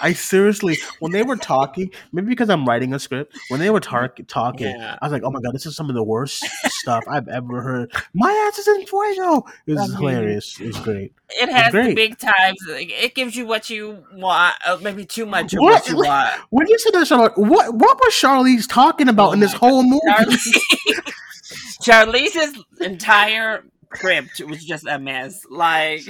I 0.00 0.12
seriously, 0.12 0.78
when 1.00 1.12
they 1.12 1.22
were 1.22 1.36
talking, 1.36 1.90
maybe 2.12 2.28
because 2.28 2.48
I'm 2.50 2.64
writing 2.66 2.94
a 2.94 2.98
script, 2.98 3.36
when 3.48 3.60
they 3.60 3.70
were 3.70 3.80
tar- 3.80 4.14
talking, 4.28 4.68
Yeah. 4.68 4.96
I 5.00 5.06
was 5.06 5.12
like, 5.12 5.22
oh 5.24 5.30
my 5.30 5.40
god, 5.40 5.54
this 5.54 5.66
is 5.66 5.74
some 5.76 5.88
of 5.88 5.94
the 5.96 6.02
worst 6.04 6.44
stuff 6.66 7.04
I've 7.08 7.28
ever 7.28 7.60
heard. 7.62 7.92
My 8.14 8.30
ass 8.48 8.58
is 8.58 8.68
in 8.68 8.86
fuego. 8.86 9.44
It 9.66 9.72
was 9.74 9.80
I 9.80 9.86
mean- 9.86 9.96
hilarious. 9.96 10.56
It's 10.60 10.78
great. 10.80 11.12
It 11.30 11.48
has 11.48 11.72
the 11.72 11.92
big 11.94 12.18
times. 12.18 12.58
It 12.68 13.14
gives 13.16 13.34
you 13.34 13.46
what 13.46 13.68
you 13.68 14.04
want, 14.12 14.54
uh, 14.64 14.78
maybe 14.80 15.04
too 15.04 15.26
much 15.26 15.52
of 15.54 15.60
What? 15.60 15.82
what 15.82 15.88
you 15.88 15.96
want. 15.96 16.40
When 16.50 16.68
you 16.68 16.78
said 16.78 16.92
that, 16.94 17.06
Charlotte, 17.08 17.36
what 17.36 17.74
what 17.74 17.98
was 17.98 18.14
Charlize 18.14 18.68
talking 18.68 19.08
about 19.08 19.30
Oh 19.30 19.32
in 19.32 19.40
this 19.40 19.52
my 19.54 19.58
whole 19.58 19.82
movie? 19.82 20.00
Charlize, 20.08 21.12
Charlize's 21.82 22.64
entire 22.80 23.64
script 23.94 24.40
was 24.46 24.64
just 24.64 24.86
a 24.86 24.98
mess. 24.98 25.44
Like, 25.50 26.02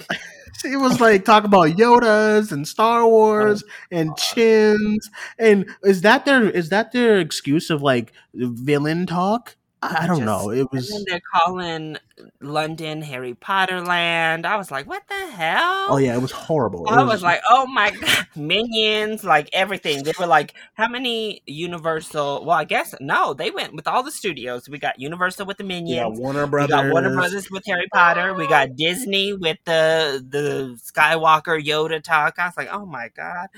She 0.61 0.77
was 0.77 1.01
like 1.01 1.25
talk 1.25 1.45
about 1.45 1.77
Yodas 1.77 2.51
and 2.53 2.67
Star 2.67 3.07
Wars 3.07 3.63
Oh, 3.93 3.97
and 3.99 4.17
chins. 4.17 5.11
And 5.39 5.67
is 5.85 6.01
that 6.03 6.25
their 6.25 6.49
is 6.49 6.71
that 6.71 6.93
their 6.93 7.19
excuse 7.19 7.71
of 7.71 7.83
like 7.83 8.13
villain 8.35 9.07
talk? 9.07 9.57
I, 9.91 10.07
don't 10.07 10.19
Just- 10.21 10.27
know. 10.27 10.51
It 10.51 10.71
was 10.73 11.05
they're 11.07 11.21
calling 11.35 11.97
London 12.41 13.03
Harry 13.03 13.35
Potter 13.35 13.81
Land. 13.81 14.47
I 14.47 14.57
was 14.57 14.71
like, 14.71 14.87
what 14.87 15.03
the 15.09 15.27
hell? 15.33 15.87
oh 15.91 15.99
yeah, 15.99 16.15
it 16.17 16.21
was 16.23 16.33
horrible. 16.33 16.85
It 16.87 16.93
I 16.93 17.03
was 17.03 17.23
like, 17.23 17.41
oh 17.49 17.67
my 17.67 17.91
god, 18.01 18.27
minions, 18.35 19.23
like 19.25 19.49
everything. 19.53 20.03
They 20.03 20.13
were 20.19 20.27
like, 20.27 20.55
how 20.75 20.89
many 20.89 21.43
Universal? 21.47 22.45
Well, 22.45 22.57
I 22.57 22.65
guess 22.65 22.95
no, 23.01 23.35
they 23.35 23.51
went 23.51 23.75
with 23.75 23.87
all 23.87 24.03
the 24.03 24.13
studios. 24.13 24.69
We 24.69 24.79
got 24.79 24.99
Universal 24.99 25.47
with 25.47 25.59
the 25.59 25.65
Minions. 25.65 26.19
Warner 26.19 26.45
We 26.47 26.51
Brothers. 26.51 26.71
got 26.71 26.91
Warner 26.91 27.15
Brothers 27.15 27.51
with 27.51 27.65
Harry 27.67 27.89
Potter. 27.93 28.35
We 28.35 28.47
got 28.49 28.77
Disney 28.77 29.33
with 29.35 29.59
the 29.65 30.25
the 30.29 30.79
Skywalker 30.83 31.63
Yoda 31.63 32.03
talk. 32.03 32.39
I 32.39 32.47
was 32.47 32.57
like, 32.57 32.69
oh 32.73 32.87
my 32.87 33.09
god. 33.17 33.49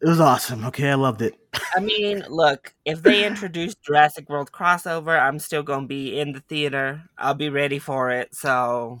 It 0.00 0.08
was 0.08 0.20
awesome. 0.20 0.64
Okay, 0.66 0.90
I 0.90 0.94
loved 0.94 1.22
it. 1.22 1.34
I 1.74 1.80
mean, 1.80 2.24
look, 2.28 2.74
if 2.84 3.02
they 3.02 3.26
introduce 3.26 3.74
Jurassic 3.74 4.28
World 4.28 4.52
crossover, 4.52 5.20
I'm 5.20 5.38
still 5.38 5.62
gonna 5.62 5.86
be 5.86 6.18
in 6.18 6.32
the 6.32 6.40
theater. 6.40 7.02
I'll 7.18 7.34
be 7.34 7.48
ready 7.48 7.78
for 7.78 8.10
it. 8.10 8.34
So 8.34 9.00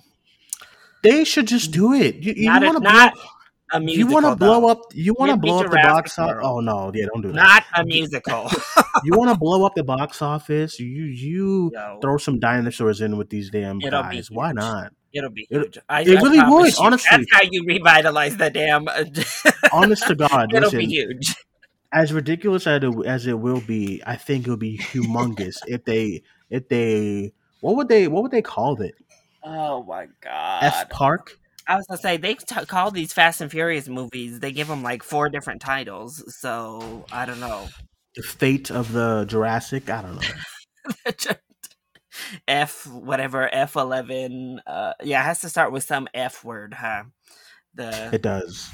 They 1.02 1.24
should 1.24 1.46
just 1.46 1.70
do 1.70 1.92
it. 1.92 2.16
You, 2.16 2.34
you 2.36 2.46
not 2.46 2.62
a, 2.62 2.66
want 2.66 2.78
to 2.78 2.82
not 2.82 3.14
blow, 3.14 3.22
a 3.72 3.80
you 3.82 4.06
want 4.06 4.26
to 4.26 4.36
blow 4.36 4.68
up 4.68 4.80
you 4.94 5.14
want 5.18 5.30
to 5.30 5.36
blow 5.36 5.60
up 5.60 5.70
the 5.70 5.76
box 5.76 6.18
office. 6.18 6.42
Oh 6.42 6.60
no, 6.60 6.92
yeah, 6.94 7.06
don't 7.12 7.22
do 7.22 7.28
that. 7.28 7.34
Not 7.34 7.64
a 7.74 7.84
musical. 7.84 8.50
you 9.04 9.16
want 9.16 9.30
to 9.30 9.38
blow 9.38 9.64
up 9.64 9.74
the 9.74 9.84
box 9.84 10.22
office? 10.22 10.78
You 10.78 11.04
you 11.04 11.70
Yo, 11.74 11.98
throw 12.00 12.16
some 12.16 12.38
dinosaurs 12.38 13.00
in 13.00 13.16
with 13.16 13.30
these 13.30 13.50
damn 13.50 13.80
It'll 13.80 14.02
guys. 14.02 14.30
Why 14.30 14.52
not? 14.52 14.92
it'll 15.16 15.30
be 15.30 15.46
huge. 15.48 15.78
I, 15.88 16.02
it 16.02 16.18
I 16.18 16.20
really 16.20 16.40
would, 16.42 16.68
you. 16.68 16.84
honestly. 16.84 17.08
That's 17.10 17.26
how 17.32 17.42
you 17.50 17.64
revitalize 17.64 18.36
the 18.36 18.50
damn. 18.50 18.86
Honest 19.72 20.06
to 20.06 20.14
God, 20.14 20.50
it'll 20.54 20.64
listen. 20.64 20.78
be 20.78 20.86
huge. 20.86 21.34
As 21.92 22.12
ridiculous 22.12 22.66
as 22.66 22.82
it, 22.82 23.06
as 23.06 23.26
it 23.26 23.38
will 23.38 23.60
be, 23.60 24.02
I 24.06 24.16
think 24.16 24.44
it'll 24.44 24.56
be 24.56 24.78
humongous 24.78 25.56
if 25.66 25.84
they 25.84 26.22
if 26.50 26.68
they 26.68 27.32
what 27.60 27.76
would 27.76 27.88
they 27.88 28.08
what 28.08 28.22
would 28.22 28.32
they 28.32 28.42
call 28.42 28.80
it? 28.80 28.94
Oh 29.42 29.82
my 29.84 30.08
god! 30.20 30.62
F 30.62 30.90
Park. 30.90 31.38
I 31.68 31.76
was 31.76 31.86
gonna 31.86 32.00
say 32.00 32.16
they 32.16 32.34
t- 32.34 32.64
call 32.66 32.90
these 32.90 33.12
Fast 33.12 33.40
and 33.40 33.50
Furious 33.50 33.88
movies. 33.88 34.40
They 34.40 34.52
give 34.52 34.68
them 34.68 34.82
like 34.82 35.02
four 35.02 35.28
different 35.28 35.60
titles. 35.60 36.22
So 36.40 37.04
I 37.12 37.26
don't 37.26 37.40
know. 37.40 37.68
The 38.14 38.22
fate 38.22 38.70
of 38.70 38.92
the 38.92 39.24
Jurassic. 39.24 39.90
I 39.90 40.02
don't 40.02 40.16
know. 40.16 41.34
F 42.48 42.86
whatever 42.86 43.52
F 43.52 43.76
eleven. 43.76 44.60
Uh, 44.66 44.94
yeah, 45.02 45.20
it 45.20 45.24
has 45.24 45.40
to 45.40 45.48
start 45.48 45.72
with 45.72 45.84
some 45.84 46.08
F 46.14 46.44
word, 46.44 46.74
huh? 46.74 47.04
The 47.74 48.10
it 48.12 48.22
does. 48.22 48.70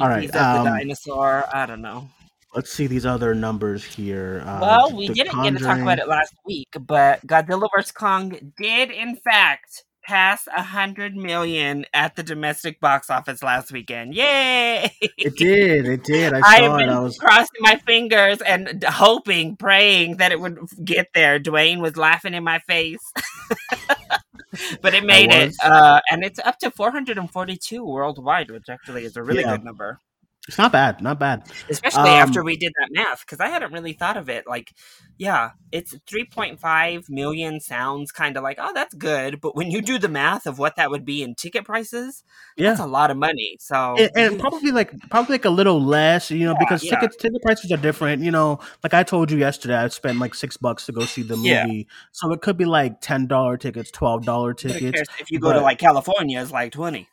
All 0.00 0.08
right, 0.08 0.34
um, 0.34 0.64
the 0.64 0.70
dinosaur. 0.70 1.44
I 1.52 1.66
don't 1.66 1.82
know. 1.82 2.08
Let's 2.54 2.72
see 2.72 2.86
these 2.86 3.04
other 3.04 3.34
numbers 3.34 3.84
here. 3.84 4.42
Uh, 4.46 4.58
well, 4.60 4.96
we 4.96 5.08
didn't 5.08 5.32
Conjuring... 5.32 5.54
get 5.54 5.58
to 5.58 5.64
talk 5.64 5.80
about 5.80 5.98
it 5.98 6.08
last 6.08 6.34
week, 6.46 6.68
but 6.80 7.26
Godzilla 7.26 7.68
vs 7.74 7.92
Kong 7.92 8.52
did 8.56 8.90
in 8.90 9.16
fact 9.16 9.84
pass 10.08 10.48
a 10.56 10.62
hundred 10.62 11.14
million 11.14 11.84
at 11.92 12.16
the 12.16 12.22
domestic 12.22 12.80
box 12.80 13.10
office 13.10 13.42
last 13.42 13.70
weekend. 13.70 14.14
Yay! 14.14 14.90
It 15.18 15.36
did. 15.36 15.86
It 15.86 16.02
did. 16.04 16.32
I, 16.32 16.38
I 16.44 16.58
saw 16.58 16.70
have 16.70 16.78
been 16.78 16.88
it. 16.88 16.92
I 16.92 17.00
was 17.00 17.18
crossing 17.18 17.60
my 17.60 17.76
fingers 17.76 18.40
and 18.40 18.82
hoping, 18.84 19.56
praying 19.56 20.16
that 20.16 20.32
it 20.32 20.40
would 20.40 20.58
get 20.82 21.08
there. 21.12 21.38
Duane 21.38 21.82
was 21.82 21.98
laughing 21.98 22.32
in 22.32 22.44
my 22.44 22.60
face. 22.60 23.02
but 24.80 24.94
it 24.94 25.04
made 25.04 25.30
it, 25.30 25.54
uh, 25.62 26.00
and 26.10 26.24
it's 26.24 26.38
up 26.38 26.58
to 26.60 26.70
442 26.70 27.84
worldwide, 27.84 28.50
which 28.50 28.70
actually 28.70 29.04
is 29.04 29.16
a 29.16 29.22
really 29.22 29.42
yeah. 29.42 29.56
good 29.56 29.64
number. 29.64 30.00
It's 30.48 30.56
not 30.56 30.72
bad, 30.72 31.02
not 31.02 31.18
bad. 31.18 31.42
Especially 31.68 32.08
um, 32.08 32.28
after 32.28 32.42
we 32.42 32.56
did 32.56 32.72
that 32.80 32.88
math, 32.90 33.20
because 33.20 33.38
I 33.38 33.48
hadn't 33.48 33.70
really 33.70 33.92
thought 33.92 34.16
of 34.16 34.30
it. 34.30 34.46
Like, 34.46 34.72
yeah, 35.18 35.50
it's 35.72 35.94
3.5 36.10 37.10
million 37.10 37.60
sounds 37.60 38.12
kind 38.12 38.34
of 38.34 38.42
like, 38.42 38.56
oh, 38.58 38.72
that's 38.72 38.94
good. 38.94 39.42
But 39.42 39.54
when 39.54 39.70
you 39.70 39.82
do 39.82 39.98
the 39.98 40.08
math 40.08 40.46
of 40.46 40.58
what 40.58 40.76
that 40.76 40.90
would 40.90 41.04
be 41.04 41.22
in 41.22 41.34
ticket 41.34 41.66
prices, 41.66 42.24
yeah. 42.56 42.70
that's 42.70 42.80
a 42.80 42.86
lot 42.86 43.10
of 43.10 43.18
money. 43.18 43.58
So, 43.60 43.96
and, 43.98 44.10
and 44.16 44.40
probably 44.40 44.70
like 44.70 44.98
probably 45.10 45.34
like 45.34 45.44
a 45.44 45.50
little 45.50 45.82
less, 45.82 46.30
you 46.30 46.46
know, 46.46 46.52
yeah, 46.52 46.58
because 46.60 46.82
yeah. 46.82 46.92
tickets 46.92 47.16
ticket 47.16 47.42
prices 47.42 47.70
are 47.70 47.76
different. 47.76 48.22
You 48.22 48.30
know, 48.30 48.58
like 48.82 48.94
I 48.94 49.02
told 49.02 49.30
you 49.30 49.36
yesterday, 49.36 49.76
I 49.76 49.88
spent 49.88 50.18
like 50.18 50.34
six 50.34 50.56
bucks 50.56 50.86
to 50.86 50.92
go 50.92 51.04
see 51.04 51.22
the 51.22 51.36
movie, 51.36 51.48
yeah. 51.48 51.82
so 52.12 52.32
it 52.32 52.40
could 52.40 52.56
be 52.56 52.64
like 52.64 53.02
ten 53.02 53.26
dollar 53.26 53.58
tickets, 53.58 53.90
twelve 53.90 54.24
dollar 54.24 54.54
tickets. 54.54 55.02
If 55.20 55.30
you 55.30 55.40
go 55.40 55.48
but, 55.48 55.54
to 55.54 55.60
like 55.60 55.78
California, 55.78 56.40
it's 56.40 56.52
like 56.52 56.72
twenty. 56.72 57.06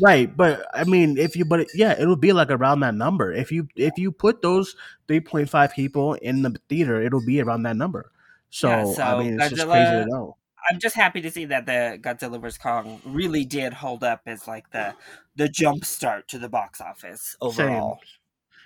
Right, 0.00 0.34
but 0.34 0.66
I 0.74 0.84
mean, 0.84 1.18
if 1.18 1.36
you, 1.36 1.44
but 1.44 1.66
yeah, 1.74 1.98
it'll 1.98 2.16
be 2.16 2.32
like 2.32 2.50
around 2.50 2.80
that 2.80 2.94
number. 2.94 3.32
If 3.32 3.50
you 3.50 3.68
if 3.76 3.98
you 3.98 4.12
put 4.12 4.42
those 4.42 4.76
three 5.08 5.20
point 5.20 5.48
five 5.48 5.72
people 5.72 6.14
in 6.14 6.42
the 6.42 6.60
theater, 6.68 7.00
it'll 7.00 7.24
be 7.24 7.40
around 7.40 7.62
that 7.64 7.76
number. 7.76 8.10
So, 8.50 8.68
yeah, 8.68 8.84
so 8.92 9.02
I 9.02 9.22
mean, 9.22 9.40
it's 9.40 9.52
Godzilla, 9.52 9.56
just 9.56 9.68
crazy 9.68 9.90
to 9.90 10.06
know. 10.06 10.36
I'm 10.68 10.78
just 10.78 10.96
happy 10.96 11.20
to 11.22 11.30
see 11.30 11.46
that 11.46 11.66
the 11.66 11.98
Godzilla 12.00 12.40
vs 12.40 12.58
Kong 12.58 13.00
really 13.04 13.44
did 13.44 13.72
hold 13.72 14.04
up 14.04 14.22
as 14.26 14.46
like 14.46 14.70
the 14.70 14.94
the 15.36 15.48
jump 15.48 15.84
start 15.84 16.28
to 16.28 16.38
the 16.38 16.48
box 16.48 16.80
office 16.80 17.36
overall. 17.40 18.00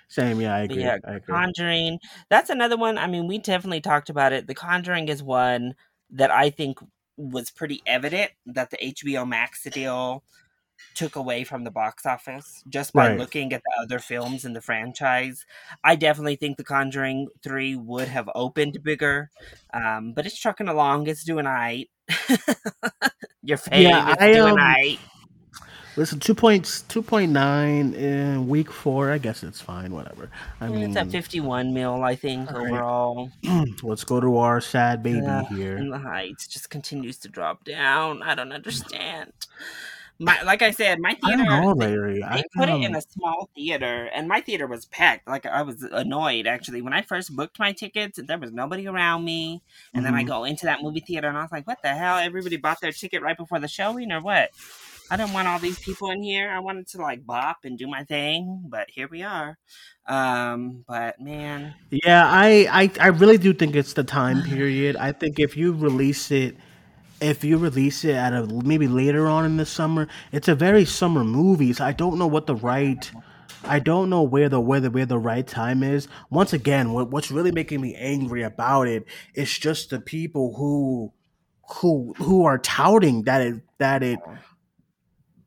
Same, 0.07 0.31
Same 0.31 0.41
yeah, 0.41 0.55
I 0.55 0.59
agree. 0.61 0.81
yeah, 0.83 0.97
I 1.05 1.15
agree. 1.15 1.33
Conjuring. 1.33 1.99
That's 2.29 2.49
another 2.49 2.77
one. 2.77 2.97
I 2.97 3.07
mean, 3.07 3.27
we 3.27 3.37
definitely 3.37 3.81
talked 3.81 4.09
about 4.09 4.33
it. 4.33 4.47
The 4.47 4.55
Conjuring 4.55 5.07
is 5.07 5.23
one 5.23 5.75
that 6.11 6.31
I 6.31 6.49
think 6.49 6.79
was 7.17 7.49
pretty 7.49 7.81
evident 7.85 8.31
that 8.45 8.71
the 8.71 8.77
HBO 8.77 9.27
Max 9.27 9.63
deal 9.63 10.23
took 10.93 11.15
away 11.15 11.43
from 11.43 11.63
the 11.63 11.71
box 11.71 12.05
office 12.05 12.63
just 12.69 12.93
by 12.93 13.09
right. 13.09 13.19
looking 13.19 13.53
at 13.53 13.61
the 13.63 13.83
other 13.83 13.99
films 13.99 14.45
in 14.45 14.53
the 14.53 14.61
franchise. 14.61 15.45
I 15.83 15.95
definitely 15.95 16.35
think 16.35 16.57
The 16.57 16.63
Conjuring 16.63 17.27
3 17.43 17.75
would 17.75 18.07
have 18.07 18.29
opened 18.35 18.81
bigger, 18.83 19.29
um, 19.73 20.13
but 20.13 20.25
it's 20.25 20.39
trucking 20.39 20.67
along. 20.67 21.07
It's 21.07 21.23
doing 21.23 21.45
all 21.45 21.53
right. 21.53 21.89
Your 23.43 23.57
fave 23.57 23.83
yeah, 23.83 24.15
I, 24.19 24.33
doing 24.33 24.51
um, 24.51 24.57
right. 24.57 24.99
Listen, 25.97 26.19
two 26.19 26.35
points, 26.35 26.81
two 26.81 27.01
point 27.01 27.31
nine 27.31 27.93
in 27.93 28.49
week 28.49 28.69
four. 28.69 29.11
I 29.11 29.17
guess 29.17 29.43
it's 29.43 29.61
fine. 29.61 29.93
Whatever. 29.93 30.29
I 30.59 30.67
mean, 30.67 30.83
it's 30.83 30.97
at 30.97 31.09
fifty 31.09 31.39
one 31.39 31.73
mil, 31.73 32.03
I 32.03 32.15
think 32.15 32.51
overall. 32.51 33.31
Let's 33.83 34.03
go 34.03 34.19
to 34.19 34.37
our 34.37 34.59
sad 34.59 35.01
baby 35.01 35.21
here. 35.55 35.77
And 35.77 35.93
the 35.93 35.99
heights 35.99 36.47
just 36.47 36.69
continues 36.69 37.17
to 37.19 37.29
drop 37.29 37.63
down. 37.63 38.23
I 38.23 38.35
don't 38.35 38.51
understand 38.51 39.31
my 40.19 40.41
like 40.43 40.61
I 40.61 40.71
said, 40.71 40.99
my 40.99 41.13
theater 41.15 41.43
know, 41.43 41.73
they, 41.73 42.19
they 42.19 42.43
put 42.55 42.69
it 42.69 42.81
in 42.81 42.95
a 42.95 43.01
small 43.01 43.49
theater, 43.55 44.09
and 44.13 44.27
my 44.27 44.41
theater 44.41 44.67
was 44.67 44.85
packed. 44.85 45.27
Like 45.27 45.45
I 45.45 45.61
was 45.61 45.81
annoyed 45.83 46.47
actually 46.47 46.81
when 46.81 46.93
I 46.93 47.01
first 47.01 47.35
booked 47.35 47.59
my 47.59 47.73
tickets. 47.73 48.19
There 48.25 48.37
was 48.37 48.51
nobody 48.53 48.87
around 48.87 49.25
me, 49.25 49.61
and 49.93 50.03
mm-hmm. 50.03 50.05
then 50.05 50.15
I 50.15 50.19
mm-hmm. 50.19 50.29
go 50.29 50.43
into 50.45 50.65
that 50.67 50.81
movie 50.81 51.01
theater, 51.01 51.27
and 51.27 51.37
I 51.37 51.41
was 51.41 51.51
like, 51.51 51.67
"What 51.67 51.81
the 51.81 51.89
hell? 51.89 52.17
Everybody 52.17 52.57
bought 52.57 52.79
their 52.81 52.91
ticket 52.91 53.21
right 53.21 53.37
before 53.37 53.59
the 53.59 53.67
showing, 53.67 54.11
or 54.11 54.21
what?" 54.21 54.51
I 55.11 55.17
didn't 55.17 55.33
want 55.33 55.47
all 55.47 55.59
these 55.59 55.77
people 55.79 56.09
in 56.09 56.23
here. 56.23 56.49
I 56.49 56.59
wanted 56.59 56.87
to 56.89 57.01
like 57.01 57.25
bop 57.25 57.59
and 57.63 57.77
do 57.77 57.87
my 57.87 58.03
thing, 58.05 58.63
but 58.67 58.89
here 58.89 59.07
we 59.07 59.21
are. 59.21 59.57
Um, 60.07 60.83
but 60.87 61.19
man, 61.19 61.75
yeah, 61.91 62.25
I, 62.27 62.67
I 62.71 62.91
I 62.99 63.07
really 63.07 63.37
do 63.37 63.53
think 63.53 63.75
it's 63.75 63.93
the 63.93 64.03
time 64.03 64.41
period. 64.49 64.95
I 64.95 65.11
think 65.11 65.39
if 65.39 65.57
you 65.57 65.73
release 65.73 66.31
it 66.31 66.55
if 67.21 67.43
you 67.43 67.57
release 67.57 68.03
it 68.03 68.15
at 68.15 68.33
a 68.33 68.45
maybe 68.47 68.87
later 68.87 69.27
on 69.27 69.45
in 69.45 69.57
the 69.57 69.65
summer, 69.65 70.07
it's 70.31 70.47
a 70.47 70.55
very 70.55 70.85
summer 70.85 71.23
movie. 71.23 71.73
So 71.73 71.85
I 71.85 71.91
don't 71.91 72.17
know 72.17 72.27
what 72.27 72.47
the 72.47 72.55
right 72.55 73.09
I 73.63 73.79
don't 73.79 74.09
know 74.09 74.21
where 74.21 74.49
the 74.49 74.59
where 74.59 74.79
the 74.79 74.91
where 74.91 75.05
the 75.05 75.17
right 75.17 75.45
time 75.45 75.83
is. 75.83 76.07
Once 76.29 76.53
again, 76.53 76.93
what, 76.93 77.09
what's 77.09 77.31
really 77.31 77.51
making 77.51 77.81
me 77.81 77.95
angry 77.95 78.43
about 78.43 78.87
it 78.87 79.05
is 79.33 79.57
just 79.57 79.89
the 79.89 79.99
people 79.99 80.55
who 80.55 81.13
who 81.79 82.13
who 82.17 82.45
are 82.45 82.57
touting 82.59 83.23
that 83.23 83.41
it 83.41 83.61
that 83.79 84.03
it 84.03 84.19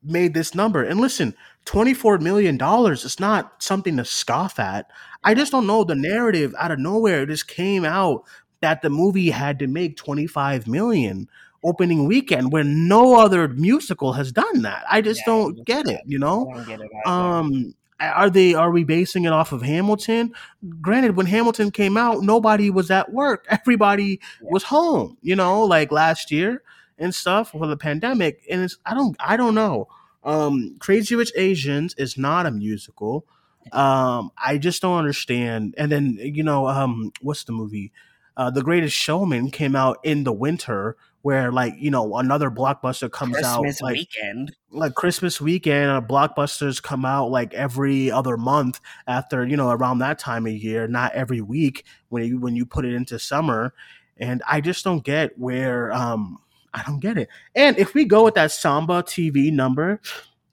made 0.02 0.34
this 0.34 0.54
number. 0.54 0.82
And 0.82 1.00
listen, 1.00 1.34
twenty 1.64 1.94
four 1.94 2.18
million 2.18 2.56
dollars 2.56 3.04
is 3.04 3.20
not 3.20 3.62
something 3.62 3.96
to 3.96 4.04
scoff 4.04 4.58
at. 4.58 4.86
I 5.24 5.34
just 5.34 5.52
don't 5.52 5.66
know 5.66 5.84
the 5.84 5.94
narrative 5.94 6.54
out 6.58 6.70
of 6.70 6.78
nowhere 6.78 7.22
It 7.22 7.28
just 7.28 7.48
came 7.48 7.84
out 7.84 8.24
that 8.60 8.82
the 8.82 8.90
movie 8.90 9.30
had 9.30 9.58
to 9.60 9.66
make 9.66 9.96
25 9.96 10.66
million 10.66 11.28
opening 11.68 12.06
weekend 12.06 12.52
where 12.52 12.64
no 12.64 13.18
other 13.18 13.48
musical 13.48 14.14
has 14.14 14.32
done 14.32 14.62
that. 14.62 14.84
I 14.90 15.00
just 15.00 15.20
yeah, 15.20 15.32
don't 15.32 15.64
get 15.64 15.86
it, 15.86 16.00
you 16.06 16.18
know? 16.18 16.50
It 16.68 16.80
um 17.06 17.74
are 18.00 18.30
they 18.30 18.54
are 18.54 18.70
we 18.70 18.84
basing 18.84 19.24
it 19.24 19.32
off 19.32 19.52
of 19.52 19.62
Hamilton? 19.62 20.32
Granted, 20.80 21.16
when 21.16 21.26
Hamilton 21.26 21.70
came 21.70 21.96
out, 21.96 22.22
nobody 22.22 22.70
was 22.70 22.90
at 22.90 23.12
work. 23.12 23.44
Everybody 23.50 24.20
yeah. 24.42 24.48
was 24.50 24.64
home, 24.64 25.18
you 25.20 25.36
know, 25.36 25.64
like 25.64 25.92
last 25.92 26.30
year 26.30 26.62
and 26.96 27.14
stuff 27.14 27.50
for 27.50 27.66
the 27.66 27.76
pandemic. 27.76 28.44
And 28.50 28.62
it's 28.62 28.76
I 28.86 28.94
don't 28.94 29.16
I 29.20 29.36
don't 29.36 29.54
know. 29.54 29.88
Um 30.24 30.76
Crazy 30.78 31.14
Rich 31.14 31.32
Asians 31.36 31.94
is 31.98 32.16
not 32.16 32.46
a 32.46 32.50
musical. 32.50 33.26
Um 33.72 34.30
I 34.42 34.58
just 34.58 34.80
don't 34.80 34.98
understand. 34.98 35.74
And 35.76 35.92
then 35.92 36.18
you 36.20 36.44
know, 36.44 36.66
um 36.66 37.12
what's 37.20 37.44
the 37.44 37.52
movie? 37.52 37.92
Uh, 38.38 38.50
the 38.50 38.62
Greatest 38.62 38.96
Showman 38.96 39.50
came 39.50 39.74
out 39.74 39.98
in 40.04 40.22
the 40.22 40.32
winter, 40.32 40.96
where 41.28 41.52
like 41.52 41.74
you 41.76 41.90
know 41.90 42.16
another 42.16 42.50
blockbuster 42.50 43.12
comes 43.12 43.34
Christmas 43.34 43.82
out 43.82 43.84
like 43.84 43.96
weekend. 43.96 44.56
like 44.70 44.94
Christmas 44.94 45.42
weekend. 45.42 45.90
Uh, 45.90 46.00
blockbusters 46.00 46.82
come 46.82 47.04
out 47.04 47.30
like 47.30 47.52
every 47.52 48.10
other 48.10 48.38
month 48.38 48.80
after 49.06 49.46
you 49.46 49.54
know 49.54 49.68
around 49.68 49.98
that 49.98 50.18
time 50.18 50.46
of 50.46 50.54
year, 50.54 50.88
not 50.88 51.12
every 51.12 51.42
week 51.42 51.84
when 52.08 52.24
you 52.24 52.38
when 52.38 52.56
you 52.56 52.64
put 52.64 52.86
it 52.86 52.94
into 52.94 53.18
summer. 53.18 53.74
And 54.16 54.42
I 54.48 54.62
just 54.62 54.82
don't 54.84 55.04
get 55.04 55.38
where 55.38 55.92
um 55.92 56.38
I 56.72 56.82
don't 56.86 56.98
get 56.98 57.18
it. 57.18 57.28
And 57.54 57.78
if 57.78 57.92
we 57.92 58.06
go 58.06 58.24
with 58.24 58.34
that 58.36 58.50
Samba 58.50 59.02
TV 59.02 59.52
number, 59.52 60.00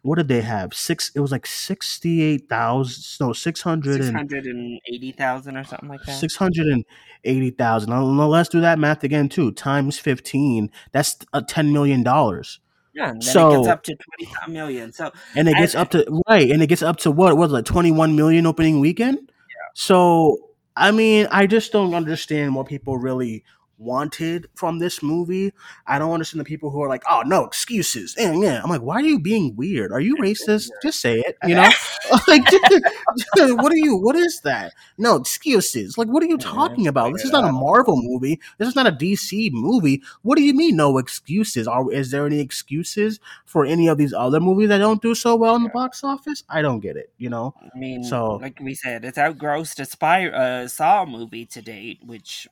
what 0.06 0.18
did 0.18 0.28
they 0.28 0.42
have? 0.42 0.74
Six. 0.76 1.12
It 1.16 1.20
was 1.20 1.32
like 1.32 1.48
sixty-eight 1.48 2.48
thousand. 2.48 3.26
No, 3.26 3.34
six 3.34 3.62
hundred 3.62 4.02
and 4.02 4.80
eighty 4.88 5.12
thousand 5.12 5.58
or 5.58 5.64
something 5.64 5.90
like 5.90 6.04
that. 6.06 6.20
Six 6.20 6.36
hundred 6.36 6.68
and 6.68 6.86
eighty 7.24 7.50
thousand. 7.50 7.90
Now, 7.90 8.04
let's 8.04 8.50
do 8.50 8.62
that 8.62 8.78
math 8.78 9.04
again 9.04 9.30
too. 9.30 9.52
Times 9.52 9.98
fifteen. 9.98 10.70
That's 10.92 11.18
a 11.34 11.38
uh, 11.38 11.42
ten 11.48 11.74
million 11.74 12.04
dollars. 12.04 12.60
Yeah, 12.94 13.10
and 13.10 13.22
then 13.22 13.34
so, 13.34 13.50
it 13.50 13.58
gets 13.58 13.68
up 13.68 13.84
to 13.84 13.96
twenty 13.96 14.54
million. 14.54 14.94
So 14.94 15.12
and 15.36 15.50
it 15.50 15.56
gets 15.56 15.74
I, 15.74 15.82
up 15.82 15.90
to 15.92 16.22
right, 16.30 16.52
and 16.52 16.62
it 16.62 16.68
gets 16.68 16.84
up 16.84 16.98
to 16.98 17.10
what? 17.10 17.36
What 17.36 17.50
was 17.50 17.60
it? 17.60 17.66
Twenty-one 17.66 18.16
million 18.16 18.46
opening 18.46 18.80
weekend. 18.80 19.18
Yeah. 19.18 19.70
So 19.74 20.52
I 20.76 20.92
mean, 20.92 21.28
I 21.32 21.48
just 21.48 21.72
don't 21.72 21.96
understand 21.96 22.54
what 22.54 22.68
people 22.68 23.00
really 23.00 23.44
wanted 23.78 24.48
from 24.56 24.80
this 24.80 25.04
movie. 25.04 25.54
I 25.88 26.00
don't 26.00 26.12
understand 26.12 26.40
the 26.40 26.46
people 26.46 26.70
who 26.70 26.82
are 26.82 26.90
like, 26.90 27.04
"Oh, 27.10 27.24
no 27.26 27.46
excuses." 27.46 28.16
And 28.18 28.42
yeah, 28.42 28.62
I'm 28.64 28.70
like, 28.70 28.82
"Why 28.82 28.96
are 28.96 29.02
you 29.02 29.20
being 29.20 29.56
weird? 29.56 29.92
Are 29.92 30.00
you 30.00 30.16
racist? 30.18 30.70
Just 30.82 31.02
say 31.02 31.20
it." 31.20 31.38
You 31.46 31.54
know, 31.54 31.70
like, 32.28 32.42
what 33.36 33.72
are 33.72 33.78
you? 33.78 33.98
What 33.98 34.16
is 34.16 34.42
that? 34.42 34.74
No 34.98 35.16
excuses. 35.16 35.96
Like, 35.96 36.08
what 36.08 36.24
are 36.24 36.26
you 36.26 36.40
talking 36.40 36.88
about? 36.88 37.14
This 37.14 37.24
is 37.24 37.32
not 37.32 37.44
a 37.44 37.52
Marvel 37.52 38.02
movie. 38.02 38.40
This 38.58 38.68
is 38.68 38.76
not 38.76 38.88
a 38.88 38.92
DC 38.92 39.52
movie. 39.52 40.02
What 40.24 40.38
do 40.38 40.44
you 40.44 40.54
mean, 40.54 40.76
no 40.76 40.98
excuses? 40.98 41.68
Are 41.68 41.92
is 41.92 42.10
there 42.10 42.26
any 42.26 42.40
excuses 42.40 43.20
for 43.46 43.66
any 43.66 43.88
of 43.88 43.98
these 43.98 44.12
other 44.14 44.40
movies 44.40 44.70
that 44.70 44.80
don't 44.80 45.02
do 45.02 45.14
so 45.14 45.36
well 45.36 45.56
in 45.56 45.64
the 45.64 45.70
box 45.70 46.04
office? 46.04 46.44
I 46.50 46.62
don't 46.64 46.80
get 46.80 46.98
it. 46.98 47.12
You 47.18 47.30
know, 47.30 47.54
I 47.62 47.78
mean, 47.78 48.04
so 48.04 48.38
like 48.38 48.60
we 48.60 48.74
said, 48.74 49.06
it's 49.06 49.18
outgrossed 49.18 49.80
a 49.80 49.86
spy 49.86 50.28
uh, 50.28 50.68
Saw 50.68 51.06
movie 51.06 51.46
to 51.46 51.62
date, 51.62 52.00
which 52.04 52.48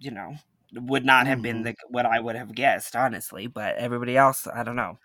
you 0.00 0.10
know 0.10 0.36
would 0.74 1.04
not 1.04 1.26
have 1.26 1.42
been 1.42 1.62
Mhm. 1.62 1.64
the 1.64 1.74
what 1.88 2.06
I 2.06 2.20
would 2.20 2.36
have 2.36 2.54
guessed, 2.54 2.94
honestly. 2.96 3.46
But 3.46 3.76
everybody 3.76 4.16
else, 4.16 4.46
I 4.46 4.62
don't 4.62 4.76
know. 4.76 4.98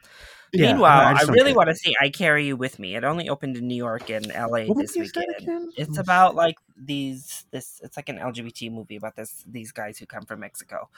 Yeah, 0.52 0.68
Meanwhile, 0.74 1.16
I, 1.16 1.20
don't 1.20 1.32
really 1.32 1.56
want 1.56 1.70
to 1.70 1.76
see 1.76 1.96
"I 2.00 2.10
Carry 2.10 2.46
You 2.46 2.56
with 2.56 2.78
Me." 2.78 2.96
It 2.96 3.04
only 3.04 3.28
opened 3.28 3.58
in 3.58 3.68
New 3.68 3.76
York 3.76 4.10
and 4.12 4.32
L.A. 4.32 4.68
What 4.68 4.78
this 4.78 4.96
movie 4.96 5.08
is 5.08 5.12
that 5.14 5.26
weekend. 5.40 5.74
It's 5.78 5.90
Let's 5.90 6.00
about 6.00 6.36
like 6.36 6.56
these 6.78 7.46
this. 7.52 7.80
It's 7.84 7.98
like 7.98 8.10
an 8.10 8.18
LGBT 8.20 8.72
movie 8.72 8.96
about 8.96 9.16
this 9.16 9.44
these 9.48 9.72
guys 9.72 9.98
who 9.98 10.06
come 10.06 10.26
from 10.26 10.40
Mexico, 10.42 10.90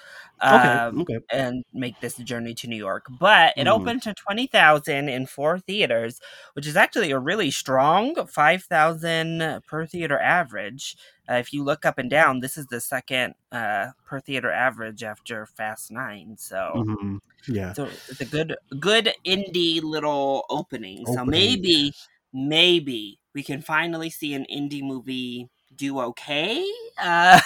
um, 0.41 1.01
okay. 1.01 1.19
and 1.31 1.63
make 1.73 1.99
this 2.01 2.15
journey 2.17 2.53
to 2.55 2.67
New 2.67 2.75
York. 2.77 3.05
But 3.19 3.53
it 3.57 3.65
Mhm. 3.67 3.71
opened 3.71 4.01
to 4.03 4.13
twenty 4.13 4.47
thousand 4.47 5.09
in 5.09 5.25
four 5.25 5.59
theaters, 5.59 6.19
which 6.53 6.67
is 6.67 6.75
actually 6.75 7.11
a 7.11 7.19
really 7.19 7.51
strong 7.51 8.15
five 8.27 8.63
thousand 8.63 9.61
per 9.67 9.85
theater 9.85 10.19
average. 10.19 10.95
Uh, 11.29 11.35
if 11.35 11.51
you 11.51 11.63
look 11.63 11.85
up 11.85 11.97
and 11.97 12.09
down, 12.09 12.39
this 12.39 12.55
is 12.57 12.67
the 12.67 12.79
second 12.79 13.33
uh, 13.51 13.87
per 14.05 14.19
theater 14.19 14.51
average 14.51 15.03
after 15.03 15.45
Fast 15.45 15.91
Nine. 15.91 16.35
So. 16.37 16.71
Mhm. 16.75 17.19
Yeah. 17.47 17.73
So 17.73 17.85
it's 18.09 18.21
a 18.21 18.25
good, 18.25 18.55
good 18.79 19.13
indie 19.25 19.81
little 19.81 20.45
opening. 20.49 21.05
So 21.05 21.23
maybe, 21.25 21.93
maybe 22.33 23.19
we 23.33 23.43
can 23.43 23.61
finally 23.61 24.09
see 24.09 24.33
an 24.33 24.45
indie 24.51 24.81
movie 24.81 25.49
do 25.77 25.99
okay. 25.99 26.65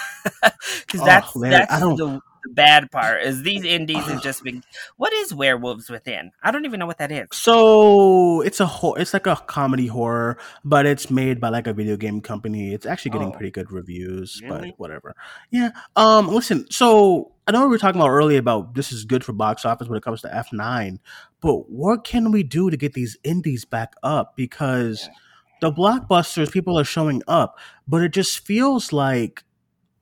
Because 0.86 1.00
Oh, 1.00 1.04
that's 1.04 1.32
that's 1.34 1.80
the, 1.80 1.94
the 1.96 2.20
bad 2.52 2.90
part. 2.90 3.22
Is 3.22 3.42
these 3.42 3.64
indies 3.64 4.04
have 4.06 4.22
just 4.22 4.42
been. 4.42 4.62
What 4.96 5.12
is 5.12 5.32
Werewolves 5.34 5.88
Within? 5.90 6.32
I 6.42 6.50
don't 6.50 6.64
even 6.64 6.80
know 6.80 6.86
what 6.86 6.98
that 6.98 7.12
is. 7.12 7.26
So 7.32 8.40
it's 8.42 8.60
a 8.60 8.66
ho- 8.66 8.94
it's 8.94 9.12
like 9.12 9.26
a 9.26 9.36
comedy 9.36 9.86
horror, 9.86 10.38
but 10.64 10.86
it's 10.86 11.10
made 11.10 11.40
by 11.40 11.48
like 11.48 11.66
a 11.66 11.72
video 11.72 11.96
game 11.96 12.20
company. 12.20 12.74
It's 12.74 12.86
actually 12.86 13.12
getting 13.12 13.28
Oh. 13.28 13.32
pretty 13.32 13.50
good 13.50 13.70
reviews, 13.70 14.40
Really? 14.42 14.70
but 14.70 14.78
whatever. 14.80 15.14
Yeah. 15.50 15.70
Um. 15.96 16.28
Listen. 16.28 16.66
So 16.70 17.32
I 17.46 17.52
know 17.52 17.62
we 17.62 17.68
were 17.68 17.78
talking 17.78 18.00
about 18.00 18.10
earlier 18.10 18.38
about 18.38 18.74
this 18.74 18.92
is 18.92 19.04
good 19.04 19.24
for 19.24 19.32
box 19.32 19.64
office 19.64 19.88
when 19.88 19.96
it 19.98 20.02
comes 20.04 20.22
to 20.22 20.34
F 20.34 20.52
nine, 20.52 20.98
but 21.40 21.70
what 21.70 22.04
can 22.04 22.30
we 22.32 22.42
do 22.42 22.70
to 22.70 22.76
get 22.76 22.94
these 22.94 23.16
indies 23.24 23.64
back 23.64 23.94
up? 24.02 24.36
Because 24.36 25.06
Yeah. 25.08 25.14
The 25.60 25.72
blockbusters, 25.72 26.50
people 26.52 26.78
are 26.78 26.84
showing 26.84 27.22
up, 27.28 27.58
but 27.86 28.02
it 28.02 28.12
just 28.12 28.40
feels 28.46 28.92
like 28.92 29.44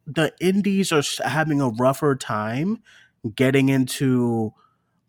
the 0.06 0.32
indies 0.40 0.92
are 0.92 1.02
having 1.24 1.60
a 1.60 1.68
rougher 1.70 2.16
time 2.16 2.82
getting 3.34 3.68
into 3.68 4.52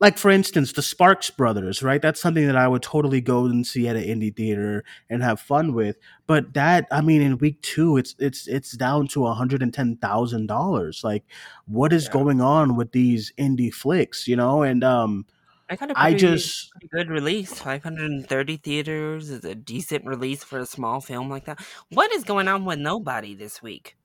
like 0.02 0.18
for 0.18 0.32
instance 0.32 0.74
the 0.74 0.82
sparks 0.82 1.30
brothers 1.30 1.84
right? 1.84 2.02
That's 2.02 2.22
something 2.22 2.48
that 2.48 2.56
i 2.56 2.68
would 2.68 2.82
totally 2.82 3.22
go 3.22 3.46
and 3.46 3.66
see 3.66 3.88
at 3.88 3.96
an 3.96 4.04
indie 4.04 4.36
theater 4.36 4.84
and 5.10 5.24
have 5.24 5.40
fun 5.40 5.74
with 5.74 5.98
but 6.28 6.54
that 6.54 6.88
i 6.92 7.02
mean 7.02 7.22
in 7.22 7.38
week 7.38 7.62
two 7.62 7.98
it's 7.98 8.16
it's 8.20 8.48
it's 8.48 8.72
down 8.74 9.08
to 9.10 9.26
$110000 9.26 11.04
like 11.04 11.24
what 11.68 11.94
is 11.94 12.06
Yeah. 12.06 12.12
going 12.12 12.42
on 12.42 12.76
with 12.76 12.92
these 12.92 13.34
indie 13.38 13.74
flicks 13.74 14.28
you 14.28 14.36
know? 14.36 14.64
And 14.64 14.84
um 14.84 15.26
I 15.70 15.76
got 15.76 15.92
a 15.92 15.96
i 15.96 16.12
pretty, 16.12 16.20
just 16.20 16.72
good 16.92 17.10
release. 17.10 17.60
530 17.60 18.58
theaters 18.58 19.30
is 19.30 19.46
a 19.46 19.56
decent 19.56 20.06
release 20.06 20.44
for 20.44 20.60
a 20.60 20.66
small 20.66 21.02
film 21.02 21.30
like 21.30 21.46
that. 21.46 21.60
What 21.90 22.12
is 22.12 22.24
going 22.24 22.48
on 22.48 22.66
with 22.66 22.80
Nobody 22.80 23.36
this 23.36 23.62
week? 23.62 23.96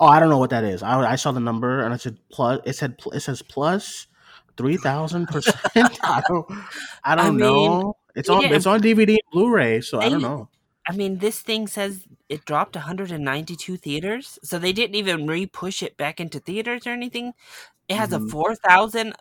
oh 0.00 0.06
i 0.06 0.20
don't 0.20 0.28
know 0.28 0.38
what 0.38 0.50
that 0.50 0.64
is 0.64 0.82
i, 0.82 0.98
I 1.12 1.16
saw 1.16 1.32
the 1.32 1.40
number 1.40 1.80
and 1.82 1.92
i 1.92 1.96
said 1.96 2.18
plus 2.30 2.60
it 2.64 2.74
said 2.74 2.96
it 3.12 3.20
says 3.20 3.42
plus 3.42 4.06
3000% 4.56 5.56
i 6.08 6.22
don't 6.28 6.46
i 7.04 7.14
don't 7.14 7.28
I 7.28 7.30
mean, 7.30 7.80
know 7.80 7.96
it's 8.14 8.28
on 8.28 8.50
it's 8.52 8.66
on 8.66 8.80
dvd 8.80 9.08
and 9.10 9.18
blu-ray 9.32 9.80
so 9.80 10.00
i 10.00 10.08
don't 10.08 10.22
know 10.22 10.48
I 10.88 10.92
mean, 10.92 11.18
this 11.18 11.42
thing 11.42 11.66
says 11.66 12.06
it 12.28 12.44
dropped 12.44 12.76
192 12.76 13.76
theaters, 13.76 14.38
so 14.44 14.58
they 14.58 14.72
didn't 14.72 14.94
even 14.94 15.26
re-push 15.26 15.82
it 15.82 15.96
back 15.96 16.20
into 16.20 16.38
theaters 16.38 16.86
or 16.86 16.90
anything. 16.90 17.34
It 17.88 17.96
has 17.96 18.10
Mhm. 18.10 18.26
a 18.26 18.30
4,000 18.30 19.14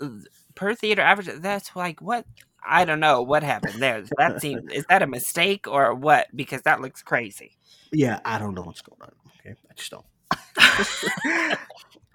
uh, 0.00 0.08
per 0.54 0.74
theater 0.74 1.02
average. 1.02 1.28
That's 1.40 1.74
like 1.76 2.00
what? 2.00 2.24
I 2.64 2.84
don't 2.84 3.00
know 3.00 3.22
what 3.22 3.42
happened 3.42 3.82
there. 3.82 4.04
That 4.18 4.40
seems 4.40 4.62
is 4.72 4.84
that 4.88 5.02
a 5.02 5.06
mistake 5.06 5.66
or 5.66 5.94
what? 5.94 6.28
Because 6.34 6.62
that 6.62 6.80
looks 6.80 7.02
crazy. 7.02 7.56
Yeah, 7.92 8.20
I 8.24 8.38
don't 8.38 8.54
know 8.54 8.62
what's 8.62 8.82
going 8.82 9.00
on. 9.02 9.12
Okay, 9.40 9.54
I 9.70 9.74
just 9.74 9.90
don't. 9.90 11.58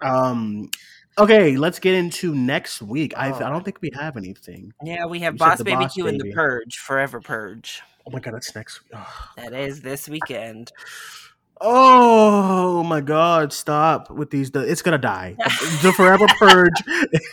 um, 0.00 0.70
okay, 1.18 1.56
let's 1.56 1.78
get 1.78 1.94
into 1.94 2.34
next 2.34 2.82
week. 2.82 3.12
I 3.16 3.28
I 3.28 3.32
Oh. 3.32 3.38
don't 3.50 3.64
think 3.64 3.78
we 3.80 3.90
have 3.94 4.16
anything. 4.16 4.72
Yeah, 4.82 5.06
we 5.06 5.20
have 5.20 5.34
You 5.34 5.38
Boss 5.38 5.62
Baby 5.62 5.84
Boss 5.84 5.94
2 5.94 6.06
and 6.06 6.20
The 6.20 6.32
Purge, 6.32 6.78
Forever 6.78 7.20
Purge. 7.20 7.82
Oh 8.06 8.10
my 8.10 8.20
god, 8.20 8.34
that's 8.34 8.54
next 8.54 8.82
week. 8.84 8.92
Ugh. 8.94 9.06
That 9.36 9.52
is 9.52 9.82
this 9.82 10.08
weekend. 10.08 10.72
Oh 11.60 12.82
my 12.84 13.00
god, 13.00 13.52
stop 13.52 14.10
with 14.10 14.30
these. 14.30 14.50
It's 14.54 14.82
gonna 14.82 14.98
die. 14.98 15.36
The 15.82 15.92
Forever 15.96 16.26
Purge 16.38 16.70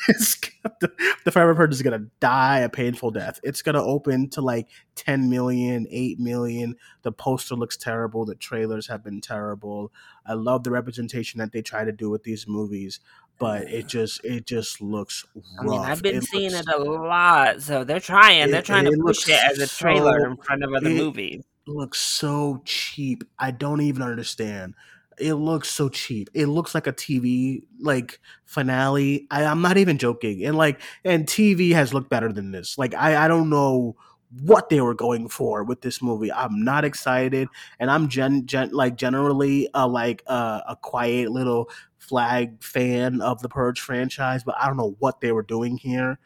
is 0.10 0.38
the, 0.82 0.92
the 1.24 1.32
Forever 1.32 1.54
Purge 1.56 1.74
is 1.74 1.82
gonna 1.82 2.06
die 2.20 2.60
a 2.60 2.70
painful 2.70 3.12
death. 3.12 3.40
It's 3.44 3.62
gonna 3.62 3.84
open 3.84 4.30
to 4.32 4.42
like 4.42 4.68
10 4.96 5.30
million, 5.30 5.88
8 5.90 6.20
million. 6.20 6.76
The 7.04 7.12
poster 7.12 7.56
looks 7.56 7.78
terrible. 7.78 8.26
The 8.26 8.36
trailers 8.36 8.88
have 8.88 9.04
been 9.04 9.22
terrible. 9.22 9.92
I 10.26 10.34
love 10.34 10.64
the 10.64 10.72
representation 10.72 11.40
that 11.40 11.52
they 11.52 11.62
try 11.62 11.84
to 11.86 11.92
do 11.92 12.10
with 12.10 12.24
these 12.24 12.48
movies, 12.48 13.00
but 13.38 13.64
it 13.70 13.88
just 13.88 14.24
it 14.26 14.46
just 14.48 14.82
looks 14.82 15.26
I 15.60 15.64
mean. 15.64 15.80
I've 15.82 16.02
been 16.02 16.22
seeing 16.22 16.52
looks- 16.52 16.68
it 16.68 16.76
a 16.76 16.80
lot, 16.80 17.62
so 17.62 17.84
they're 17.84 18.00
trying. 18.00 18.50
They're 18.52 18.62
trying 18.62 18.86
to 18.86 18.98
push 19.02 19.28
it 19.30 19.40
as 19.44 19.60
a 19.60 19.68
trailer 19.68 20.20
so- 20.22 20.26
in 20.32 20.38
front 20.38 20.64
of 20.64 20.74
other 20.74 20.90
it- 20.90 20.98
movies. 20.98 21.44
Looks 21.68 22.00
so 22.02 22.62
cheap. 22.66 23.24
I 23.40 23.52
don't 23.52 23.82
even 23.82 24.02
understand. 24.02 24.76
It 25.18 25.36
looks 25.36 25.70
so 25.70 25.90
cheap. 25.90 26.30
It 26.34 26.48
looks 26.48 26.76
like 26.76 26.88
a 26.88 26.94
TV 26.94 27.64
like 27.80 28.20
finale. 28.46 29.28
I, 29.32 29.46
I'm 29.46 29.62
not 29.62 29.78
even 29.78 29.98
joking. 29.98 30.44
And 30.46 30.58
like, 30.58 30.82
and 31.04 31.26
TV 31.26 31.72
has 31.72 31.94
looked 31.94 32.10
better 32.10 32.32
than 32.34 32.52
this. 32.52 32.78
Like, 32.78 32.94
I, 32.94 33.26
I 33.26 33.28
don't 33.28 33.50
know 33.50 33.96
what 34.42 34.70
they 34.70 34.82
were 34.82 34.94
going 34.94 35.30
for 35.30 35.64
with 35.64 35.82
this 35.82 36.02
movie. 36.02 36.32
I'm 36.32 36.64
not 36.64 36.84
excited, 36.84 37.48
and 37.80 37.90
I'm 37.90 38.10
gen, 38.10 38.46
gen 38.48 38.72
like 38.72 38.98
generally 38.98 39.70
uh, 39.74 39.88
like 39.88 40.24
a 40.28 40.76
quiet 40.82 41.32
little 41.32 41.70
flag 42.00 42.62
fan 42.62 43.22
of 43.22 43.42
the 43.42 43.48
Purge 43.50 43.80
franchise, 43.80 44.44
but 44.44 44.56
I 44.60 44.68
don't 44.68 44.78
know 44.78 44.96
what 45.00 45.22
they 45.22 45.32
were 45.32 45.44
doing 45.44 45.78
here. 45.78 46.20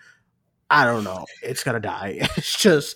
I 0.70 0.86
don't 0.86 1.04
know. 1.04 1.26
It's 1.42 1.64
gonna 1.64 1.80
die. 1.80 2.20
It's 2.38 2.58
just, 2.58 2.96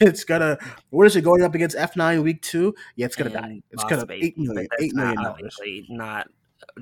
it's 0.00 0.24
gonna. 0.24 0.58
What 0.90 1.06
is 1.06 1.16
it 1.16 1.22
going 1.22 1.42
up 1.42 1.54
against 1.54 1.76
F 1.76 1.96
nine 1.96 2.22
week 2.22 2.42
two? 2.42 2.74
Yeah, 2.96 3.06
it's 3.06 3.16
gonna 3.16 3.30
die. 3.30 3.60
It's 3.70 3.84
gonna 3.84 4.06
Baby, 4.06 4.26
eight 4.28 4.38
million. 4.38 4.66
Eight 4.80 4.94
million 4.94 5.14
not, 5.16 5.24
dollars. 5.24 5.36
obviously 5.58 5.86
not 5.90 6.28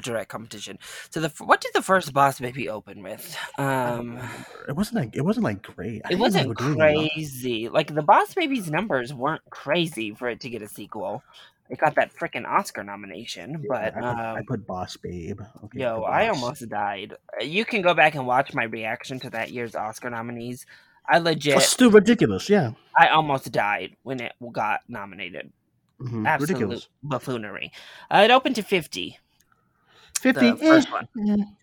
direct 0.03 0.28
competition. 0.28 0.78
So 1.11 1.20
the 1.20 1.28
what 1.45 1.61
did 1.61 1.72
the 1.74 1.82
first 1.82 2.12
Boss 2.12 2.39
Baby 2.41 2.68
open 2.68 3.03
with? 3.03 3.36
Um, 3.59 4.18
It 4.68 4.76
wasn't 4.76 4.97
like 4.97 5.16
it 5.16 5.22
wasn't 5.24 5.45
like 5.45 5.62
great. 5.62 6.03
I 6.05 6.11
it 6.12 6.18
didn't 6.18 6.32
think 6.32 6.34
they 6.34 6.47
wasn't 6.47 6.49
were 6.49 6.55
doing 6.55 6.72
enough. 6.80 7.11
crazy. 7.14 7.68
Like 7.68 7.95
the 7.95 8.03
Boss 8.03 8.34
Baby's 8.34 8.70
numbers 8.70 9.12
weren't 9.14 9.43
crazy 9.51 10.12
for 10.14 10.28
it 10.28 10.41
to 10.41 10.51
get 10.51 10.62
a 10.62 10.68
sequel. 10.68 11.22
It 11.70 11.78
got 11.78 11.94
that 11.96 12.14
freaking 12.14 12.46
Oscar 12.46 12.82
nomination, 12.82 13.62
but 13.68 13.88
I 13.88 13.90
put, 13.90 14.02
I 14.04 14.38
um, 14.38 14.44
put 14.46 14.66
Boss 14.66 14.96
Babe. 14.96 15.40
Okay, 15.64 15.80
Yo, 15.80 16.02
I 16.04 16.28
Boss. 16.28 16.36
almost 16.42 16.68
died. 16.68 17.14
Uh, 17.40 17.44
You 17.44 17.64
can 17.66 17.82
go 17.82 17.92
back 17.92 18.14
and 18.14 18.26
watch 18.26 18.54
my 18.54 18.64
reaction 18.64 19.20
to 19.20 19.30
that 19.30 19.50
year's 19.50 19.74
Oscar 19.74 20.08
nominees. 20.08 20.64
I 21.10 21.18
legit, 21.18 21.54
That's 21.54 21.68
still 21.68 21.90
ridiculous. 21.90 22.48
Yeah, 22.48 22.72
I 22.96 23.08
almost 23.08 23.50
died 23.52 23.96
when 24.02 24.20
it 24.20 24.32
got 24.52 24.80
nominated. 24.88 25.52
Mhm. 26.00 26.26
Absolute 26.26 26.48
ridiculous. 26.50 26.88
buffoonery. 27.02 27.72
Uh, 28.10 28.22
it 28.24 28.30
opened 28.30 28.54
to 28.56 28.62
50, 28.62 29.18
Fifty. 30.20 30.50
the 30.52 30.56
first 30.56 30.88
eh, 30.88 30.92
one. 30.92 31.56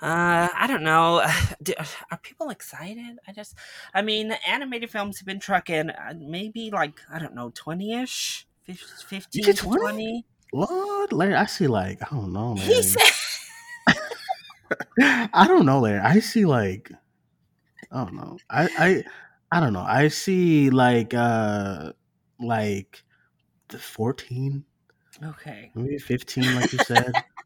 Uh, 0.00 0.48
I 0.54 0.66
don't 0.66 0.82
know. 0.82 1.24
Do- 1.62 1.74
Are 2.10 2.18
people 2.18 2.50
excited? 2.50 3.18
I 3.26 3.32
just, 3.32 3.54
I 3.94 4.02
mean, 4.02 4.32
animated 4.46 4.90
films 4.90 5.18
have 5.18 5.26
been 5.26 5.38
trucking 5.40 5.90
uh, 5.90 6.14
maybe 6.18 6.70
like, 6.70 7.00
I 7.12 7.18
don't 7.18 7.34
know, 7.34 7.50
20 7.54 7.94
ish? 8.02 8.46
15 8.66 9.44
said 9.44 9.56
to 9.56 9.62
20? 9.62 9.80
20? 9.80 10.26
Lord, 10.52 11.12
Larry, 11.12 11.34
I 11.34 11.46
see 11.46 11.66
like 11.66 12.00
I 12.02 12.14
don't 12.14 12.32
know, 12.32 12.54
man. 12.54 12.64
He 12.64 12.82
said, 12.82 13.02
I 15.32 15.46
don't 15.46 15.66
know, 15.66 15.80
Larry. 15.80 16.00
I 16.00 16.20
see 16.20 16.44
like 16.44 16.90
I 17.90 18.04
don't 18.04 18.14
know. 18.14 18.38
I 18.48 18.68
I 18.78 19.04
I 19.50 19.60
don't 19.60 19.72
know. 19.72 19.84
I 19.86 20.08
see 20.08 20.70
like 20.70 21.12
uh 21.14 21.92
like 22.40 23.02
the 23.68 23.78
fourteen, 23.78 24.64
okay. 25.22 25.70
maybe 25.74 25.98
fifteen, 25.98 26.54
like 26.54 26.72
you 26.72 26.78
said. 26.78 27.12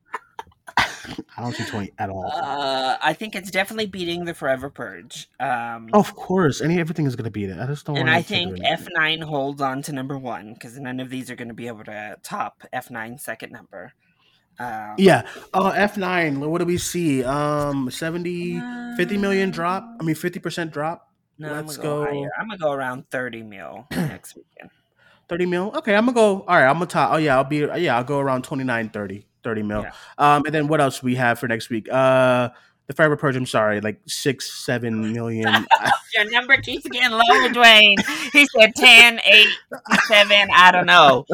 I 1.36 1.42
don't 1.42 1.54
see 1.54 1.64
twenty 1.64 1.92
at 1.98 2.10
all. 2.10 2.30
Uh, 2.32 2.96
I 3.02 3.12
think 3.12 3.34
it's 3.34 3.50
definitely 3.50 3.86
beating 3.86 4.24
the 4.24 4.34
Forever 4.34 4.70
Purge. 4.70 5.28
Um, 5.40 5.88
of 5.92 6.14
course, 6.14 6.60
any 6.60 6.78
everything 6.78 7.06
is 7.06 7.16
gonna 7.16 7.30
beat 7.30 7.50
it. 7.50 7.58
I 7.58 7.66
just 7.66 7.86
don't. 7.86 7.96
and 7.96 8.10
I 8.10 8.22
to 8.22 8.28
think. 8.28 8.58
F 8.64 8.86
nine 8.94 9.20
holds 9.20 9.60
on 9.60 9.82
to 9.82 9.92
number 9.92 10.18
one 10.18 10.54
because 10.54 10.78
none 10.78 11.00
of 11.00 11.10
these 11.10 11.30
are 11.30 11.36
going 11.36 11.48
to 11.48 11.54
be 11.54 11.66
able 11.66 11.84
to 11.84 12.16
top 12.22 12.62
F 12.72 12.90
9 12.90 13.18
second 13.18 13.52
number. 13.52 13.92
Um, 14.58 14.94
Yeah. 14.98 15.26
Uh, 15.54 15.72
F 15.74 15.96
nine. 15.96 16.40
What 16.40 16.58
do 16.58 16.64
we 16.64 16.78
see? 16.78 17.22
Um, 17.24 17.90
70, 17.90 18.60
50 18.96 19.16
million 19.18 19.50
drop. 19.50 19.88
I 20.00 20.02
mean, 20.04 20.14
fifty 20.16 20.40
percent 20.40 20.72
drop. 20.72 21.08
No, 21.38 21.52
Let's 21.52 21.76
I'm 21.76 21.82
gonna 21.82 22.04
go. 22.06 22.12
go- 22.12 22.28
I'm 22.38 22.48
gonna 22.48 22.58
go 22.58 22.72
around 22.72 23.08
thirty 23.10 23.42
mil 23.44 23.86
next 23.92 24.34
weekend. 24.34 24.70
Thirty 25.28 25.46
mil. 25.46 25.70
Okay, 25.76 25.94
I'm 25.94 26.06
gonna 26.06 26.14
go. 26.14 26.40
All 26.40 26.56
right, 26.56 26.66
I'm 26.66 26.74
gonna 26.74 26.86
top. 26.86 27.12
Oh 27.12 27.16
yeah, 27.18 27.36
I'll 27.36 27.44
be. 27.44 27.58
Yeah, 27.58 27.96
I'll 27.96 28.02
go 28.04 28.18
around 28.18 28.42
29, 28.42 28.88
30. 28.90 29.26
30 29.48 29.62
mil. 29.62 29.82
Yeah. 29.82 29.92
Um, 30.18 30.44
and 30.44 30.54
then 30.54 30.68
what 30.68 30.80
else 30.82 31.02
we 31.02 31.14
have 31.14 31.38
for 31.38 31.48
next 31.48 31.70
week? 31.70 31.88
Uh, 31.90 32.50
the 32.86 32.94
Forever 32.94 33.16
Purge. 33.16 33.36
I'm 33.36 33.46
sorry, 33.46 33.80
like 33.80 34.00
six, 34.06 34.52
seven 34.64 35.12
million. 35.14 35.66
Your 36.14 36.30
number 36.30 36.56
keeps 36.56 36.86
getting 36.88 37.12
lower, 37.12 37.52
Duane. 37.52 37.96
He 38.32 38.46
said 38.46 38.74
10, 38.74 39.20
8, 39.24 39.46
7, 40.06 40.48
I 40.54 40.70
don't 40.72 40.86
know. 40.86 41.24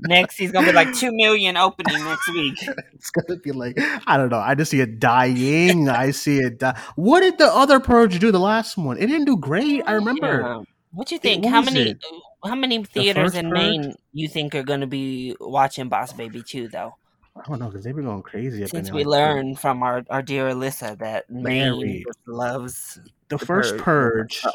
Next, 0.00 0.36
he's 0.36 0.52
going 0.52 0.64
to 0.64 0.72
be 0.72 0.74
like 0.74 0.92
2 0.94 1.12
million 1.12 1.56
opening 1.56 2.02
next 2.04 2.28
week. 2.32 2.54
it's 2.94 3.10
gonna 3.10 3.38
be 3.40 3.52
like 3.52 3.78
I 4.06 4.16
don't 4.16 4.30
know. 4.30 4.38
I 4.38 4.54
just 4.54 4.70
see 4.70 4.80
it 4.80 4.98
dying. 4.98 5.88
I 5.88 6.10
see 6.10 6.38
it. 6.38 6.58
Die. 6.58 6.78
What 6.96 7.20
did 7.20 7.38
the 7.38 7.46
other 7.46 7.78
Purge 7.78 8.18
do? 8.18 8.32
The 8.32 8.40
last 8.40 8.76
one, 8.76 8.96
it 8.98 9.06
didn't 9.06 9.26
do 9.26 9.36
great. 9.36 9.82
I 9.86 9.92
remember. 9.92 10.40
Yeah. 10.40 10.62
What 10.92 11.10
you 11.10 11.18
think? 11.18 11.44
what 11.44 11.52
How 11.52 11.62
many 11.62 11.90
it? 11.90 12.04
how 12.44 12.54
many 12.54 12.84
theaters 12.84 13.32
first 13.32 13.36
in 13.36 13.50
Purge? 13.50 13.58
Maine 13.58 13.94
you 14.12 14.28
think 14.28 14.54
are 14.54 14.62
going 14.62 14.80
to 14.80 14.86
be 14.86 15.36
watching 15.40 15.88
Boss 15.88 16.12
Baby 16.12 16.42
2 16.42 16.68
though? 16.68 16.94
I 17.36 17.42
don't 17.48 17.58
know 17.58 17.66
because 17.68 17.84
they've 17.84 17.94
been 17.96 18.04
going 18.04 18.22
crazy. 18.22 18.62
up 18.62 18.70
Since 18.70 18.90
in 18.90 18.94
we 18.94 19.04
learned 19.04 19.58
from 19.58 19.82
our, 19.82 20.04
our 20.10 20.22
dear 20.22 20.50
Alyssa 20.50 20.98
that 20.98 21.30
Mary. 21.30 22.04
loves 22.26 23.00
the 23.28 23.38
the 23.38 23.46
first 23.46 23.78
Purge. 23.78 24.42
Purge. 24.42 24.54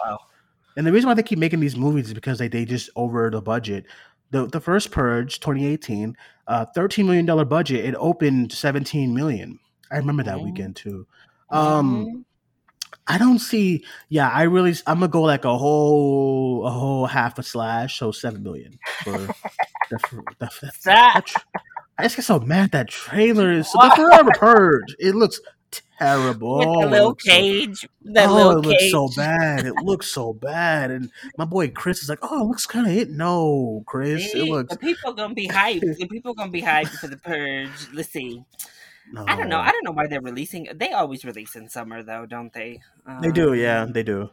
And 0.75 0.85
the 0.85 0.91
reason 0.91 1.07
why 1.07 1.15
they 1.15 1.23
keep 1.23 1.39
making 1.39 1.59
these 1.59 1.75
movies 1.75 2.07
is 2.07 2.13
because 2.13 2.37
they, 2.37 2.47
they 2.47 2.63
just 2.65 2.89
over 2.95 3.29
the 3.31 3.41
budget. 3.41 3.85
The 4.29 4.45
the 4.45 4.61
first 4.61 4.91
Purge, 4.91 5.39
2018, 5.39 6.15
uh, 6.47 6.65
13 6.75 7.05
million 7.07 7.25
dollar 7.25 7.45
budget. 7.45 7.83
It 7.85 7.95
opened 7.95 8.51
17 8.51 9.13
million. 9.13 9.59
I 9.91 9.97
remember 9.97 10.21
that 10.23 10.37
Mhm. 10.37 10.43
weekend 10.43 10.75
too. 10.75 11.07
Um, 11.49 12.05
Mhm. 12.05 12.23
I 13.07 13.17
don't 13.17 13.39
see. 13.39 13.83
Yeah, 14.09 14.29
I 14.29 14.43
really. 14.43 14.75
I'm 14.85 14.99
gonna 14.99 15.07
go 15.07 15.21
like 15.23 15.45
a 15.45 15.57
whole 15.57 16.67
a 16.67 16.69
whole 16.69 17.05
half 17.07 17.39
a 17.39 17.43
slash, 17.43 17.97
so 17.97 18.11
seven 18.11 18.43
million 18.43 18.77
for 19.03 19.11
the, 19.89 19.97
the, 20.39 20.49
the, 20.61 20.71
Stop. 20.71 21.13
that 21.15 21.25
tra- 21.25 21.41
I 21.97 22.03
just 22.03 22.15
get 22.15 22.25
so 22.25 22.39
mad 22.39 22.71
that 22.71 22.89
trailer 22.89 23.51
is 23.51 23.71
the 23.71 23.91
Forever 23.95 24.31
Purge. 24.37 24.95
It 24.99 25.15
looks 25.15 25.39
terrible. 25.99 26.59
with 26.59 26.67
the 26.67 26.87
It 26.87 26.91
little 26.91 27.15
so- 27.19 27.31
cage. 27.31 27.87
that 28.05 28.29
oh, 28.29 28.35
little 28.35 28.51
it 28.59 28.65
looks 28.67 28.83
cage. 28.83 28.91
so 28.91 29.09
bad. 29.15 29.65
It 29.65 29.73
looks 29.83 30.07
so 30.07 30.33
bad. 30.33 30.91
And 30.91 31.09
my 31.37 31.45
boy 31.45 31.69
Chris 31.69 32.03
is 32.03 32.09
like, 32.09 32.19
"Oh, 32.21 32.41
it 32.41 32.45
looks 32.45 32.65
kind 32.65 32.85
of 32.87 32.93
it." 32.93 33.09
No, 33.09 33.83
Chris, 33.87 34.23
it 34.25 34.31
See, 34.31 34.51
looks. 34.51 34.73
the 34.73 34.79
people 34.79 35.13
gonna 35.13 35.33
be 35.33 35.47
hyped. 35.47 35.81
The 35.97 36.07
people 36.07 36.33
gonna 36.33 36.51
be 36.51 36.61
hyped 36.61 36.97
for 36.99 37.07
the 37.07 37.17
purge. 37.17 37.69
Let's 37.93 38.09
see. 38.09 38.43
No. 39.11 39.23
I 39.27 39.35
don't 39.37 39.47
know. 39.49 39.59
I 39.59 39.71
don't 39.71 39.83
know 39.85 39.91
why 39.91 40.07
they're 40.07 40.21
releasing. 40.21 40.67
They 40.75 40.91
always 40.91 41.23
release 41.25 41.55
in 41.55 41.69
summer 41.69 42.03
though, 42.03 42.25
don't 42.25 42.51
they? 42.53 42.81
They 43.21 43.31
do, 43.31 43.53
Um, 43.53 43.55
yeah, 43.59 43.85
they 43.89 44.03
do. 44.03 44.29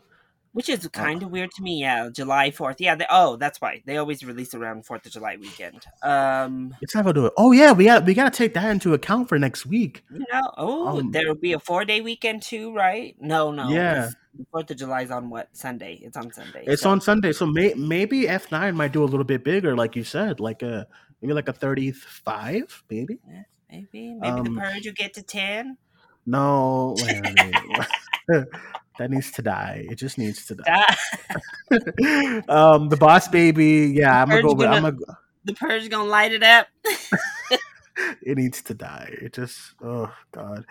Which 0.55 0.69
is 0.69 0.87
kind 0.89 1.23
of 1.25 1.31
weird 1.33 1.51
to 1.57 1.63
me. 1.63 1.81
Yeah, 1.81 2.09
July 2.13 2.53
fourth. 2.53 2.81
Yeah. 2.81 2.95
They, 2.95 3.07
oh, 3.11 3.35
that's 3.37 3.61
why 3.61 3.83
they 3.87 3.97
always 3.97 4.25
release 4.25 4.55
around 4.55 4.87
Fourth 4.87 5.05
of 5.05 5.11
July 5.11 5.37
weekend. 5.37 5.85
Um, 6.01 6.75
It's 6.81 6.95
not 6.95 7.03
gonna 7.03 7.13
do 7.13 7.27
it. 7.27 7.33
Oh 7.37 7.51
yeah, 7.51 7.73
we 7.73 7.87
got 7.87 8.05
we 8.07 8.15
got 8.15 8.33
to 8.33 8.39
take 8.39 8.55
that 8.55 8.71
into 8.71 8.95
account 8.95 9.29
for 9.29 9.37
next 9.37 9.67
week. 9.67 10.05
you 10.13 10.25
know. 10.33 10.53
Oh, 10.57 11.01
Um, 11.01 11.11
there 11.11 11.27
will 11.27 11.35
be 11.35 11.55
a 11.55 11.59
four 11.59 11.85
day 11.85 12.01
weekend 12.01 12.43
too, 12.43 12.73
right? 12.73 13.17
No, 13.21 13.51
no. 13.51 13.69
Yeah. 13.69 14.11
Fourth 14.53 14.71
of 14.71 14.77
July 14.77 15.03
is 15.03 15.11
on 15.11 15.29
what 15.29 15.49
Sunday? 15.57 15.99
It's 16.01 16.17
on 16.17 16.33
Sunday. 16.33 16.63
It's 16.69 16.83
so- 16.83 16.91
on 16.91 17.01
Sunday, 17.01 17.33
so 17.33 17.47
may, 17.47 17.75
maybe 17.75 18.29
F 18.29 18.53
nine 18.53 18.77
might 18.77 18.93
do 18.93 19.03
a 19.03 19.07
little 19.11 19.25
bit 19.25 19.43
bigger, 19.45 19.75
like 19.77 19.97
you 19.97 20.05
said, 20.05 20.39
like 20.39 20.63
a 20.63 20.87
maybe 21.21 21.33
like 21.35 21.49
a 21.49 21.53
thirty 21.53 21.91
five, 21.91 22.85
maybe. 22.89 23.19
Maybe 23.69 24.15
maybe 24.15 24.25
um, 24.25 24.45
the 24.45 24.61
purge 24.61 24.87
will 24.87 24.93
get 24.93 25.15
to 25.15 25.23
ten. 25.25 25.79
No, 26.27 26.95
wait 26.99 27.19
a 27.19 27.23
minute. 28.29 28.49
that 28.99 29.11
needs 29.11 29.31
to 29.33 29.43
die. 29.43 29.87
It 29.91 29.97
just 29.97 30.19
needs 30.19 30.47
to 30.47 30.55
die. 30.57 30.97
Um, 32.49 32.89
the 32.89 32.97
boss 32.97 33.27
baby, 33.29 33.93
yeah, 33.97 34.23
I'm 34.23 34.29
gonna 34.29 34.43
go 34.43 34.55
with. 34.55 34.69
I'm 34.69 34.83
gonna- 34.83 34.93
gonna. 34.93 35.19
the 35.45 35.55
purge 35.55 35.89
gonna 35.91 36.05
light 36.09 36.33
it 36.33 36.43
up. 36.43 36.69
It 38.23 38.37
needs 38.37 38.61
to 38.63 38.75
die. 38.75 39.15
It 39.23 39.33
just, 39.35 39.75
oh 39.81 40.13
god, 40.33 40.67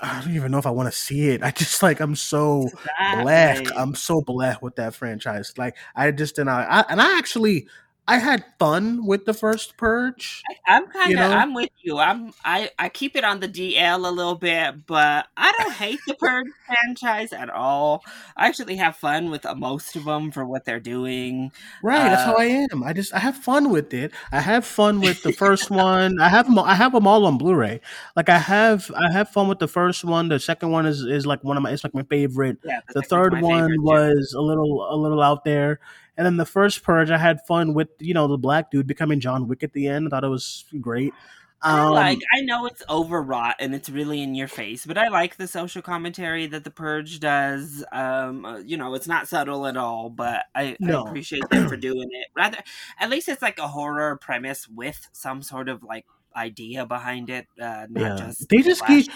I 0.00 0.20
don't 0.20 0.34
even 0.36 0.52
know 0.52 0.58
if 0.58 0.66
I 0.66 0.70
want 0.70 0.86
to 0.90 0.96
see 0.96 1.30
it. 1.30 1.42
I 1.42 1.50
just 1.50 1.82
like 1.82 1.98
I'm 1.98 2.14
so 2.14 2.70
black. 3.20 3.66
I'm 3.76 3.96
so 3.96 4.20
black 4.20 4.62
with 4.62 4.76
that 4.76 4.94
franchise. 4.94 5.52
Like 5.58 5.76
I 5.96 6.12
just 6.12 6.36
did 6.36 6.44
not. 6.44 6.68
I, 6.70 6.84
and 6.88 7.00
I 7.00 7.18
actually 7.18 7.66
I 8.08 8.16
had 8.18 8.42
fun 8.58 9.04
with 9.06 9.26
the 9.26 9.34
first 9.34 9.76
Purge. 9.76 10.42
I'm 10.66 10.86
kind 10.88 11.10
You 11.10 11.18
of 11.18 11.30
know? 11.30 11.36
I'm 11.36 11.52
with 11.54 11.68
you. 11.82 11.98
I'm 11.98 12.32
I 12.44 12.70
I 12.78 12.88
keep 12.88 13.14
it 13.16 13.22
on 13.24 13.40
the 13.40 13.48
DL 13.48 14.04
a 14.06 14.10
little 14.10 14.34
bit, 14.34 14.86
but 14.86 15.26
I 15.36 15.52
don't 15.52 15.74
hate 15.74 16.00
the 16.06 16.14
Purge 16.14 16.46
franchise 16.66 17.34
at 17.34 17.50
all. 17.50 18.02
I 18.34 18.46
actually 18.48 18.76
have 18.76 18.96
fun 18.96 19.30
with 19.30 19.44
uh, 19.44 19.54
most 19.54 19.94
of 19.94 20.04
them 20.04 20.32
for 20.32 20.46
what 20.46 20.64
they're 20.64 20.80
doing. 20.80 21.52
Right, 21.82 22.08
that's 22.08 22.24
how 22.24 22.34
Uh, 22.34 22.40
I 22.40 22.66
am. 22.72 22.82
I 22.82 22.94
just 22.94 23.12
I 23.14 23.18
have 23.18 23.36
fun 23.36 23.70
with 23.70 23.92
it. 23.92 24.12
I 24.32 24.40
have 24.40 24.64
fun 24.64 25.00
with 25.00 25.22
the 25.22 25.32
first 25.44 25.70
one. 25.70 26.18
I 26.18 26.28
have 26.30 26.46
them. 26.46 26.58
I 26.58 26.74
have 26.74 26.92
them 26.92 27.06
all 27.06 27.26
on 27.26 27.36
Blu-ray. 27.38 27.80
Like 28.16 28.30
I 28.30 28.38
have 28.38 28.90
I 28.96 29.12
have 29.12 29.28
fun 29.28 29.48
with 29.48 29.58
the 29.58 29.68
first 29.68 30.02
one. 30.04 30.28
The 30.28 30.40
second 30.40 30.70
one 30.70 30.86
is 30.86 31.02
is 31.02 31.26
like 31.26 31.44
one 31.44 31.56
of 31.58 31.62
my. 31.62 31.70
It's 31.72 31.84
like 31.84 31.94
my 31.94 32.04
favorite. 32.04 32.58
Yeah, 32.64 32.80
The 32.94 33.02
second's 33.02 33.08
third 33.10 33.34
one 33.40 33.68
favorite, 33.68 33.82
too. 33.90 34.08
was 34.10 34.34
a 34.36 34.40
little 34.40 34.86
a 34.90 34.96
little 34.96 35.22
out 35.22 35.44
there. 35.44 35.80
And 36.18 36.26
then 36.26 36.36
the 36.36 36.44
first 36.44 36.82
Purge, 36.82 37.10
I 37.10 37.16
had 37.16 37.46
fun 37.46 37.72
with 37.72 37.88
you 38.00 38.12
know 38.12 38.26
the 38.26 38.36
black 38.36 38.70
dude 38.70 38.86
becoming 38.86 39.20
John 39.20 39.48
Wick 39.48 39.62
at 39.62 39.72
the 39.72 39.86
end. 39.86 40.08
I 40.08 40.10
thought 40.10 40.24
it 40.24 40.28
was 40.28 40.64
great. 40.80 41.14
I 41.62 41.80
Um, 41.86 41.92
like 41.94 42.18
I 42.36 42.40
know 42.42 42.66
it's 42.66 42.82
overwrought 42.88 43.56
and 43.60 43.74
it's 43.74 43.88
really 43.88 44.22
in 44.22 44.34
your 44.34 44.46
face, 44.48 44.84
but 44.84 44.98
I 44.98 45.08
like 45.08 45.36
the 45.36 45.48
social 45.48 45.80
commentary 45.82 46.46
that 46.46 46.64
the 46.64 46.70
Purge 46.70 47.18
does. 47.20 47.84
Um, 47.90 48.44
uh, 48.44 48.58
you 48.58 48.76
know, 48.76 48.94
it's 48.94 49.08
not 49.08 49.26
subtle 49.28 49.66
at 49.66 49.76
all, 49.76 50.10
but 50.10 50.44
I, 50.54 50.76
No. 50.80 51.04
I 51.04 51.08
appreciate 51.08 51.48
them 51.50 51.68
for 51.68 51.76
doing 51.76 52.08
it. 52.12 52.28
Rather, 52.36 52.58
at 53.00 53.10
least 53.10 53.28
it's 53.28 53.42
like 53.42 53.58
a 53.58 53.66
horror 53.68 54.16
premise 54.16 54.68
with 54.68 55.08
some 55.12 55.42
sort 55.42 55.68
of 55.68 55.82
like 55.82 56.04
idea 56.36 56.86
behind 56.86 57.30
it. 57.30 57.46
Uh, 57.60 57.86
not 57.90 58.18
Yeah. 58.18 58.26
just 58.26 58.48
They 58.48 58.58
just 58.58 58.84
keep-. 58.86 59.10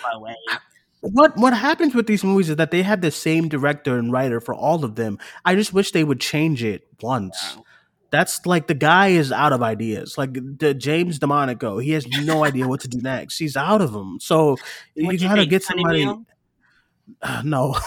What 1.03 1.37
what 1.37 1.53
happens 1.53 1.95
with 1.97 2.07
these 2.07 2.23
movies 2.23 2.49
is 2.49 2.57
that 2.57 2.71
they 2.71 2.83
have 2.83 3.01
the 3.01 3.11
same 3.11 3.49
director 3.49 3.99
and 3.99 4.13
writer 4.13 4.41
for 4.41 4.55
all 4.55 4.85
of 4.85 4.95
them. 4.95 5.19
I 5.45 5.57
just 5.57 5.73
wish 5.73 5.91
they 5.91 6.05
would 6.05 6.21
change 6.21 6.63
it 6.63 6.87
once. 7.03 7.57
Wow. 7.57 7.65
That's 8.11 8.47
like 8.47 8.69
the 8.69 8.75
guy 8.75 9.09
is 9.09 9.33
out 9.33 9.53
of 9.53 9.63
ideas. 9.63 10.17
Like 10.17 10.35
the 10.35 10.75
James 10.75 11.19
DeMonaco, 11.19 11.83
he 11.83 11.91
has 11.93 12.07
no 12.07 12.45
idea 12.49 12.69
what 12.69 12.81
to 12.83 12.89
do 12.89 13.01
next. 13.01 13.39
He's 13.39 13.57
out 13.57 13.81
of 13.81 13.93
them. 13.93 14.19
So 14.21 14.57
you 14.95 15.19
gotta 15.19 15.47
get 15.47 15.65
somebody. 15.65 16.09
Uh, 17.21 17.43
no, 17.45 17.75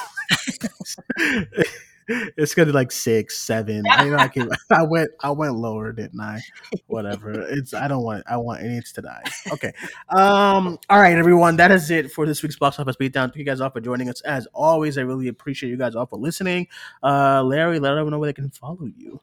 it's 2.08 2.54
gonna 2.54 2.68
be 2.68 2.72
like 2.72 2.92
six, 2.92 3.38
seven. 3.38 3.84
I, 3.90 4.06
know, 4.06 4.18
I, 4.18 4.28
can, 4.28 4.50
I 4.72 4.84
went, 4.84 5.12
I 5.22 5.32
went 5.32 5.56
lower, 5.56 5.92
didn't 5.92 6.20
I? 6.20 6.42
Whatever. 6.88 7.32
It's 7.50 7.74
I 7.74 7.88
don't 7.88 8.04
want, 8.04 8.24
I 8.30 8.38
want 8.38 8.64
it 8.64 8.86
to 8.86 9.02
die. 9.02 9.24
Okay. 9.52 9.74
Um. 10.10 10.78
All 10.90 11.00
right, 11.00 11.18
everyone. 11.18 11.58
That 11.58 11.72
is 11.72 11.92
it 11.92 12.12
for 12.12 12.26
this 12.26 12.44
week's 12.44 12.58
box 12.58 12.80
office 12.80 12.96
beatdown. 12.96 13.28
Thank 13.28 13.38
you 13.38 13.44
guys 13.44 13.62
all 13.62 13.70
for 13.70 13.82
joining 13.82 14.10
us. 14.10 14.22
As 14.22 14.48
always, 14.54 14.98
I 14.98 15.02
really 15.02 15.28
appreciate 15.28 15.70
you 15.70 15.78
guys 15.78 15.96
all 15.96 16.06
for 16.06 16.18
listening. 16.18 16.68
Uh, 17.04 17.44
Larry, 17.44 17.80
let 17.80 17.92
everyone 17.92 18.12
know 18.12 18.20
where 18.20 18.30
they 18.30 18.34
can 18.34 18.50
follow 18.50 18.90
you. 18.98 19.20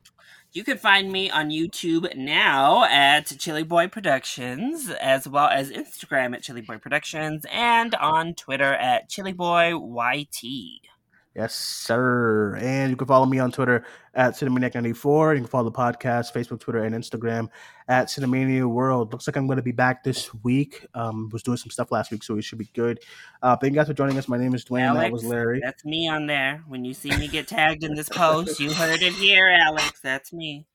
You 0.54 0.64
can 0.64 0.76
find 0.76 1.10
me 1.10 1.30
on 1.30 1.48
YouTube 1.48 2.14
now 2.14 2.84
at 2.84 3.38
Chili 3.38 3.62
Boy 3.62 3.88
Productions, 3.88 4.90
as 4.90 5.26
well 5.26 5.48
as 5.48 5.70
Instagram 5.70 6.34
at 6.34 6.42
Chili 6.42 6.60
Boy 6.60 6.76
Productions, 6.76 7.46
and 7.50 7.94
on 7.94 8.34
Twitter 8.34 8.74
at 8.74 9.08
Chili 9.08 9.32
Boy 9.32 9.74
YT. 9.74 10.91
Yes, 11.34 11.54
sir. 11.54 12.56
And 12.56 12.90
you 12.90 12.96
can 12.96 13.06
follow 13.06 13.24
me 13.24 13.38
on 13.38 13.50
Twitter 13.50 13.86
at 14.14 14.34
Cinemaniac94. 14.34 15.34
You 15.34 15.40
can 15.40 15.46
follow 15.46 15.64
the 15.64 15.72
podcast, 15.76 16.34
Facebook, 16.34 16.60
Twitter, 16.60 16.84
and 16.84 16.94
Instagram 16.94 17.48
at 17.88 18.08
Cinemania 18.08 18.66
World. 18.66 19.12
Looks 19.12 19.26
like 19.26 19.36
I'm 19.36 19.46
going 19.46 19.56
to 19.56 19.62
be 19.62 19.72
back 19.72 20.04
this 20.04 20.34
week. 20.44 20.86
Um, 20.94 21.30
was 21.32 21.42
doing 21.42 21.56
some 21.56 21.70
stuff 21.70 21.90
last 21.90 22.10
week, 22.10 22.22
so 22.22 22.34
we 22.34 22.42
should 22.42 22.58
be 22.58 22.68
good. 22.74 23.00
Uh, 23.42 23.56
thank 23.56 23.72
you 23.72 23.78
guys 23.78 23.86
for 23.86 23.94
joining 23.94 24.18
us. 24.18 24.28
My 24.28 24.36
name 24.36 24.54
is 24.54 24.64
Duane. 24.64 24.94
that 24.94 25.10
was 25.10 25.24
Larry. 25.24 25.60
That's 25.62 25.86
me 25.86 26.06
on 26.06 26.26
there. 26.26 26.62
When 26.68 26.84
you 26.84 26.92
see 26.92 27.16
me 27.16 27.28
get 27.28 27.48
tagged 27.48 27.82
in 27.82 27.94
this 27.94 28.10
post, 28.10 28.60
you 28.60 28.70
heard 28.70 29.00
it 29.00 29.14
here, 29.14 29.48
Alex. 29.48 30.00
That's 30.02 30.34
me. 30.34 30.66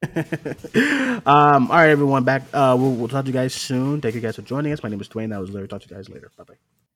um, 1.24 1.70
all 1.70 1.76
right, 1.76 1.88
everyone. 1.88 2.24
Back. 2.24 2.42
Uh, 2.52 2.76
we'll, 2.78 2.92
we'll 2.92 3.08
talk 3.08 3.24
to 3.24 3.30
you 3.30 3.34
guys 3.34 3.54
soon. 3.54 4.02
Thank 4.02 4.14
you 4.14 4.20
guys 4.20 4.36
for 4.36 4.42
joining 4.42 4.72
us. 4.72 4.82
My 4.82 4.90
name 4.90 5.00
is 5.00 5.08
Duane. 5.08 5.30
That 5.30 5.40
was 5.40 5.50
Larry. 5.50 5.66
Talk 5.66 5.80
to 5.80 5.88
you 5.88 5.96
guys 5.96 6.10
later. 6.10 6.30
Bye 6.36 6.44
bye. 6.44 6.54